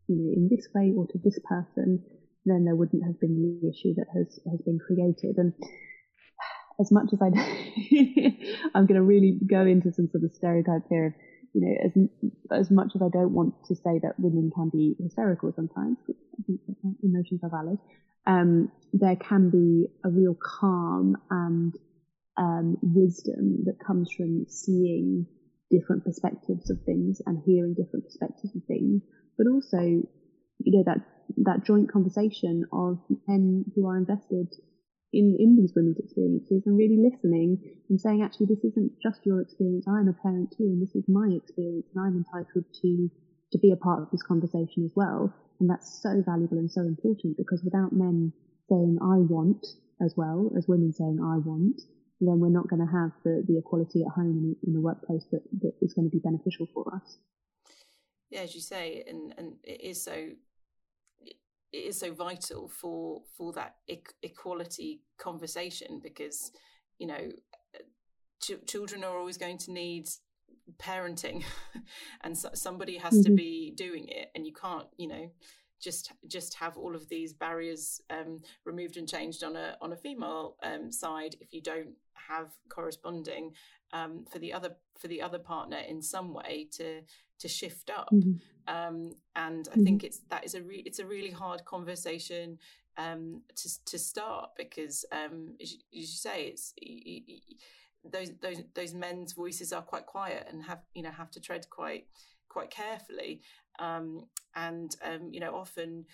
you 0.08 0.16
know, 0.16 0.32
in 0.36 0.50
this 0.52 0.68
way 0.76 0.92
or 0.96 1.08
to 1.08 1.18
this 1.24 1.40
person, 1.48 2.04
then 2.46 2.66
there 2.66 2.76
wouldn't 2.76 3.06
have 3.06 3.20
been 3.20 3.40
the 3.40 3.70
issue 3.70 3.94
that 3.96 4.08
has, 4.14 4.40
has 4.50 4.60
been 4.66 4.80
created. 4.80 5.38
And 5.38 5.54
as 6.82 6.92
much 6.92 7.10
as 7.14 7.20
I, 7.22 7.30
do, 7.30 8.32
I'm 8.76 8.86
going 8.86 9.00
to 9.00 9.04
really 9.04 9.38
go 9.48 9.62
into 9.62 9.94
some 9.94 10.10
sort 10.12 10.24
of 10.24 10.34
stereotype 10.34 10.84
here 10.90 11.08
of, 11.08 11.14
you 11.54 11.62
know, 11.62 11.76
as, 11.86 12.62
as 12.66 12.72
much 12.72 12.92
as 12.96 13.02
I 13.02 13.10
don't 13.10 13.34
want 13.34 13.54
to 13.66 13.76
say 13.76 14.00
that 14.04 14.16
women 14.18 14.52
can 14.54 14.70
be 14.70 14.96
hysterical 15.02 15.54
sometimes, 15.56 15.98
think 16.48 16.60
emotions 17.04 17.42
are 17.44 17.50
valid, 17.50 17.78
um, 18.26 18.72
there 18.94 19.16
can 19.16 19.50
be 19.50 19.88
a 20.04 20.10
real 20.10 20.36
calm 20.60 21.16
and 21.30 21.74
um, 22.38 22.78
wisdom 22.82 23.64
that 23.66 23.78
comes 23.86 24.12
from 24.12 24.46
seeing 24.48 25.26
different 25.70 26.04
perspectives 26.04 26.70
of 26.70 26.78
things 26.86 27.22
and 27.26 27.42
hearing 27.46 27.74
different 27.74 28.06
perspectives 28.06 28.56
of 28.56 28.64
things 28.66 29.02
but 29.42 29.52
also, 29.52 29.80
you 29.80 30.06
know, 30.60 30.84
that, 30.86 31.02
that 31.38 31.66
joint 31.66 31.92
conversation 31.92 32.66
of 32.72 33.00
men 33.28 33.66
who 33.76 33.88
are 33.88 33.98
invested 33.98 34.54
in, 35.14 35.36
in 35.40 35.58
these 35.58 35.74
women's 35.76 36.00
experiences 36.00 36.64
and 36.66 36.78
really 36.78 36.98
listening 36.98 37.60
and 37.90 38.00
saying, 38.00 38.22
actually, 38.24 38.48
this 38.48 38.64
isn't 38.64 38.92
just 39.02 39.26
your 39.26 39.42
experience. 39.42 39.86
I'm 39.88 40.08
a 40.08 40.14
parent 40.14 40.56
too, 40.58 40.64
and 40.64 40.82
this 40.82 40.96
is 40.96 41.04
my 41.08 41.28
experience, 41.36 41.88
and 41.94 42.06
I'm 42.06 42.18
entitled 42.18 42.66
to, 42.82 43.12
to 43.52 43.58
be 43.60 43.72
a 43.72 43.76
part 43.76 44.02
of 44.02 44.12
this 44.12 44.24
conversation 44.24 44.86
as 44.86 44.92
well. 44.96 45.34
And 45.60 45.70
that's 45.70 46.02
so 46.02 46.24
valuable 46.26 46.58
and 46.58 46.72
so 46.72 46.82
important 46.82 47.38
because 47.38 47.62
without 47.64 47.94
men 47.94 48.34
saying, 48.70 48.98
I 49.02 49.18
want, 49.18 49.66
as 50.04 50.14
well 50.18 50.52
as 50.58 50.68
women 50.68 50.94
saying, 50.94 51.20
I 51.22 51.38
want, 51.38 51.82
then 52.20 52.40
we're 52.40 52.50
not 52.50 52.68
going 52.70 52.86
to 52.86 52.92
have 52.92 53.12
the, 53.24 53.44
the 53.48 53.58
equality 53.58 54.04
at 54.04 54.14
home 54.14 54.56
in 54.66 54.74
the 54.74 54.82
workplace 54.82 55.26
that, 55.32 55.44
that 55.62 55.74
is 55.82 55.94
going 55.94 56.10
to 56.10 56.12
be 56.12 56.22
beneficial 56.22 56.68
for 56.74 56.96
us 56.96 57.18
yeah, 58.32 58.40
as 58.40 58.56
you 58.56 58.62
say, 58.62 59.04
and 59.08 59.34
and 59.38 59.54
it 59.64 59.82
is 59.82 60.02
so 60.02 60.30
it 61.74 61.78
is 61.78 62.00
so 62.00 62.14
vital 62.14 62.68
for 62.68 63.22
for 63.38 63.54
that 63.54 63.76
equality 64.24 65.02
conversation 65.18 66.00
because 66.02 66.52
you 67.00 67.08
know 67.08 67.30
ch- 68.42 68.66
children 68.68 69.04
are 69.04 69.18
always 69.18 69.38
going 69.38 69.58
to 69.58 69.72
need 69.72 70.10
parenting 70.78 71.44
and 72.22 72.38
so, 72.38 72.50
somebody 72.54 72.98
has 72.98 73.14
mm-hmm. 73.14 73.24
to 73.24 73.32
be 73.32 73.74
doing 73.76 74.08
it 74.08 74.32
and 74.36 74.46
you 74.46 74.54
can't 74.54 74.88
you 74.98 75.08
know 75.08 75.30
just 75.82 76.12
just 76.28 76.54
have 76.56 76.78
all 76.78 76.96
of 76.96 77.10
these 77.10 77.34
barriers 77.34 78.02
um, 78.10 78.40
removed 78.66 78.98
and 78.98 79.10
changed 79.10 79.44
on 79.44 79.56
a 79.56 79.76
on 79.82 79.94
a 79.94 79.98
female 79.98 80.56
um, 80.64 80.92
side 80.92 81.36
if 81.42 81.54
you 81.54 81.62
don't 81.62 81.94
have 82.14 82.52
corresponding 82.70 83.52
um, 83.94 84.26
for 84.32 84.40
the 84.40 84.54
other 84.54 84.76
for 85.00 85.08
the 85.08 85.22
other 85.22 85.40
partner 85.40 85.80
in 85.80 86.02
some 86.02 86.34
way 86.34 86.68
to 86.72 87.02
to 87.42 87.48
shift 87.48 87.90
up. 87.90 88.10
Mm-hmm. 88.14 88.34
Um, 88.68 89.12
and 89.36 89.68
I 89.68 89.72
mm-hmm. 89.72 89.84
think 89.84 90.04
it's 90.04 90.20
that 90.30 90.46
is 90.46 90.56
a 90.56 90.62
re- 90.62 90.84
it's 90.86 91.00
a 91.00 91.06
really 91.06 91.32
hard 91.32 91.66
conversation 91.66 92.58
um, 92.98 93.42
to 93.56 93.86
to 93.86 94.00
start 94.00 94.52
because 94.58 95.06
um, 95.12 95.56
as, 95.62 95.74
you, 95.74 95.80
as 95.94 96.00
you 96.00 96.06
say, 96.06 96.44
it's 96.46 96.74
those 98.12 98.32
those 98.42 98.62
those 98.74 98.94
men's 98.94 99.34
voices 99.34 99.74
are 99.74 99.82
quite 99.82 100.06
quiet 100.06 100.48
and 100.52 100.64
have 100.64 100.80
you 100.94 101.04
know 101.04 101.12
have 101.12 101.32
to 101.32 101.40
tread 101.40 101.70
quite 101.70 102.06
quite 102.50 102.70
carefully. 102.70 103.42
Um, 103.80 104.26
and 104.56 104.96
um, 105.04 105.30
you 105.32 105.40
know 105.40 105.56
often 105.56 106.06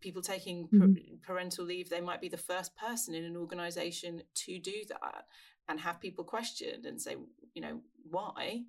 people 0.00 0.22
taking 0.22 0.68
mm-hmm. 0.68 1.16
parental 1.22 1.64
leave 1.64 1.88
they 1.88 2.00
might 2.00 2.20
be 2.20 2.28
the 2.28 2.36
first 2.36 2.76
person 2.76 3.14
in 3.14 3.24
an 3.24 3.36
organization 3.36 4.22
to 4.34 4.58
do 4.58 4.82
that 4.88 5.24
and 5.68 5.80
have 5.80 6.00
people 6.00 6.24
questioned 6.24 6.84
and 6.84 7.00
say 7.00 7.16
you 7.54 7.62
know 7.62 7.80
why 8.10 8.60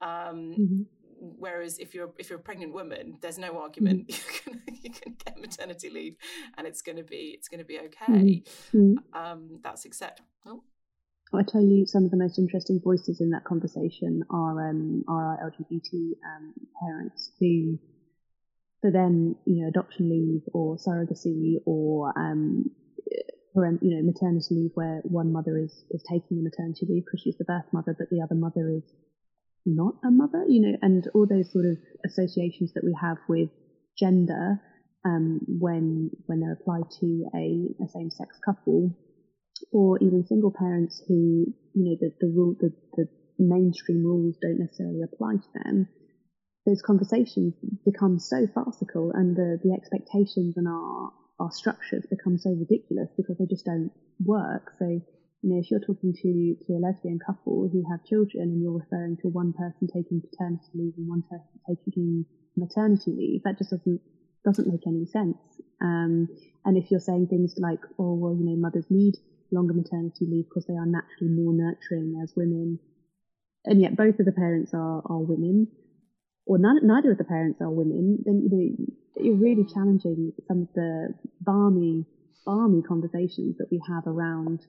um, 0.00 0.54
mm-hmm. 0.58 0.82
Whereas 1.20 1.78
if 1.78 1.94
you're 1.94 2.10
if 2.18 2.30
you're 2.30 2.38
a 2.38 2.42
pregnant 2.42 2.72
woman, 2.72 3.18
there's 3.20 3.38
no 3.38 3.58
argument. 3.58 4.08
Mm-hmm. 4.08 4.52
You, 4.82 4.90
can, 4.90 4.90
you 4.90 4.90
can 4.90 5.16
get 5.24 5.38
maternity 5.38 5.90
leave, 5.90 6.16
and 6.56 6.66
it's 6.66 6.80
going 6.80 6.96
to 6.96 7.04
be 7.04 7.34
it's 7.36 7.48
going 7.48 7.58
to 7.58 7.66
be 7.66 7.78
okay. 7.78 8.42
Mm-hmm. 8.74 8.94
Um, 9.12 9.60
that's 9.62 9.84
acceptable. 9.84 10.28
Oh. 10.46 10.62
I 11.32 11.42
tell 11.46 11.60
you, 11.60 11.86
some 11.86 12.04
of 12.04 12.10
the 12.10 12.16
most 12.16 12.38
interesting 12.38 12.80
voices 12.82 13.20
in 13.20 13.30
that 13.30 13.44
conversation 13.44 14.24
are 14.30 14.70
um, 14.70 15.04
are 15.06 15.38
our 15.38 15.50
LGBT 15.50 16.12
um, 16.24 16.54
parents 16.82 17.30
who, 17.38 17.78
for 18.80 18.90
them, 18.90 19.36
you 19.44 19.62
know, 19.62 19.68
adoption 19.68 20.08
leave 20.08 20.42
or 20.52 20.76
surrogacy 20.76 21.56
or 21.66 22.12
um, 22.18 22.70
parent, 23.54 23.80
you 23.82 23.94
know, 23.94 24.02
maternity 24.02 24.54
leave, 24.54 24.70
where 24.74 25.00
one 25.04 25.32
mother 25.32 25.56
is 25.58 25.84
is 25.90 26.02
taking 26.10 26.38
the 26.38 26.42
maternity 26.42 26.86
leave 26.88 27.04
because 27.04 27.20
she's 27.20 27.36
the 27.38 27.44
birth 27.44 27.66
mother, 27.72 27.94
but 27.96 28.08
the 28.10 28.20
other 28.22 28.34
mother 28.34 28.68
is 28.68 28.82
not 29.76 29.94
a 30.04 30.10
mother, 30.10 30.44
you 30.48 30.60
know, 30.60 30.76
and 30.82 31.08
all 31.14 31.26
those 31.26 31.52
sort 31.52 31.64
of 31.66 31.76
associations 32.04 32.72
that 32.74 32.84
we 32.84 32.94
have 33.00 33.18
with 33.28 33.50
gender 33.98 34.60
um, 35.04 35.40
when 35.46 36.10
when 36.26 36.40
they're 36.40 36.58
applied 36.60 36.90
to 37.00 37.26
a, 37.34 37.84
a 37.84 37.88
same-sex 37.88 38.38
couple, 38.44 38.94
or 39.72 39.98
even 39.98 40.26
single 40.26 40.52
parents 40.56 41.02
who, 41.06 41.46
you 41.74 41.84
know, 41.84 41.96
the 42.00 42.12
the 42.20 42.32
rule 42.34 42.54
the, 42.60 42.70
the 42.96 43.06
mainstream 43.38 44.04
rules 44.04 44.36
don't 44.42 44.58
necessarily 44.60 45.00
apply 45.02 45.34
to 45.36 45.64
them. 45.64 45.88
Those 46.66 46.82
conversations 46.82 47.54
become 47.84 48.18
so 48.18 48.46
farcical, 48.54 49.12
and 49.14 49.36
the 49.36 49.58
the 49.62 49.72
expectations 49.72 50.56
and 50.56 50.68
our 50.68 51.12
our 51.38 51.50
structures 51.50 52.04
become 52.10 52.36
so 52.36 52.50
ridiculous 52.50 53.08
because 53.16 53.38
they 53.38 53.46
just 53.46 53.64
don't 53.64 53.90
work. 54.22 54.72
So 54.78 55.00
you 55.42 55.50
know, 55.50 55.58
if 55.58 55.70
you're 55.70 55.80
talking 55.80 56.12
to, 56.12 56.56
to 56.66 56.72
a 56.74 56.80
lesbian 56.80 57.18
couple 57.18 57.68
who 57.72 57.82
have 57.90 58.04
children 58.04 58.44
and 58.44 58.62
you're 58.62 58.78
referring 58.78 59.16
to 59.22 59.28
one 59.28 59.52
person 59.52 59.88
taking 59.88 60.20
paternity 60.20 60.68
leave 60.74 60.94
and 60.98 61.08
one 61.08 61.22
person 61.22 61.56
taking 61.66 62.26
maternity 62.56 63.12
leave, 63.16 63.42
that 63.44 63.56
just 63.56 63.70
doesn't 63.70 64.00
doesn't 64.44 64.68
make 64.68 64.86
any 64.86 65.04
sense. 65.04 65.36
Um, 65.82 66.28
and 66.64 66.76
if 66.76 66.90
you're 66.90 67.00
saying 67.00 67.28
things 67.28 67.54
like, 67.58 67.80
oh 67.98 68.14
well, 68.14 68.36
you 68.36 68.44
know, 68.44 68.56
mothers 68.56 68.86
need 68.90 69.14
longer 69.50 69.74
maternity 69.74 70.26
leave 70.28 70.44
because 70.48 70.66
they 70.66 70.74
are 70.74 70.86
naturally 70.86 71.32
more 71.32 71.52
nurturing 71.52 72.20
as 72.22 72.32
women, 72.36 72.78
and 73.64 73.80
yet 73.80 73.96
both 73.96 74.18
of 74.20 74.26
the 74.26 74.32
parents 74.32 74.72
are 74.74 75.02
are 75.06 75.24
women, 75.24 75.68
or 76.44 76.58
none, 76.58 76.80
neither 76.82 77.12
of 77.12 77.18
the 77.18 77.24
parents 77.24 77.60
are 77.62 77.70
women, 77.70 78.18
then 78.24 78.42
you 78.44 78.50
know 78.52 78.86
you're 79.16 79.36
really 79.36 79.64
challenging 79.64 80.32
some 80.48 80.62
of 80.62 80.68
the 80.74 81.14
barmy 81.40 82.04
barmy 82.44 82.82
conversations 82.82 83.56
that 83.58 83.68
we 83.70 83.80
have 83.88 84.06
around 84.06 84.60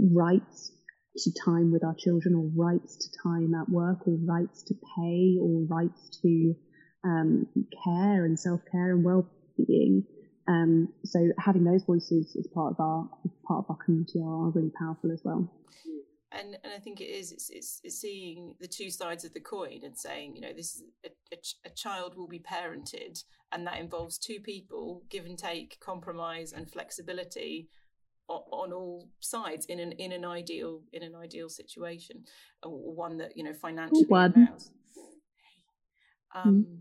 rights 0.00 0.72
to 1.16 1.30
time 1.44 1.70
with 1.72 1.84
our 1.84 1.94
children 1.98 2.34
or 2.34 2.50
rights 2.64 2.96
to 2.96 3.08
time 3.22 3.54
at 3.54 3.68
work 3.68 4.06
or 4.06 4.16
rights 4.24 4.62
to 4.64 4.74
pay 4.96 5.36
or 5.40 5.66
rights 5.68 6.18
to 6.22 6.54
um, 7.04 7.46
care 7.84 8.24
and 8.24 8.38
self-care 8.38 8.92
and 8.92 9.04
well-being. 9.04 10.04
Um, 10.48 10.88
so 11.04 11.30
having 11.38 11.64
those 11.64 11.84
voices 11.84 12.36
as 12.38 12.46
part 12.48 12.72
of 12.72 12.80
our 12.80 13.08
part 13.46 13.64
of 13.64 13.70
our 13.70 13.84
community 13.84 14.20
are 14.20 14.50
really 14.50 14.72
powerful 14.78 15.12
as 15.12 15.20
well 15.24 15.50
and 16.34 16.56
and 16.64 16.72
I 16.74 16.78
think 16.78 17.00
it 17.00 17.06
is 17.06 17.32
it's, 17.32 17.50
it's, 17.50 17.80
it's 17.84 18.00
seeing 18.00 18.54
the 18.60 18.68
two 18.68 18.90
sides 18.90 19.24
of 19.24 19.34
the 19.34 19.40
coin 19.40 19.80
and 19.84 19.96
saying 19.96 20.34
you 20.34 20.40
know 20.40 20.52
this 20.54 20.76
is 20.76 20.82
a, 21.04 21.08
a, 21.34 21.70
a, 21.70 21.70
child 21.74 22.16
will 22.16 22.28
be 22.28 22.40
parented 22.40 23.22
and 23.52 23.66
that 23.66 23.78
involves 23.78 24.18
two 24.18 24.40
people 24.40 25.02
give 25.10 25.24
and 25.24 25.38
take 25.38 25.78
compromise 25.80 26.52
and 26.52 26.70
flexibility 26.70 27.68
on, 28.28 28.72
all 28.72 29.08
sides 29.20 29.66
in 29.66 29.78
an 29.78 29.92
in 29.92 30.12
an 30.12 30.24
ideal 30.24 30.80
in 30.92 31.02
an 31.02 31.14
ideal 31.14 31.48
situation 31.48 32.24
or 32.62 32.94
one 32.94 33.18
that 33.18 33.36
you 33.36 33.44
know 33.44 33.52
financially 33.52 34.06
allows. 34.10 34.70
Um, 36.34 36.66
mm. 36.68 36.78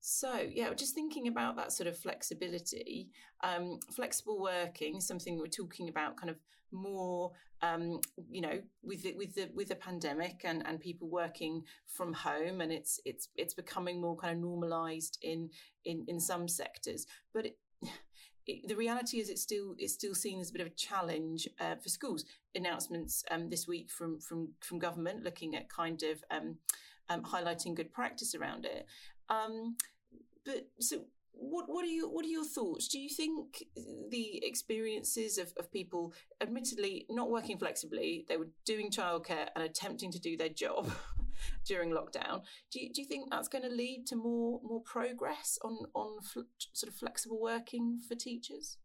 So, 0.00 0.40
yeah, 0.50 0.72
just 0.74 0.94
thinking 0.94 1.28
about 1.28 1.56
that 1.56 1.72
sort 1.72 1.86
of 1.86 1.98
flexibility, 1.98 3.10
um, 3.42 3.78
flexible 3.94 4.40
working, 4.40 5.00
something 5.00 5.36
we're 5.36 5.48
talking 5.48 5.88
about 5.88 6.16
kind 6.16 6.30
of 6.30 6.36
more, 6.72 7.32
um, 7.62 8.00
you 8.30 8.40
know, 8.40 8.60
with 8.82 9.02
the, 9.02 9.14
with 9.16 9.34
the 9.34 9.50
with 9.54 9.68
the 9.68 9.74
pandemic 9.74 10.42
and, 10.44 10.66
and 10.66 10.80
people 10.80 11.08
working 11.08 11.62
from 11.86 12.12
home, 12.12 12.60
and 12.60 12.72
it's 12.72 13.00
it's 13.04 13.28
it's 13.36 13.54
becoming 13.54 14.00
more 14.00 14.16
kind 14.16 14.32
of 14.32 14.40
normalised 14.40 15.18
in 15.22 15.50
in 15.84 16.04
in 16.08 16.20
some 16.20 16.48
sectors, 16.48 17.06
but. 17.34 17.46
It, 17.46 17.58
it, 18.48 18.66
the 18.66 18.74
reality 18.76 19.20
is, 19.20 19.28
it's 19.28 19.42
still 19.42 19.74
it's 19.78 19.92
still 19.92 20.14
seen 20.14 20.40
as 20.40 20.50
a 20.50 20.52
bit 20.52 20.62
of 20.62 20.66
a 20.66 20.70
challenge 20.70 21.46
uh, 21.60 21.76
for 21.76 21.88
schools. 21.88 22.24
Announcements 22.54 23.22
um, 23.30 23.50
this 23.50 23.68
week 23.68 23.90
from 23.90 24.18
from 24.18 24.48
from 24.60 24.78
government 24.78 25.22
looking 25.22 25.54
at 25.54 25.68
kind 25.68 26.02
of 26.02 26.24
um, 26.30 26.56
um, 27.10 27.22
highlighting 27.22 27.74
good 27.74 27.92
practice 27.92 28.34
around 28.34 28.64
it. 28.64 28.86
Um, 29.28 29.76
but 30.44 30.68
so 30.80 31.04
what 31.32 31.66
what 31.68 31.84
are 31.84 31.88
your 31.88 32.08
what 32.08 32.24
are 32.24 32.28
your 32.28 32.44
thoughts? 32.44 32.88
Do 32.88 32.98
you 32.98 33.10
think 33.10 33.64
the 34.10 34.44
experiences 34.44 35.36
of, 35.36 35.52
of 35.58 35.70
people, 35.70 36.14
admittedly 36.40 37.04
not 37.10 37.30
working 37.30 37.58
flexibly, 37.58 38.24
they 38.28 38.38
were 38.38 38.48
doing 38.64 38.90
childcare 38.90 39.48
and 39.54 39.62
attempting 39.62 40.10
to 40.12 40.18
do 40.18 40.38
their 40.38 40.48
job 40.48 40.90
during 41.66 41.90
lockdown? 41.90 42.42
Do 42.72 42.80
you, 42.80 42.92
do 42.92 43.02
you 43.02 43.08
think 43.08 43.30
that's 43.30 43.48
going 43.48 43.64
to 43.64 43.70
lead 43.70 44.06
to 44.08 44.16
more 44.16 44.60
more 44.62 44.82
progress 44.82 45.58
on 45.62 45.76
on 45.94 46.20
fl- 46.22 46.40
sort 46.72 46.92
of 46.92 46.98
flexible 46.98 47.40
working 47.40 47.98
for 48.08 48.14
teachers? 48.14 48.78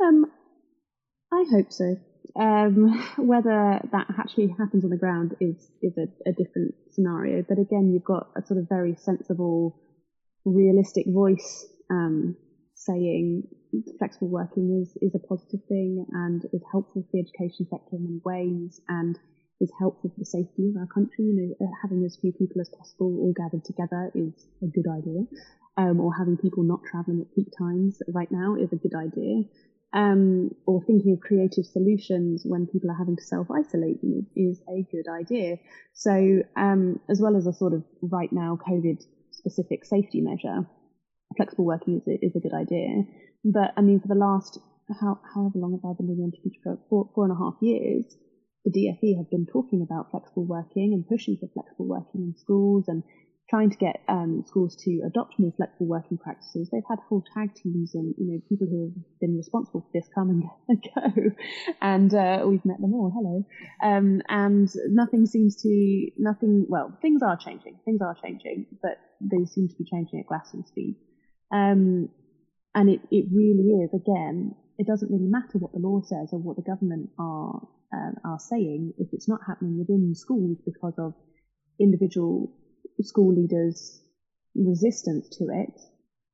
Um, 0.00 0.26
I 1.32 1.44
hope 1.50 1.72
so. 1.72 1.96
Um, 2.38 3.04
whether 3.18 3.80
that 3.92 4.06
actually 4.18 4.54
happens 4.58 4.84
on 4.84 4.90
the 4.90 4.96
ground 4.96 5.36
is 5.40 5.70
is 5.82 5.96
a, 5.98 6.06
a 6.28 6.32
different 6.32 6.74
scenario. 6.90 7.44
But 7.48 7.58
again, 7.58 7.90
you've 7.92 8.04
got 8.04 8.28
a 8.36 8.46
sort 8.46 8.60
of 8.60 8.68
very 8.68 8.96
sensible 8.96 9.80
realistic 10.44 11.04
voice 11.08 11.66
um, 11.90 12.36
saying 12.74 13.42
flexible 13.98 14.28
working 14.28 14.82
is, 14.82 14.96
is 15.02 15.14
a 15.14 15.26
positive 15.26 15.60
thing 15.68 16.06
and 16.12 16.44
is 16.52 16.62
helpful 16.70 17.02
for 17.02 17.08
the 17.12 17.20
education 17.20 17.66
sector 17.68 17.96
in 17.96 18.04
many 18.04 18.20
ways 18.24 18.80
and 18.88 19.18
is 19.60 19.70
helpful 19.78 20.10
for 20.10 20.18
the 20.18 20.24
safety 20.24 20.70
of 20.70 20.76
our 20.76 20.86
country. 20.86 21.24
You 21.24 21.34
know, 21.36 21.66
uh, 21.66 21.70
having 21.82 22.04
as 22.04 22.16
few 22.16 22.32
people 22.32 22.60
as 22.60 22.68
possible 22.68 23.06
all 23.06 23.34
gathered 23.36 23.64
together 23.64 24.10
is 24.14 24.46
a 24.62 24.66
good 24.66 24.86
idea. 24.90 25.26
Um, 25.76 26.00
or 26.00 26.12
having 26.12 26.36
people 26.36 26.64
not 26.64 26.80
traveling 26.90 27.20
at 27.20 27.34
peak 27.34 27.48
times 27.56 28.02
right 28.08 28.30
now 28.30 28.56
is 28.56 28.72
a 28.72 28.76
good 28.76 28.94
idea. 28.94 29.44
Um, 29.92 30.50
or 30.66 30.82
thinking 30.82 31.12
of 31.12 31.20
creative 31.20 31.64
solutions 31.64 32.42
when 32.44 32.66
people 32.66 32.90
are 32.90 32.98
having 32.98 33.16
to 33.16 33.22
self 33.22 33.48
isolate 33.50 34.00
is 34.36 34.60
a 34.68 34.84
good 34.90 35.06
idea. 35.08 35.58
So, 35.94 36.42
um, 36.56 37.00
as 37.08 37.20
well 37.20 37.36
as 37.36 37.46
a 37.46 37.52
sort 37.52 37.74
of 37.74 37.84
right 38.02 38.32
now 38.32 38.58
COVID 38.68 39.02
specific 39.30 39.84
safety 39.84 40.20
measure, 40.20 40.66
flexible 41.36 41.64
working 41.64 42.00
is 42.00 42.08
a, 42.08 42.26
is 42.26 42.36
a 42.36 42.40
good 42.40 42.54
idea. 42.54 43.04
But 43.44 43.72
I 43.76 43.80
mean, 43.80 44.00
for 44.00 44.08
the 44.08 44.14
last 44.14 44.58
how, 45.00 45.20
however 45.34 45.58
long 45.58 45.72
have 45.72 45.84
I 45.84 45.94
been 45.94 46.06
doing 46.06 46.32
interviews 46.32 46.56
for? 46.62 46.78
Four, 46.88 47.10
four 47.14 47.24
and 47.24 47.32
a 47.32 47.36
half 47.36 47.54
years. 47.60 48.04
The 48.68 48.80
DFE 48.80 49.16
have 49.16 49.30
been 49.30 49.46
talking 49.46 49.80
about 49.82 50.10
flexible 50.10 50.44
working 50.44 50.92
and 50.92 51.06
pushing 51.08 51.38
for 51.38 51.48
flexible 51.54 51.86
working 51.86 52.20
in 52.20 52.34
schools 52.36 52.84
and 52.86 53.02
trying 53.48 53.70
to 53.70 53.78
get 53.78 54.02
um, 54.08 54.44
schools 54.46 54.76
to 54.84 55.00
adopt 55.06 55.38
more 55.38 55.52
flexible 55.56 55.86
working 55.86 56.18
practices. 56.18 56.68
They've 56.70 56.82
had 56.86 56.98
whole 57.08 57.24
tag 57.32 57.54
teams 57.54 57.94
and 57.94 58.14
you 58.18 58.26
know 58.26 58.40
people 58.46 58.66
who 58.66 58.92
have 58.92 59.20
been 59.20 59.38
responsible 59.38 59.80
for 59.80 59.90
this 59.94 60.06
come 60.14 60.28
and 60.68 60.82
go, 60.94 61.30
and 61.80 62.12
uh, 62.12 62.44
we've 62.46 62.64
met 62.66 62.78
them 62.80 62.92
all. 62.92 63.10
Hello, 63.14 63.42
um, 63.82 64.20
and 64.28 64.68
nothing 64.88 65.24
seems 65.24 65.62
to 65.62 66.10
nothing. 66.18 66.66
Well, 66.68 66.92
things 67.00 67.22
are 67.22 67.38
changing. 67.38 67.78
Things 67.86 68.02
are 68.02 68.16
changing, 68.22 68.66
but 68.82 68.98
they 69.20 69.46
seem 69.46 69.68
to 69.68 69.74
be 69.76 69.84
changing 69.90 70.20
at 70.20 70.26
glassing 70.26 70.64
speed. 70.66 70.96
Um, 71.50 72.10
and 72.74 72.90
it, 72.90 73.00
it 73.10 73.26
really 73.32 73.82
is 73.82 73.94
again. 73.94 74.54
It 74.78 74.86
doesn't 74.86 75.10
really 75.10 75.28
matter 75.28 75.58
what 75.58 75.72
the 75.72 75.80
law 75.80 76.00
says 76.02 76.30
or 76.32 76.38
what 76.38 76.56
the 76.56 76.62
government 76.62 77.10
are 77.18 77.68
uh, 77.92 78.12
are 78.24 78.38
saying 78.38 78.92
if 78.98 79.08
it's 79.12 79.28
not 79.28 79.40
happening 79.46 79.78
within 79.78 80.14
schools 80.14 80.58
because 80.64 80.94
of 80.98 81.14
individual 81.80 82.52
school 83.00 83.34
leaders' 83.34 84.02
resistance 84.54 85.28
to 85.38 85.44
it, 85.52 85.80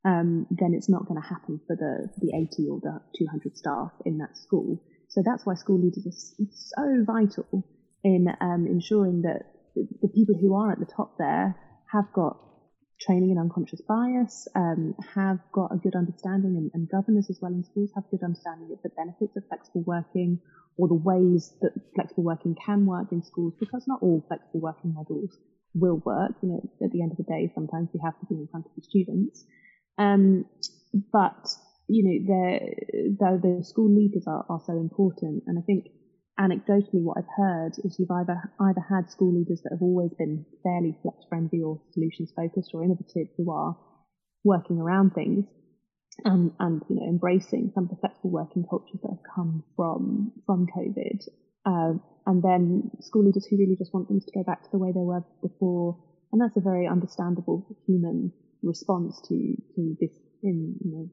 um, 0.05 0.47
then 0.51 0.75
it's 0.75 0.89
not 0.89 1.07
going 1.07 1.21
to 1.21 1.29
happen 1.29 1.61
for 1.67 1.77
the, 1.77 2.09
the 2.19 2.37
80 2.37 2.69
or 2.71 2.81
the 2.81 3.01
200 3.19 3.57
staff 3.57 3.93
in 4.05 4.19
that 4.19 4.37
school. 4.37 4.83
So 5.09 5.23
that's 5.25 5.47
why 5.47 5.55
school 5.55 5.81
leaders 5.81 6.07
are 6.07 6.45
so 6.51 7.05
vital 7.07 7.65
in 8.03 8.27
um, 8.41 8.67
ensuring 8.67 9.23
that 9.23 9.43
the 9.75 10.09
people 10.09 10.37
who 10.41 10.55
are 10.55 10.73
at 10.73 10.79
the 10.79 10.87
top 10.87 11.17
there 11.19 11.57
have 11.93 12.13
got 12.13 12.37
training 13.01 13.31
in 13.31 13.39
unconscious 13.39 13.81
bias, 13.83 14.49
um, 14.55 14.95
have 15.15 15.39
got 15.53 15.73
a 15.73 15.77
good 15.77 15.95
understanding, 15.95 16.57
and, 16.57 16.71
and, 16.75 16.89
governors 16.89 17.29
as 17.31 17.39
well 17.41 17.53
in 17.53 17.65
schools 17.65 17.91
have 17.95 18.05
good 18.11 18.23
understanding 18.23 18.71
of 18.73 18.81
the 18.83 18.91
benefits 18.91 19.37
of 19.37 19.43
flexible 19.49 19.83
working 19.87 20.41
or 20.77 20.89
the 20.89 20.95
ways 20.95 21.55
that 21.61 21.73
flexible 21.95 22.25
working 22.25 22.55
can 22.55 22.87
work 22.87 23.13
in 23.13 23.23
schools, 23.23 23.55
because 23.61 23.85
not 23.87 24.03
all 24.03 24.25
flexible 24.29 24.61
working 24.61 24.93
models 24.95 25.37
will 25.75 26.01
work. 26.05 26.33
You 26.43 26.49
know, 26.51 26.61
at 26.83 26.93
the 26.93 27.03
end 27.03 27.13
of 27.13 27.19
the 27.19 27.25
day, 27.25 27.51
sometimes 27.55 27.91
we 27.93 28.01
have 28.05 28.19
to 28.21 28.27
be 28.27 28.37
in 28.37 28.49
front 28.51 28.67
of 28.67 28.73
the 28.77 28.83
students. 28.83 29.45
Um, 29.99 30.47
but 31.13 31.49
you 31.89 32.03
know, 32.05 33.19
the 33.19 33.59
the 33.59 33.65
school 33.65 33.95
leaders 33.95 34.25
are, 34.27 34.45
are 34.49 34.63
so 34.65 34.73
important, 34.73 35.45
and 35.47 35.59
I 35.59 35.63
think 35.63 35.87
anecdotally, 36.39 37.03
what 37.03 37.19
I've 37.19 37.37
heard 37.37 37.73
is 37.85 37.97
you've 37.99 38.11
either 38.11 38.51
either 38.61 38.81
had 38.89 39.11
school 39.11 39.33
leaders 39.33 39.61
that 39.63 39.73
have 39.73 39.83
always 39.83 40.13
been 40.19 40.45
fairly 40.63 40.97
flex 41.03 41.19
friendly 41.29 41.63
or 41.63 41.81
solutions 41.93 42.33
focused 42.35 42.71
or 42.75 42.85
innovative 42.85 43.29
who 43.37 43.51
are 43.51 43.77
working 44.43 44.79
around 44.81 45.11
things, 45.15 45.47
and 46.25 46.53
and 46.59 46.83
you 46.89 46.97
know 46.97 47.07
embracing 47.07 47.73
some 47.75 47.85
of 47.85 47.91
the 47.91 47.97
flexible 47.97 48.31
working 48.31 48.65
cultures 48.69 49.01
that 49.03 49.11
have 49.11 49.35
come 49.35 49.65
from 49.77 50.33
from 50.47 50.67
COVID. 50.67 51.29
Uh, 51.67 51.95
and 52.27 52.43
then 52.43 52.91
school 53.01 53.25
leaders 53.25 53.47
who 53.49 53.57
really 53.57 53.77
just 53.77 53.93
want 53.93 54.09
things 54.09 54.25
to 54.25 54.33
go 54.33 54.43
back 54.45 54.63
to 54.63 54.69
the 54.73 54.79
way 54.79 54.93
they 54.93 55.05
were 55.05 55.25
before. 55.43 55.99
And 56.33 56.41
that's 56.41 56.57
a 56.57 56.61
very 56.61 56.87
understandable 56.87 57.67
human 57.87 58.33
response 58.63 59.21
to, 59.29 59.57
to 59.77 59.97
this 60.01 60.11
in, 60.43 60.77
you 60.85 60.91
know, 60.91 61.09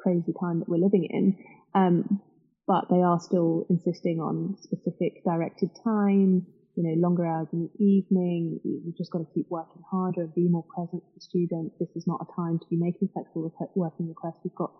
crazy 0.00 0.32
time 0.40 0.60
that 0.60 0.68
we're 0.68 0.82
living 0.82 1.06
in. 1.08 1.36
Um, 1.74 2.20
but 2.66 2.86
they 2.90 3.02
are 3.02 3.20
still 3.20 3.66
insisting 3.70 4.20
on 4.20 4.56
specific 4.60 5.22
directed 5.24 5.70
time, 5.84 6.46
you 6.76 6.82
know, 6.82 6.94
longer 6.96 7.26
hours 7.26 7.48
in 7.52 7.68
the 7.68 7.84
evening. 7.84 8.60
You've 8.64 8.96
just 8.96 9.10
got 9.10 9.18
to 9.18 9.28
keep 9.34 9.46
working 9.50 9.82
harder, 9.90 10.26
be 10.34 10.48
more 10.48 10.64
present 10.74 11.02
for 11.02 11.20
students. 11.20 11.76
This 11.78 11.90
is 11.94 12.06
not 12.06 12.20
a 12.22 12.32
time 12.34 12.58
to 12.58 12.66
be 12.70 12.76
making 12.76 13.08
flexible 13.12 13.52
working 13.74 14.08
requests. 14.08 14.40
We've 14.44 14.54
got 14.54 14.72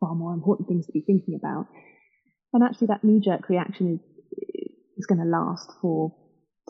far 0.00 0.14
more 0.14 0.32
important 0.32 0.68
things 0.68 0.86
to 0.86 0.92
be 0.92 1.00
thinking 1.00 1.34
about. 1.34 1.66
And 2.52 2.64
actually 2.64 2.88
that 2.88 3.04
knee-jerk 3.04 3.48
reaction 3.48 3.94
is 3.94 4.00
is 4.98 5.06
going 5.06 5.20
to 5.20 5.24
last 5.24 5.70
for 5.80 6.14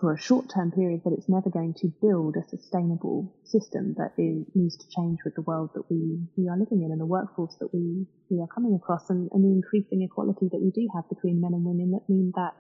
for 0.01 0.13
a 0.13 0.21
short 0.21 0.47
term 0.55 0.71
period, 0.71 1.01
but 1.03 1.13
it's 1.13 1.29
never 1.29 1.51
going 1.51 1.75
to 1.75 1.93
build 2.01 2.37
a 2.37 2.49
sustainable 2.49 3.35
system 3.45 3.95
that 3.99 4.13
is, 4.17 4.47
needs 4.55 4.77
to 4.77 4.87
change 4.95 5.19
with 5.25 5.35
the 5.35 5.43
world 5.43 5.71
that 5.75 5.83
we, 5.91 6.19
we 6.37 6.49
are 6.49 6.59
living 6.59 6.85
in 6.85 6.93
and 6.93 7.01
the 7.01 7.07
workforce 7.07 7.57
that 7.61 7.73
we, 7.75 8.07
we 8.31 8.41
are 8.41 8.49
coming 8.55 8.75
across 8.75 9.11
and, 9.11 9.29
and 9.33 9.45
the 9.45 9.51
increasing 9.51 10.03
equality 10.03 10.49
that 10.51 10.63
we 10.63 10.71
do 10.71 10.87
have 10.95 11.09
between 11.09 11.41
men 11.41 11.53
and 11.53 11.65
women 11.65 11.91
that 11.91 12.07
mean 12.09 12.33
that 12.37 12.55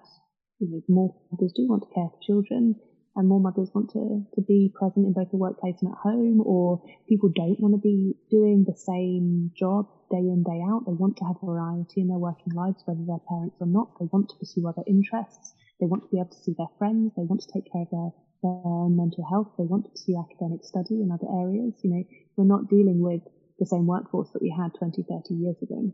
you 0.58 0.68
know, 0.68 0.82
more 0.88 1.14
mothers 1.30 1.52
do 1.54 1.66
want 1.68 1.82
to 1.82 1.94
care 1.94 2.10
for 2.10 2.18
children 2.26 2.74
and 3.14 3.28
more 3.28 3.40
mothers 3.40 3.70
want 3.74 3.90
to, 3.90 4.22
to 4.34 4.42
be 4.42 4.72
present 4.74 5.06
in 5.06 5.12
both 5.12 5.30
the 5.30 5.36
workplace 5.36 5.74
and 5.82 5.90
at 5.90 5.98
home 5.98 6.40
or 6.42 6.82
people 7.08 7.30
don't 7.34 7.58
want 7.58 7.74
to 7.74 7.82
be 7.82 8.14
doing 8.30 8.64
the 8.66 8.76
same 8.76 9.50
job 9.58 9.86
day 10.10 10.22
in, 10.22 10.42
day 10.46 10.62
out. 10.70 10.86
They 10.86 10.94
want 10.94 11.16
to 11.18 11.24
have 11.24 11.36
variety 11.42 12.00
in 12.02 12.08
their 12.08 12.18
working 12.18 12.54
lives, 12.54 12.82
whether 12.86 13.02
they're 13.06 13.22
parents 13.28 13.56
or 13.60 13.66
not. 13.66 13.90
They 13.98 14.06
want 14.10 14.28
to 14.30 14.36
pursue 14.38 14.66
other 14.68 14.82
interests. 14.86 15.54
They 15.80 15.86
want 15.86 16.02
to 16.04 16.08
be 16.08 16.18
able 16.18 16.30
to 16.30 16.42
see 16.42 16.54
their 16.56 16.72
friends. 16.78 17.12
They 17.16 17.22
want 17.22 17.40
to 17.42 17.52
take 17.52 17.70
care 17.70 17.82
of 17.82 17.90
their, 17.90 18.10
their 18.42 18.88
mental 18.88 19.24
health. 19.28 19.54
They 19.58 19.64
want 19.64 19.84
to 19.84 19.90
pursue 19.90 20.18
academic 20.18 20.64
study 20.64 21.02
in 21.02 21.10
other 21.12 21.28
areas. 21.30 21.74
You 21.82 21.90
know, 21.90 22.04
we're 22.36 22.44
not 22.50 22.68
dealing 22.68 23.00
with 23.00 23.22
the 23.58 23.66
same 23.66 23.86
workforce 23.86 24.30
that 24.32 24.42
we 24.42 24.50
had 24.50 24.74
20, 24.78 25.02
30 25.02 25.34
years 25.34 25.56
ago. 25.62 25.92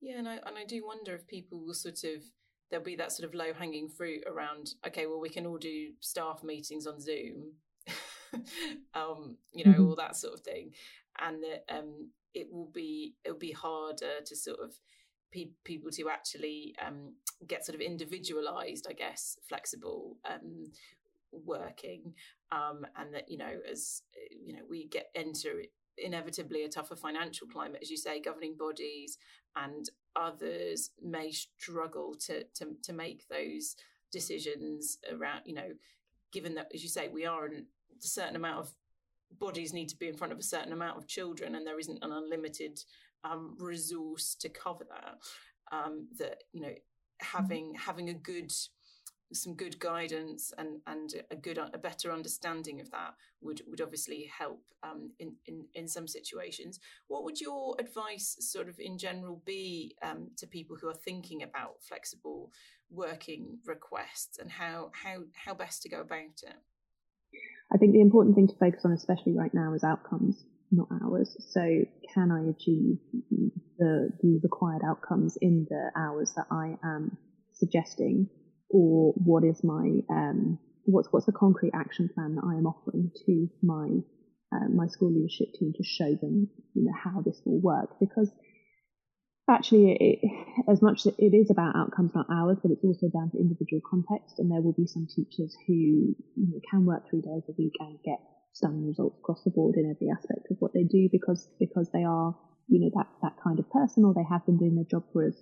Yeah, 0.00 0.18
and 0.18 0.28
I, 0.28 0.34
and 0.46 0.56
I 0.56 0.64
do 0.64 0.84
wonder 0.86 1.14
if 1.14 1.26
people 1.26 1.64
will 1.64 1.74
sort 1.74 2.04
of 2.04 2.22
there'll 2.70 2.84
be 2.84 2.96
that 2.96 3.12
sort 3.12 3.28
of 3.28 3.34
low 3.34 3.52
hanging 3.56 3.88
fruit 3.88 4.22
around 4.26 4.70
okay 4.86 5.06
well 5.06 5.20
we 5.20 5.28
can 5.28 5.46
all 5.46 5.58
do 5.58 5.90
staff 6.00 6.42
meetings 6.42 6.86
on 6.86 7.00
zoom 7.00 7.52
um 8.94 9.36
you 9.52 9.64
know 9.64 9.72
mm-hmm. 9.72 9.86
all 9.86 9.96
that 9.96 10.16
sort 10.16 10.34
of 10.34 10.40
thing 10.40 10.72
and 11.20 11.42
that 11.42 11.64
um 11.72 12.10
it 12.34 12.48
will 12.50 12.70
be 12.74 13.14
it'll 13.24 13.38
be 13.38 13.52
harder 13.52 14.20
to 14.24 14.36
sort 14.36 14.58
of 14.60 14.72
pe- 15.32 15.50
people 15.64 15.90
to 15.90 16.08
actually 16.08 16.74
um 16.84 17.14
get 17.46 17.64
sort 17.64 17.74
of 17.74 17.80
individualized 17.80 18.86
i 18.88 18.92
guess 18.92 19.36
flexible 19.48 20.16
um 20.28 20.70
working 21.32 22.14
um 22.52 22.86
and 22.96 23.14
that 23.14 23.30
you 23.30 23.36
know 23.36 23.58
as 23.70 24.02
you 24.30 24.52
know 24.52 24.62
we 24.68 24.86
get 24.86 25.10
enter 25.14 25.62
inevitably 25.98 26.64
a 26.64 26.68
tougher 26.68 26.96
financial 26.96 27.46
climate 27.46 27.80
as 27.82 27.90
you 27.90 27.96
say 27.96 28.20
governing 28.20 28.54
bodies 28.56 29.18
and 29.56 29.90
others 30.14 30.90
may 31.02 31.30
struggle 31.30 32.14
to 32.14 32.44
to, 32.54 32.68
to 32.82 32.92
make 32.92 33.26
those 33.28 33.76
decisions 34.12 34.98
around 35.12 35.40
you 35.44 35.54
know 35.54 35.70
given 36.32 36.54
that 36.54 36.70
as 36.74 36.82
you 36.82 36.88
say 36.88 37.08
we 37.08 37.24
are 37.24 37.46
in 37.46 37.54
a 37.54 38.06
certain 38.06 38.36
amount 38.36 38.58
of 38.58 38.70
bodies 39.38 39.72
need 39.72 39.88
to 39.88 39.96
be 39.96 40.08
in 40.08 40.16
front 40.16 40.32
of 40.32 40.38
a 40.38 40.42
certain 40.42 40.72
amount 40.72 40.96
of 40.96 41.06
children 41.06 41.54
and 41.54 41.66
there 41.66 41.78
isn't 41.78 42.02
an 42.02 42.12
unlimited 42.12 42.78
um, 43.24 43.56
resource 43.58 44.34
to 44.40 44.48
cover 44.48 44.86
that 44.88 45.16
um, 45.72 46.08
that 46.18 46.44
you 46.52 46.60
know 46.60 46.68
mm-hmm. 46.68 47.36
having 47.36 47.74
having 47.74 48.08
a 48.08 48.14
good 48.14 48.52
some 49.32 49.54
good 49.54 49.78
guidance 49.80 50.52
and 50.56 50.80
and 50.86 51.14
a 51.30 51.36
good 51.36 51.58
a 51.58 51.78
better 51.78 52.12
understanding 52.12 52.80
of 52.80 52.90
that 52.90 53.14
would 53.40 53.60
would 53.66 53.80
obviously 53.80 54.30
help 54.38 54.62
um, 54.82 55.10
in, 55.18 55.34
in 55.46 55.64
in 55.74 55.88
some 55.88 56.06
situations. 56.06 56.78
What 57.08 57.24
would 57.24 57.40
your 57.40 57.76
advice, 57.78 58.36
sort 58.40 58.68
of 58.68 58.78
in 58.78 58.98
general, 58.98 59.42
be 59.44 59.96
um, 60.02 60.30
to 60.36 60.46
people 60.46 60.76
who 60.80 60.88
are 60.88 60.94
thinking 60.94 61.42
about 61.42 61.82
flexible 61.82 62.52
working 62.90 63.58
requests 63.64 64.38
and 64.38 64.50
how 64.50 64.90
how 64.92 65.24
how 65.34 65.54
best 65.54 65.82
to 65.82 65.88
go 65.88 66.00
about 66.00 66.42
it? 66.42 66.56
I 67.72 67.78
think 67.78 67.92
the 67.92 68.00
important 68.00 68.36
thing 68.36 68.46
to 68.46 68.54
focus 68.54 68.84
on, 68.84 68.92
especially 68.92 69.32
right 69.32 69.52
now, 69.52 69.74
is 69.74 69.82
outcomes, 69.82 70.44
not 70.70 70.88
hours. 71.02 71.36
So, 71.50 71.60
can 72.14 72.30
I 72.30 72.50
achieve 72.50 72.98
the 73.78 74.10
the 74.22 74.40
required 74.42 74.82
outcomes 74.84 75.36
in 75.40 75.66
the 75.68 75.90
hours 75.96 76.32
that 76.36 76.46
I 76.50 76.76
am 76.84 77.16
suggesting? 77.52 78.28
or 78.70 79.12
what 79.16 79.44
is 79.44 79.62
my 79.62 80.00
um, 80.10 80.58
what's 80.84 81.08
what's 81.12 81.26
the 81.26 81.32
concrete 81.32 81.72
action 81.74 82.08
plan 82.14 82.34
that 82.34 82.44
I 82.44 82.56
am 82.56 82.66
offering 82.66 83.10
to 83.26 83.48
my 83.62 83.88
uh, 84.52 84.68
my 84.68 84.86
school 84.86 85.12
leadership 85.12 85.52
team 85.58 85.72
to 85.76 85.84
show 85.84 86.14
them 86.14 86.48
you 86.74 86.84
know 86.84 86.92
how 86.92 87.22
this 87.22 87.40
will 87.44 87.60
work 87.60 87.98
because 88.00 88.30
actually 89.48 89.92
it, 89.92 90.30
as 90.68 90.82
much 90.82 91.06
as 91.06 91.14
it 91.18 91.34
is 91.34 91.50
about 91.50 91.76
outcomes 91.76 92.12
not 92.14 92.26
hours 92.30 92.58
but 92.62 92.72
it's 92.72 92.84
also 92.84 93.08
down 93.08 93.30
to 93.30 93.38
individual 93.38 93.80
context 93.88 94.38
and 94.38 94.50
there 94.50 94.60
will 94.60 94.72
be 94.72 94.86
some 94.86 95.06
teachers 95.06 95.56
who 95.66 95.74
you 95.74 96.16
know, 96.36 96.60
can 96.68 96.84
work 96.84 97.08
three 97.08 97.20
days 97.20 97.42
a 97.48 97.52
week 97.56 97.74
and 97.80 97.98
get 98.04 98.18
stunning 98.56 98.86
results 98.86 99.18
across 99.20 99.44
the 99.44 99.50
board 99.50 99.76
in 99.76 99.90
every 99.90 100.08
aspect 100.08 100.48
of 100.50 100.56
what 100.60 100.72
they 100.72 100.84
do 100.84 101.08
because 101.12 101.48
because 101.60 101.88
they 101.92 102.04
are 102.04 102.34
you 102.68 102.80
know 102.80 102.90
that 102.96 103.06
that 103.22 103.36
kind 103.44 103.58
of 103.58 103.70
person 103.70 104.04
or 104.04 104.14
they 104.14 104.26
have 104.28 104.44
been 104.46 104.56
doing 104.56 104.74
their 104.74 104.88
job 104.90 105.04
for 105.12 105.28
us 105.28 105.36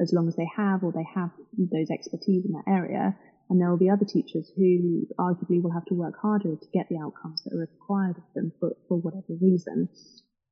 as 0.00 0.12
long 0.12 0.28
as 0.28 0.36
they 0.36 0.48
have 0.56 0.82
or 0.82 0.92
they 0.92 1.06
have 1.14 1.30
those 1.58 1.90
expertise 1.90 2.44
in 2.44 2.52
that 2.52 2.70
area. 2.70 3.16
And 3.50 3.60
there 3.60 3.70
will 3.70 3.78
be 3.78 3.90
other 3.90 4.04
teachers 4.04 4.52
who 4.56 5.06
arguably 5.18 5.62
will 5.62 5.72
have 5.72 5.86
to 5.86 5.94
work 5.94 6.14
harder 6.20 6.54
to 6.54 6.68
get 6.72 6.88
the 6.90 6.98
outcomes 6.98 7.42
that 7.44 7.54
are 7.54 7.60
required 7.64 8.16
of 8.18 8.24
them 8.34 8.52
for, 8.60 8.76
for 8.86 8.98
whatever 8.98 9.34
reason. 9.40 9.88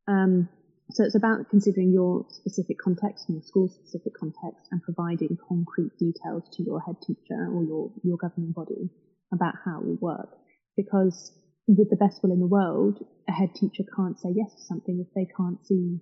Um, 0.08 0.48
so 0.90 1.04
it's 1.04 1.16
about 1.16 1.50
considering 1.50 1.92
your 1.92 2.24
specific 2.30 2.78
context 2.82 3.28
and 3.28 3.36
your 3.36 3.42
school 3.42 3.68
specific 3.68 4.14
context 4.18 4.68
and 4.70 4.80
providing 4.82 5.36
concrete 5.48 5.92
details 5.98 6.48
to 6.56 6.62
your 6.62 6.80
head 6.80 6.96
teacher 7.06 7.50
or 7.52 7.64
your, 7.64 7.92
your 8.02 8.16
governing 8.16 8.52
body 8.52 8.88
about 9.32 9.54
how 9.64 9.80
it 9.80 9.84
will 9.84 9.98
work. 10.00 10.30
Because 10.76 11.32
with 11.66 11.90
the 11.90 11.96
best 11.96 12.22
will 12.22 12.32
in 12.32 12.40
the 12.40 12.46
world, 12.46 13.04
a 13.28 13.32
head 13.32 13.54
teacher 13.54 13.82
can't 13.96 14.18
say 14.18 14.30
yes 14.34 14.54
to 14.54 14.62
something 14.62 15.04
if 15.04 15.12
they 15.14 15.28
can't 15.36 15.64
see 15.66 15.98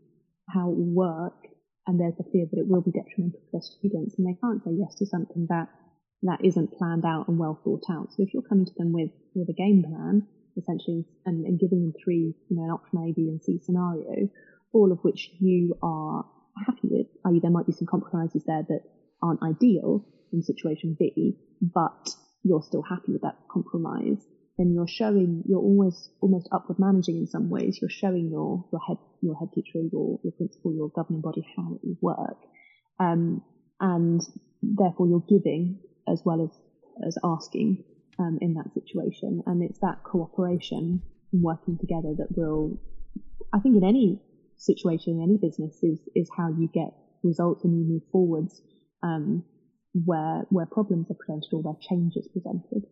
how 0.48 0.70
it 0.70 0.76
will 0.76 0.94
work 0.94 1.46
and 1.86 2.00
there's 2.00 2.18
a 2.18 2.30
fear 2.30 2.46
that 2.50 2.60
it 2.60 2.68
will 2.68 2.80
be 2.80 2.92
detrimental 2.92 3.40
to 3.40 3.52
their 3.52 3.60
students, 3.60 4.14
and 4.16 4.26
they 4.26 4.38
can't 4.40 4.62
say 4.64 4.72
yes 4.72 4.94
to 4.96 5.06
something 5.06 5.46
that 5.50 5.68
that 6.22 6.42
isn't 6.42 6.72
planned 6.72 7.04
out 7.04 7.28
and 7.28 7.38
well 7.38 7.60
thought 7.62 7.84
out. 7.90 8.08
So 8.12 8.22
if 8.22 8.32
you're 8.32 8.42
coming 8.42 8.64
to 8.64 8.72
them 8.78 8.92
with 8.92 9.10
with 9.34 9.48
a 9.48 9.52
game 9.52 9.84
plan, 9.84 10.26
essentially, 10.56 11.04
and, 11.26 11.44
and 11.44 11.60
giving 11.60 11.82
them 11.82 11.92
three, 12.02 12.34
you 12.48 12.56
know, 12.56 12.64
an 12.64 12.70
option 12.70 12.98
A, 12.98 13.12
B, 13.12 13.28
and 13.28 13.42
C 13.42 13.58
scenario, 13.62 14.28
all 14.72 14.92
of 14.92 14.98
which 15.02 15.30
you 15.40 15.76
are 15.82 16.24
happy 16.66 16.88
with, 16.88 17.06
i.e., 17.26 17.40
there 17.40 17.50
might 17.50 17.66
be 17.66 17.72
some 17.72 17.86
compromises 17.86 18.44
there 18.46 18.64
that 18.68 18.80
aren't 19.22 19.42
ideal 19.42 20.04
in 20.32 20.42
situation 20.42 20.96
B, 20.98 21.36
but 21.60 22.08
you're 22.42 22.62
still 22.62 22.82
happy 22.82 23.12
with 23.12 23.22
that 23.22 23.36
compromise, 23.50 24.24
then 24.56 24.72
you're 24.72 24.88
showing, 24.88 25.42
you're 25.48 25.58
always 25.58 26.10
almost 26.20 26.48
upward 26.52 26.78
managing 26.78 27.16
in 27.16 27.26
some 27.26 27.50
ways. 27.50 27.78
You're 27.80 27.90
showing 27.90 28.30
your, 28.30 28.64
your 28.70 28.80
head, 28.86 28.98
your 29.20 29.36
head 29.36 29.48
teacher, 29.52 29.80
your, 29.92 30.20
your 30.22 30.32
principal, 30.32 30.72
your 30.74 30.90
governing 30.90 31.22
body 31.22 31.44
how 31.56 31.74
it 31.74 31.80
will 31.82 31.98
work. 32.00 32.38
Um, 33.00 33.42
and 33.80 34.20
therefore 34.62 35.08
you're 35.08 35.24
giving 35.28 35.80
as 36.08 36.22
well 36.24 36.44
as, 36.44 36.50
as 37.06 37.18
asking, 37.24 37.82
um, 38.20 38.38
in 38.40 38.54
that 38.54 38.72
situation. 38.74 39.42
And 39.46 39.62
it's 39.62 39.80
that 39.80 40.04
cooperation 40.04 41.02
and 41.32 41.42
working 41.42 41.76
together 41.78 42.14
that 42.18 42.28
will, 42.36 42.78
I 43.52 43.58
think 43.58 43.76
in 43.76 43.84
any 43.84 44.22
situation, 44.56 45.14
in 45.14 45.22
any 45.22 45.36
business 45.36 45.82
is, 45.82 45.98
is 46.14 46.30
how 46.36 46.50
you 46.50 46.68
get 46.72 46.94
results 47.24 47.64
and 47.64 47.76
you 47.76 47.92
move 47.94 48.02
forwards, 48.12 48.62
um, 49.02 49.42
where, 49.92 50.46
where 50.50 50.66
problems 50.66 51.10
are 51.10 51.14
presented 51.18 51.48
or 51.52 51.62
where 51.62 51.76
change 51.80 52.14
is 52.16 52.28
presented 52.28 52.84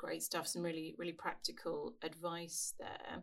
great 0.00 0.22
stuff 0.22 0.46
some 0.46 0.62
really 0.62 0.94
really 0.98 1.12
practical 1.12 1.94
advice 2.02 2.74
there. 2.78 3.22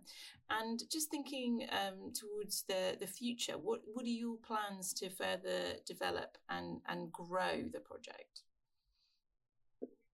And 0.49 0.79
just 0.91 1.09
thinking 1.09 1.67
um, 1.71 2.13
towards 2.13 2.63
the 2.69 2.95
the 2.99 3.07
future 3.07 3.53
what 3.53 3.81
what 3.93 4.05
are 4.05 4.19
your 4.25 4.37
plans 4.47 4.93
to 4.99 5.09
further 5.09 5.59
develop 5.87 6.37
and 6.49 6.79
and 6.87 7.11
grow 7.11 7.55
the 7.73 7.79
project? 7.79 8.43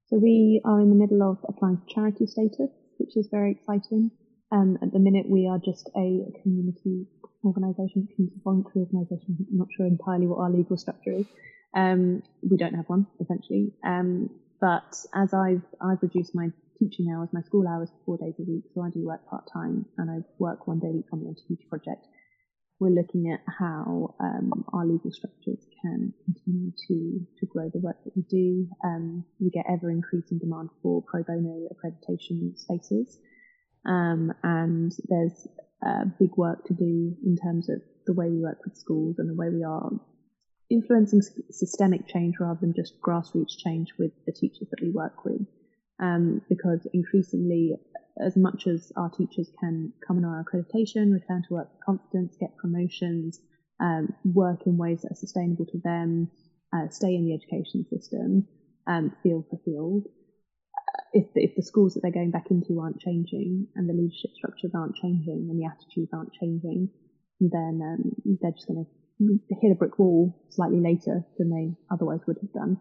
So 0.07 0.18
we 0.18 0.61
are 0.64 0.80
in 0.80 0.89
the 0.89 0.95
middle 0.95 1.22
of 1.30 1.38
applying 1.49 1.78
for 1.78 1.93
charity 1.93 2.26
status 2.28 2.72
which 2.97 3.18
is 3.18 3.28
very 3.30 3.51
exciting. 3.51 4.11
Um, 4.51 4.78
at 4.82 4.93
the 4.93 4.99
minute 4.99 5.28
we 5.28 5.47
are 5.47 5.59
just 5.59 5.89
a 5.97 6.07
community 6.41 7.07
organisation 7.43 8.07
community 8.16 8.39
voluntary 8.41 8.86
organisation 8.86 9.36
i'm 9.51 9.57
not 9.57 9.68
sure 9.76 9.86
entirely 9.86 10.28
what 10.28 10.39
our 10.39 10.49
legal 10.49 10.78
structure 10.78 11.11
is. 11.11 11.26
Um, 11.76 12.24
we 12.49 12.55
don't 12.55 12.76
have 12.76 12.88
one 12.88 13.07
essentially. 13.20 13.74
Um, 13.84 14.30
but 14.64 14.95
as 15.14 15.34
I've 15.34 15.68
I've 15.82 16.01
reduced 16.01 16.34
my 16.34 16.47
teaching 16.80 17.14
hours, 17.14 17.28
my 17.34 17.41
school 17.41 17.68
hours 17.68 17.89
to 17.89 17.97
four 18.05 18.18
days 18.18 18.36
a 18.39 18.43
week, 18.49 18.64
so 18.74 18.82
I 18.82 18.89
do 18.91 19.05
work 19.05 19.28
part 19.30 19.43
time 19.51 19.86
and 19.97 20.09
I 20.09 20.18
work 20.39 20.68
one 20.68 20.80
day 20.80 20.88
a 20.88 20.95
week 20.95 21.11
on 21.11 21.20
the 21.20 21.28
Enter 21.28 21.61
project. 21.68 22.07
We're 22.80 22.95
looking 22.95 23.30
at 23.30 23.41
how 23.59 24.16
um, 24.22 24.64
our 24.72 24.86
legal 24.86 25.11
structures 25.11 25.68
can 25.82 26.14
continue 26.24 26.72
to 26.88 27.28
to 27.39 27.45
grow 27.45 27.70
the 27.74 27.82
work 27.82 27.97
that 28.05 28.16
we 28.16 28.24
do. 28.30 28.70
Um, 28.86 29.26
we 29.38 29.49
get 29.49 29.66
ever 29.70 29.91
increasing 29.91 30.39
demand 30.39 30.70
for 30.82 31.03
pro 31.11 31.24
bono 31.24 31.68
accreditation 31.68 32.57
spaces, 32.57 33.20
um, 33.86 34.32
and 34.43 34.93
there's 35.09 35.45
uh, 35.86 36.05
big 36.18 36.38
work 36.38 36.64
to 36.68 36.74
do 36.74 37.14
in 37.26 37.36
terms 37.36 37.70
of 37.70 37.82
the 38.07 38.14
way 38.14 38.30
we 38.30 38.39
work 38.39 38.59
with 38.64 38.78
schools 38.78 39.20
and 39.20 39.30
the 39.30 39.36
way 39.36 39.49
we 39.49 39.66
are 39.66 39.91
influencing 40.70 41.22
systemic 41.51 42.07
change 42.07 42.36
rather 42.39 42.59
than 42.61 42.74
just 42.74 42.99
grassroots 43.01 43.57
change 43.57 43.89
with 43.97 44.11
the 44.26 44.32
teachers 44.32 44.68
that 44.70 44.82
we 44.82 44.91
work 44.91 45.26
with. 45.26 45.41
Um, 46.01 46.41
because 46.49 46.86
increasingly, 46.93 47.76
as 48.24 48.36
much 48.36 48.68
as 48.68 48.91
our 48.97 49.09
teachers 49.09 49.49
can 49.59 49.93
come 50.05 50.18
on 50.18 50.26
our 50.26 50.43
accreditation, 50.43 51.14
return 51.14 51.43
to 51.47 51.53
work 51.53 51.70
with 51.72 51.86
confidence, 51.86 52.36
get 52.39 52.57
promotions, 52.57 53.39
um, 53.80 54.14
work 54.24 54.61
in 54.66 54.78
ways 54.78 55.01
that 55.01 55.11
are 55.11 55.16
sustainable 55.16 55.66
to 55.66 55.80
them, 55.84 56.30
uh, 56.74 56.89
stay 56.89 57.16
in 57.16 57.26
the 57.26 57.34
education 57.34 57.86
system, 57.89 58.47
um, 58.88 59.16
field 59.24 59.45
for 59.49 59.59
field. 59.64 60.07
If 61.14 61.32
the, 61.34 61.43
if 61.43 61.55
the 61.55 61.64
schools 61.64 61.93
that 61.93 62.01
they're 62.01 62.11
going 62.11 62.32
back 62.32 62.49
into 62.49 62.80
aren't 62.80 62.99
changing 62.99 63.68
and 63.76 63.88
the 63.88 63.93
leadership 63.93 64.32
structures 64.36 64.72
aren't 64.74 64.95
changing 64.95 65.47
and 65.49 65.59
the 65.59 65.68
attitudes 65.68 66.11
aren't 66.11 66.34
changing, 66.34 66.89
then 67.39 67.80
um, 67.84 68.38
they're 68.41 68.51
just 68.51 68.68
going 68.68 68.86
to 68.86 68.91
hit 69.20 69.72
a 69.72 69.76
brick 69.76 69.97
wall 69.99 70.36
slightly 70.49 70.80
later 70.80 71.26
than 71.38 71.49
they 71.49 71.76
otherwise 71.93 72.20
would 72.28 72.38
have 72.41 72.53
done. 72.53 72.78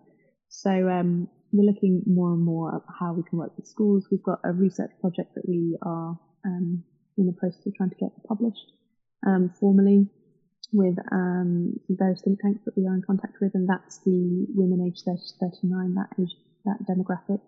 So 0.48 0.70
um, 0.70 1.28
we're 1.52 1.70
looking 1.70 2.02
more 2.06 2.32
and 2.32 2.42
more 2.42 2.76
at 2.76 2.82
how 2.98 3.12
we 3.12 3.22
can 3.28 3.38
work 3.38 3.56
with 3.56 3.66
schools. 3.66 4.06
We've 4.10 4.22
got 4.22 4.40
a 4.44 4.52
research 4.52 4.90
project 5.00 5.34
that 5.34 5.48
we 5.48 5.76
are 5.82 6.18
um, 6.44 6.84
in 7.18 7.26
the 7.26 7.32
process 7.32 7.66
of 7.66 7.74
trying 7.74 7.90
to 7.90 7.96
get 7.96 8.10
published 8.26 8.72
um, 9.26 9.52
formally 9.60 10.08
with 10.72 10.96
um, 11.12 11.74
various 11.90 12.22
think 12.22 12.40
tanks 12.40 12.64
that 12.64 12.76
we 12.76 12.86
are 12.86 12.94
in 12.94 13.02
contact 13.02 13.36
with, 13.40 13.52
and 13.54 13.68
that's 13.68 13.98
the 14.04 14.46
women 14.54 14.86
aged 14.86 15.04
30 15.04 15.18
to 15.18 15.60
39, 15.68 15.94
that 15.94 16.08
age, 16.18 16.34
that 16.64 16.78
demographic. 16.88 17.40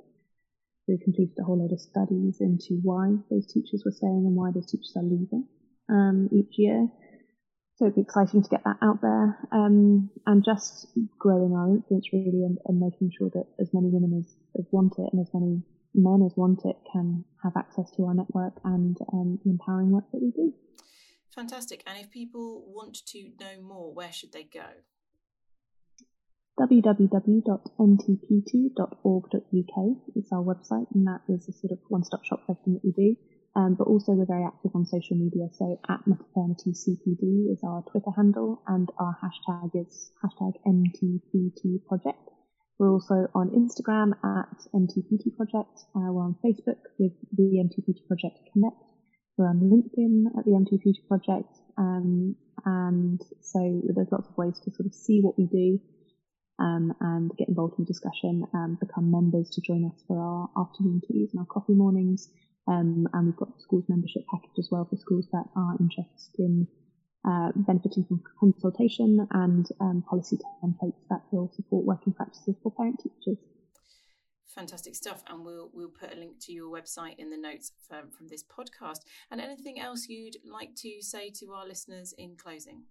We 0.87 0.99
completed 1.03 1.37
a 1.41 1.45
whole 1.45 1.59
load 1.59 1.73
of 1.73 1.81
studies 1.81 2.39
into 2.41 2.81
why 2.83 3.17
those 3.31 3.47
teachers 3.47 3.83
were 3.85 3.97
staying 3.97 4.29
and 4.29 4.37
why 4.37 4.51
those 4.53 4.71
teachers 4.71 4.93
are 4.97 5.03
leaving 5.03 5.49
um, 5.89 6.29
each 6.31 6.59
year. 6.59 6.89
So 7.77 7.87
it'd 7.87 7.97
be 7.97 8.03
exciting 8.03 8.43
to 8.43 8.49
get 8.49 8.63
that 8.65 8.77
out 8.83 9.01
there 9.03 9.37
um, 9.51 10.11
and 10.27 10.45
just 10.45 10.87
growing 11.19 11.55
our 11.55 11.69
influence 11.71 12.13
really 12.13 12.45
and, 12.45 12.59
and, 12.67 12.79
making 12.79 13.11
sure 13.19 13.31
that 13.35 13.47
as 13.61 13.75
many 13.75 13.89
women 13.89 14.23
as, 14.23 14.33
as 14.57 14.67
want 14.71 14.93
it 14.97 15.11
and 15.13 15.21
as 15.21 15.35
many 15.35 15.61
men 15.93 16.23
as 16.25 16.37
want 16.37 16.61
it 16.65 16.77
can 16.93 17.25
have 17.43 17.57
access 17.57 17.91
to 17.97 18.05
our 18.05 18.15
network 18.15 18.55
and 18.63 18.97
um, 19.13 19.41
the 19.45 19.51
empowering 19.51 19.91
work 19.91 20.05
that 20.13 20.23
we 20.23 20.31
do. 20.31 20.55
Fantastic. 21.35 21.83
And 21.87 21.99
if 21.99 22.13
people 22.13 22.63
want 22.69 23.05
to 23.07 23.33
know 23.41 23.61
more, 23.61 23.93
where 23.93 24.13
should 24.13 24.33
they 24.33 24.45
go? 24.45 24.67
www.mtpt.org.uk 26.61 27.47
is 30.15 30.29
our 30.33 30.45
website, 30.45 30.87
and 30.95 31.05
that 31.09 31.21
is 31.29 31.49
a 31.49 31.53
sort 31.53 31.73
of 31.73 31.81
one-stop 31.89 32.25
shop 32.25 32.47
for 32.47 32.53
everything 32.53 32.75
that 32.75 32.85
we 32.85 32.93
do. 32.93 33.17
Um, 33.57 33.77
but 33.79 33.87
also 33.87 34.13
we're 34.13 34.27
very 34.27 34.45
active 34.45 34.73
on 34.75 34.85
social 34.85 35.17
media. 35.17 35.47
So 35.53 35.79
at 35.89 36.01
Maternity 36.07 36.73
CPD 36.73 37.53
is 37.53 37.61
our 37.63 37.83
Twitter 37.83 38.11
handle 38.17 38.63
and 38.67 38.89
our 38.99 39.17
hashtag 39.23 39.71
is 39.75 40.11
hashtag 40.25 40.55
MTPT 40.67 41.87
project. 41.87 42.19
We're 42.79 42.91
also 42.91 43.29
on 43.35 43.51
Instagram 43.51 44.13
at 44.25 44.59
MTPT 44.75 45.37
project. 45.37 45.87
Uh, 45.95 46.11
we're 46.11 46.25
on 46.25 46.37
Facebook 46.45 46.83
with 46.99 47.13
the 47.31 47.63
MTPT 47.63 48.09
project 48.09 48.39
connect. 48.53 48.77
We're 49.37 49.49
on 49.49 49.61
LinkedIn 49.61 50.37
at 50.37 50.45
the 50.45 50.53
MTPT 50.53 51.07
project. 51.07 51.55
Um, 51.79 52.35
and 52.65 53.21
so 53.41 53.83
there's 53.95 54.11
lots 54.11 54.29
of 54.29 54.37
ways 54.37 54.59
to 54.65 54.73
sort 54.73 54.87
of 54.87 54.95
see 54.95 55.21
what 55.21 55.39
we 55.39 55.47
do. 55.47 55.79
Um, 56.57 56.95
and 57.01 57.33
get 57.37 57.49
involved 57.49 57.81
in 57.81 57.85
discussion 57.85 58.47
and 58.53 58.79
become 58.79 59.11
members 59.11 59.51
to 59.51 59.61
join 59.61 59.87
us 59.87 60.05
for 60.07 60.21
our 60.21 60.49
afternoon 60.57 61.03
teas 61.07 61.31
and 61.33 61.41
our 61.41 61.47
coffee 61.47 61.73
mornings. 61.75 62.29
Um, 62.67 63.07
and 63.13 63.27
we've 63.27 63.37
got 63.37 63.55
the 63.55 63.63
schools 63.63 63.85
membership 63.89 64.23
package 64.31 64.59
as 64.59 64.69
well 64.71 64.87
for 64.89 64.97
schools 64.97 65.27
that 65.33 65.45
are 65.55 65.77
interested 65.79 66.39
in 66.39 66.67
uh, 67.27 67.53
benefiting 67.55 68.05
from 68.05 68.23
consultation 68.39 69.27
and 69.33 69.67
um, 69.81 70.05
policy 70.09 70.39
templates 70.63 71.01
that 71.11 71.23
will 71.31 71.51
support 71.55 71.85
working 71.85 72.13
practices 72.13 72.55
for 72.63 72.73
parent 72.73 73.01
teachers. 73.03 73.39
Fantastic 74.55 74.95
stuff, 74.95 75.23
and 75.27 75.45
we'll 75.45 75.71
we'll 75.75 75.89
put 75.89 76.13
a 76.13 76.17
link 76.17 76.39
to 76.43 76.53
your 76.53 76.71
website 76.71 77.19
in 77.19 77.31
the 77.31 77.37
notes 77.37 77.73
from, 77.89 78.11
from 78.11 78.29
this 78.29 78.45
podcast. 78.45 79.01
And 79.31 79.41
anything 79.41 79.81
else 79.81 80.07
you'd 80.09 80.37
like 80.49 80.77
to 80.77 81.01
say 81.01 81.31
to 81.41 81.53
our 81.53 81.67
listeners 81.67 82.15
in 82.17 82.37
closing? 82.37 82.85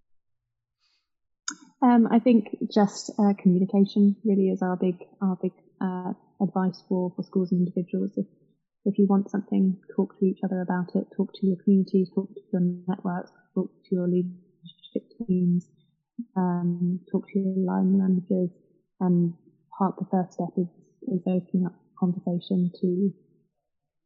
Um, 1.81 2.07
I 2.11 2.19
think 2.19 2.57
just 2.73 3.11
uh, 3.17 3.33
communication 3.41 4.17
really 4.25 4.49
is 4.49 4.61
our 4.61 4.75
big 4.75 4.97
our 5.21 5.37
big 5.41 5.53
uh, 5.79 6.13
advice 6.41 6.83
for 6.89 7.13
for 7.15 7.23
schools 7.23 7.51
and 7.51 7.65
individuals. 7.65 8.11
If 8.17 8.25
if 8.85 8.97
you 8.97 9.05
want 9.07 9.29
something, 9.29 9.77
talk 9.95 10.17
to 10.19 10.25
each 10.25 10.39
other 10.43 10.61
about 10.61 10.95
it, 10.95 11.07
talk 11.15 11.31
to 11.33 11.47
your 11.47 11.57
communities, 11.63 12.09
talk 12.13 12.27
to 12.33 12.41
your 12.51 12.61
networks, 12.87 13.31
talk 13.55 13.69
to 13.89 13.95
your 13.95 14.07
leadership 14.07 15.05
teams, 15.27 15.69
um, 16.35 16.99
talk 17.11 17.27
to 17.29 17.39
your 17.39 17.65
line 17.65 17.97
managers, 17.97 18.49
and 18.99 19.33
part 19.77 19.95
the 19.97 20.05
first 20.11 20.33
step 20.33 20.49
is, 20.57 20.67
is 21.07 21.21
opening 21.27 21.65
up 21.65 21.73
conversation 21.99 22.71
to 22.81 23.13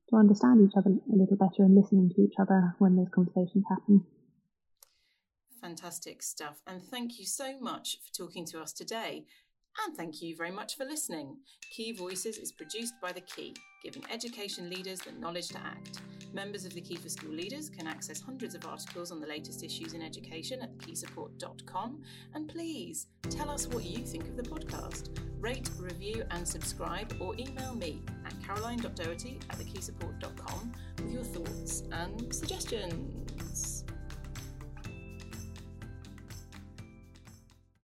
to 0.09 0.15
understand 0.15 0.61
each 0.61 0.75
other 0.77 0.91
a 0.91 1.15
little 1.15 1.35
better 1.35 1.63
and 1.63 1.75
listening 1.75 2.09
to 2.15 2.21
each 2.21 2.35
other 2.39 2.73
when 2.79 2.95
those 2.95 3.09
conversations 3.13 3.65
happen. 3.69 4.05
Fantastic 5.61 6.23
stuff. 6.23 6.61
And 6.65 6.81
thank 6.81 7.19
you 7.19 7.25
so 7.25 7.59
much 7.59 7.97
for 8.05 8.13
talking 8.13 8.45
to 8.45 8.61
us 8.61 8.71
today. 8.71 9.25
And 9.85 9.95
thank 9.95 10.21
you 10.21 10.35
very 10.35 10.51
much 10.51 10.75
for 10.75 10.85
listening. 10.85 11.37
Key 11.71 11.91
Voices 11.91 12.37
is 12.37 12.51
produced 12.51 12.95
by 13.01 13.11
The 13.11 13.21
Key, 13.21 13.55
giving 13.83 14.03
education 14.11 14.69
leaders 14.69 14.99
the 14.99 15.11
knowledge 15.13 15.49
to 15.49 15.59
act. 15.59 16.01
Members 16.33 16.65
of 16.65 16.73
the 16.73 16.81
Key 16.81 16.97
for 16.97 17.09
School 17.09 17.31
Leaders 17.31 17.69
can 17.69 17.87
access 17.87 18.19
hundreds 18.21 18.53
of 18.53 18.65
articles 18.65 19.11
on 19.11 19.21
the 19.21 19.27
latest 19.27 19.63
issues 19.63 19.93
in 19.93 20.01
education 20.01 20.61
at 20.61 20.77
thekeysupport.com. 20.77 22.01
And 22.33 22.47
please 22.49 23.07
tell 23.29 23.49
us 23.49 23.67
what 23.67 23.85
you 23.85 24.05
think 24.05 24.25
of 24.25 24.35
the 24.35 24.43
podcast. 24.43 25.09
Rate, 25.39 25.69
review, 25.79 26.23
and 26.31 26.47
subscribe, 26.47 27.15
or 27.19 27.35
email 27.37 27.75
me 27.75 28.01
at 28.25 28.33
caroline.doherty 28.43 29.39
at 29.49 29.57
thekeysupport.com 29.57 30.73
with 30.97 31.11
your 31.13 31.23
thoughts 31.23 31.83
and 31.91 32.33
suggestions. 32.33 33.76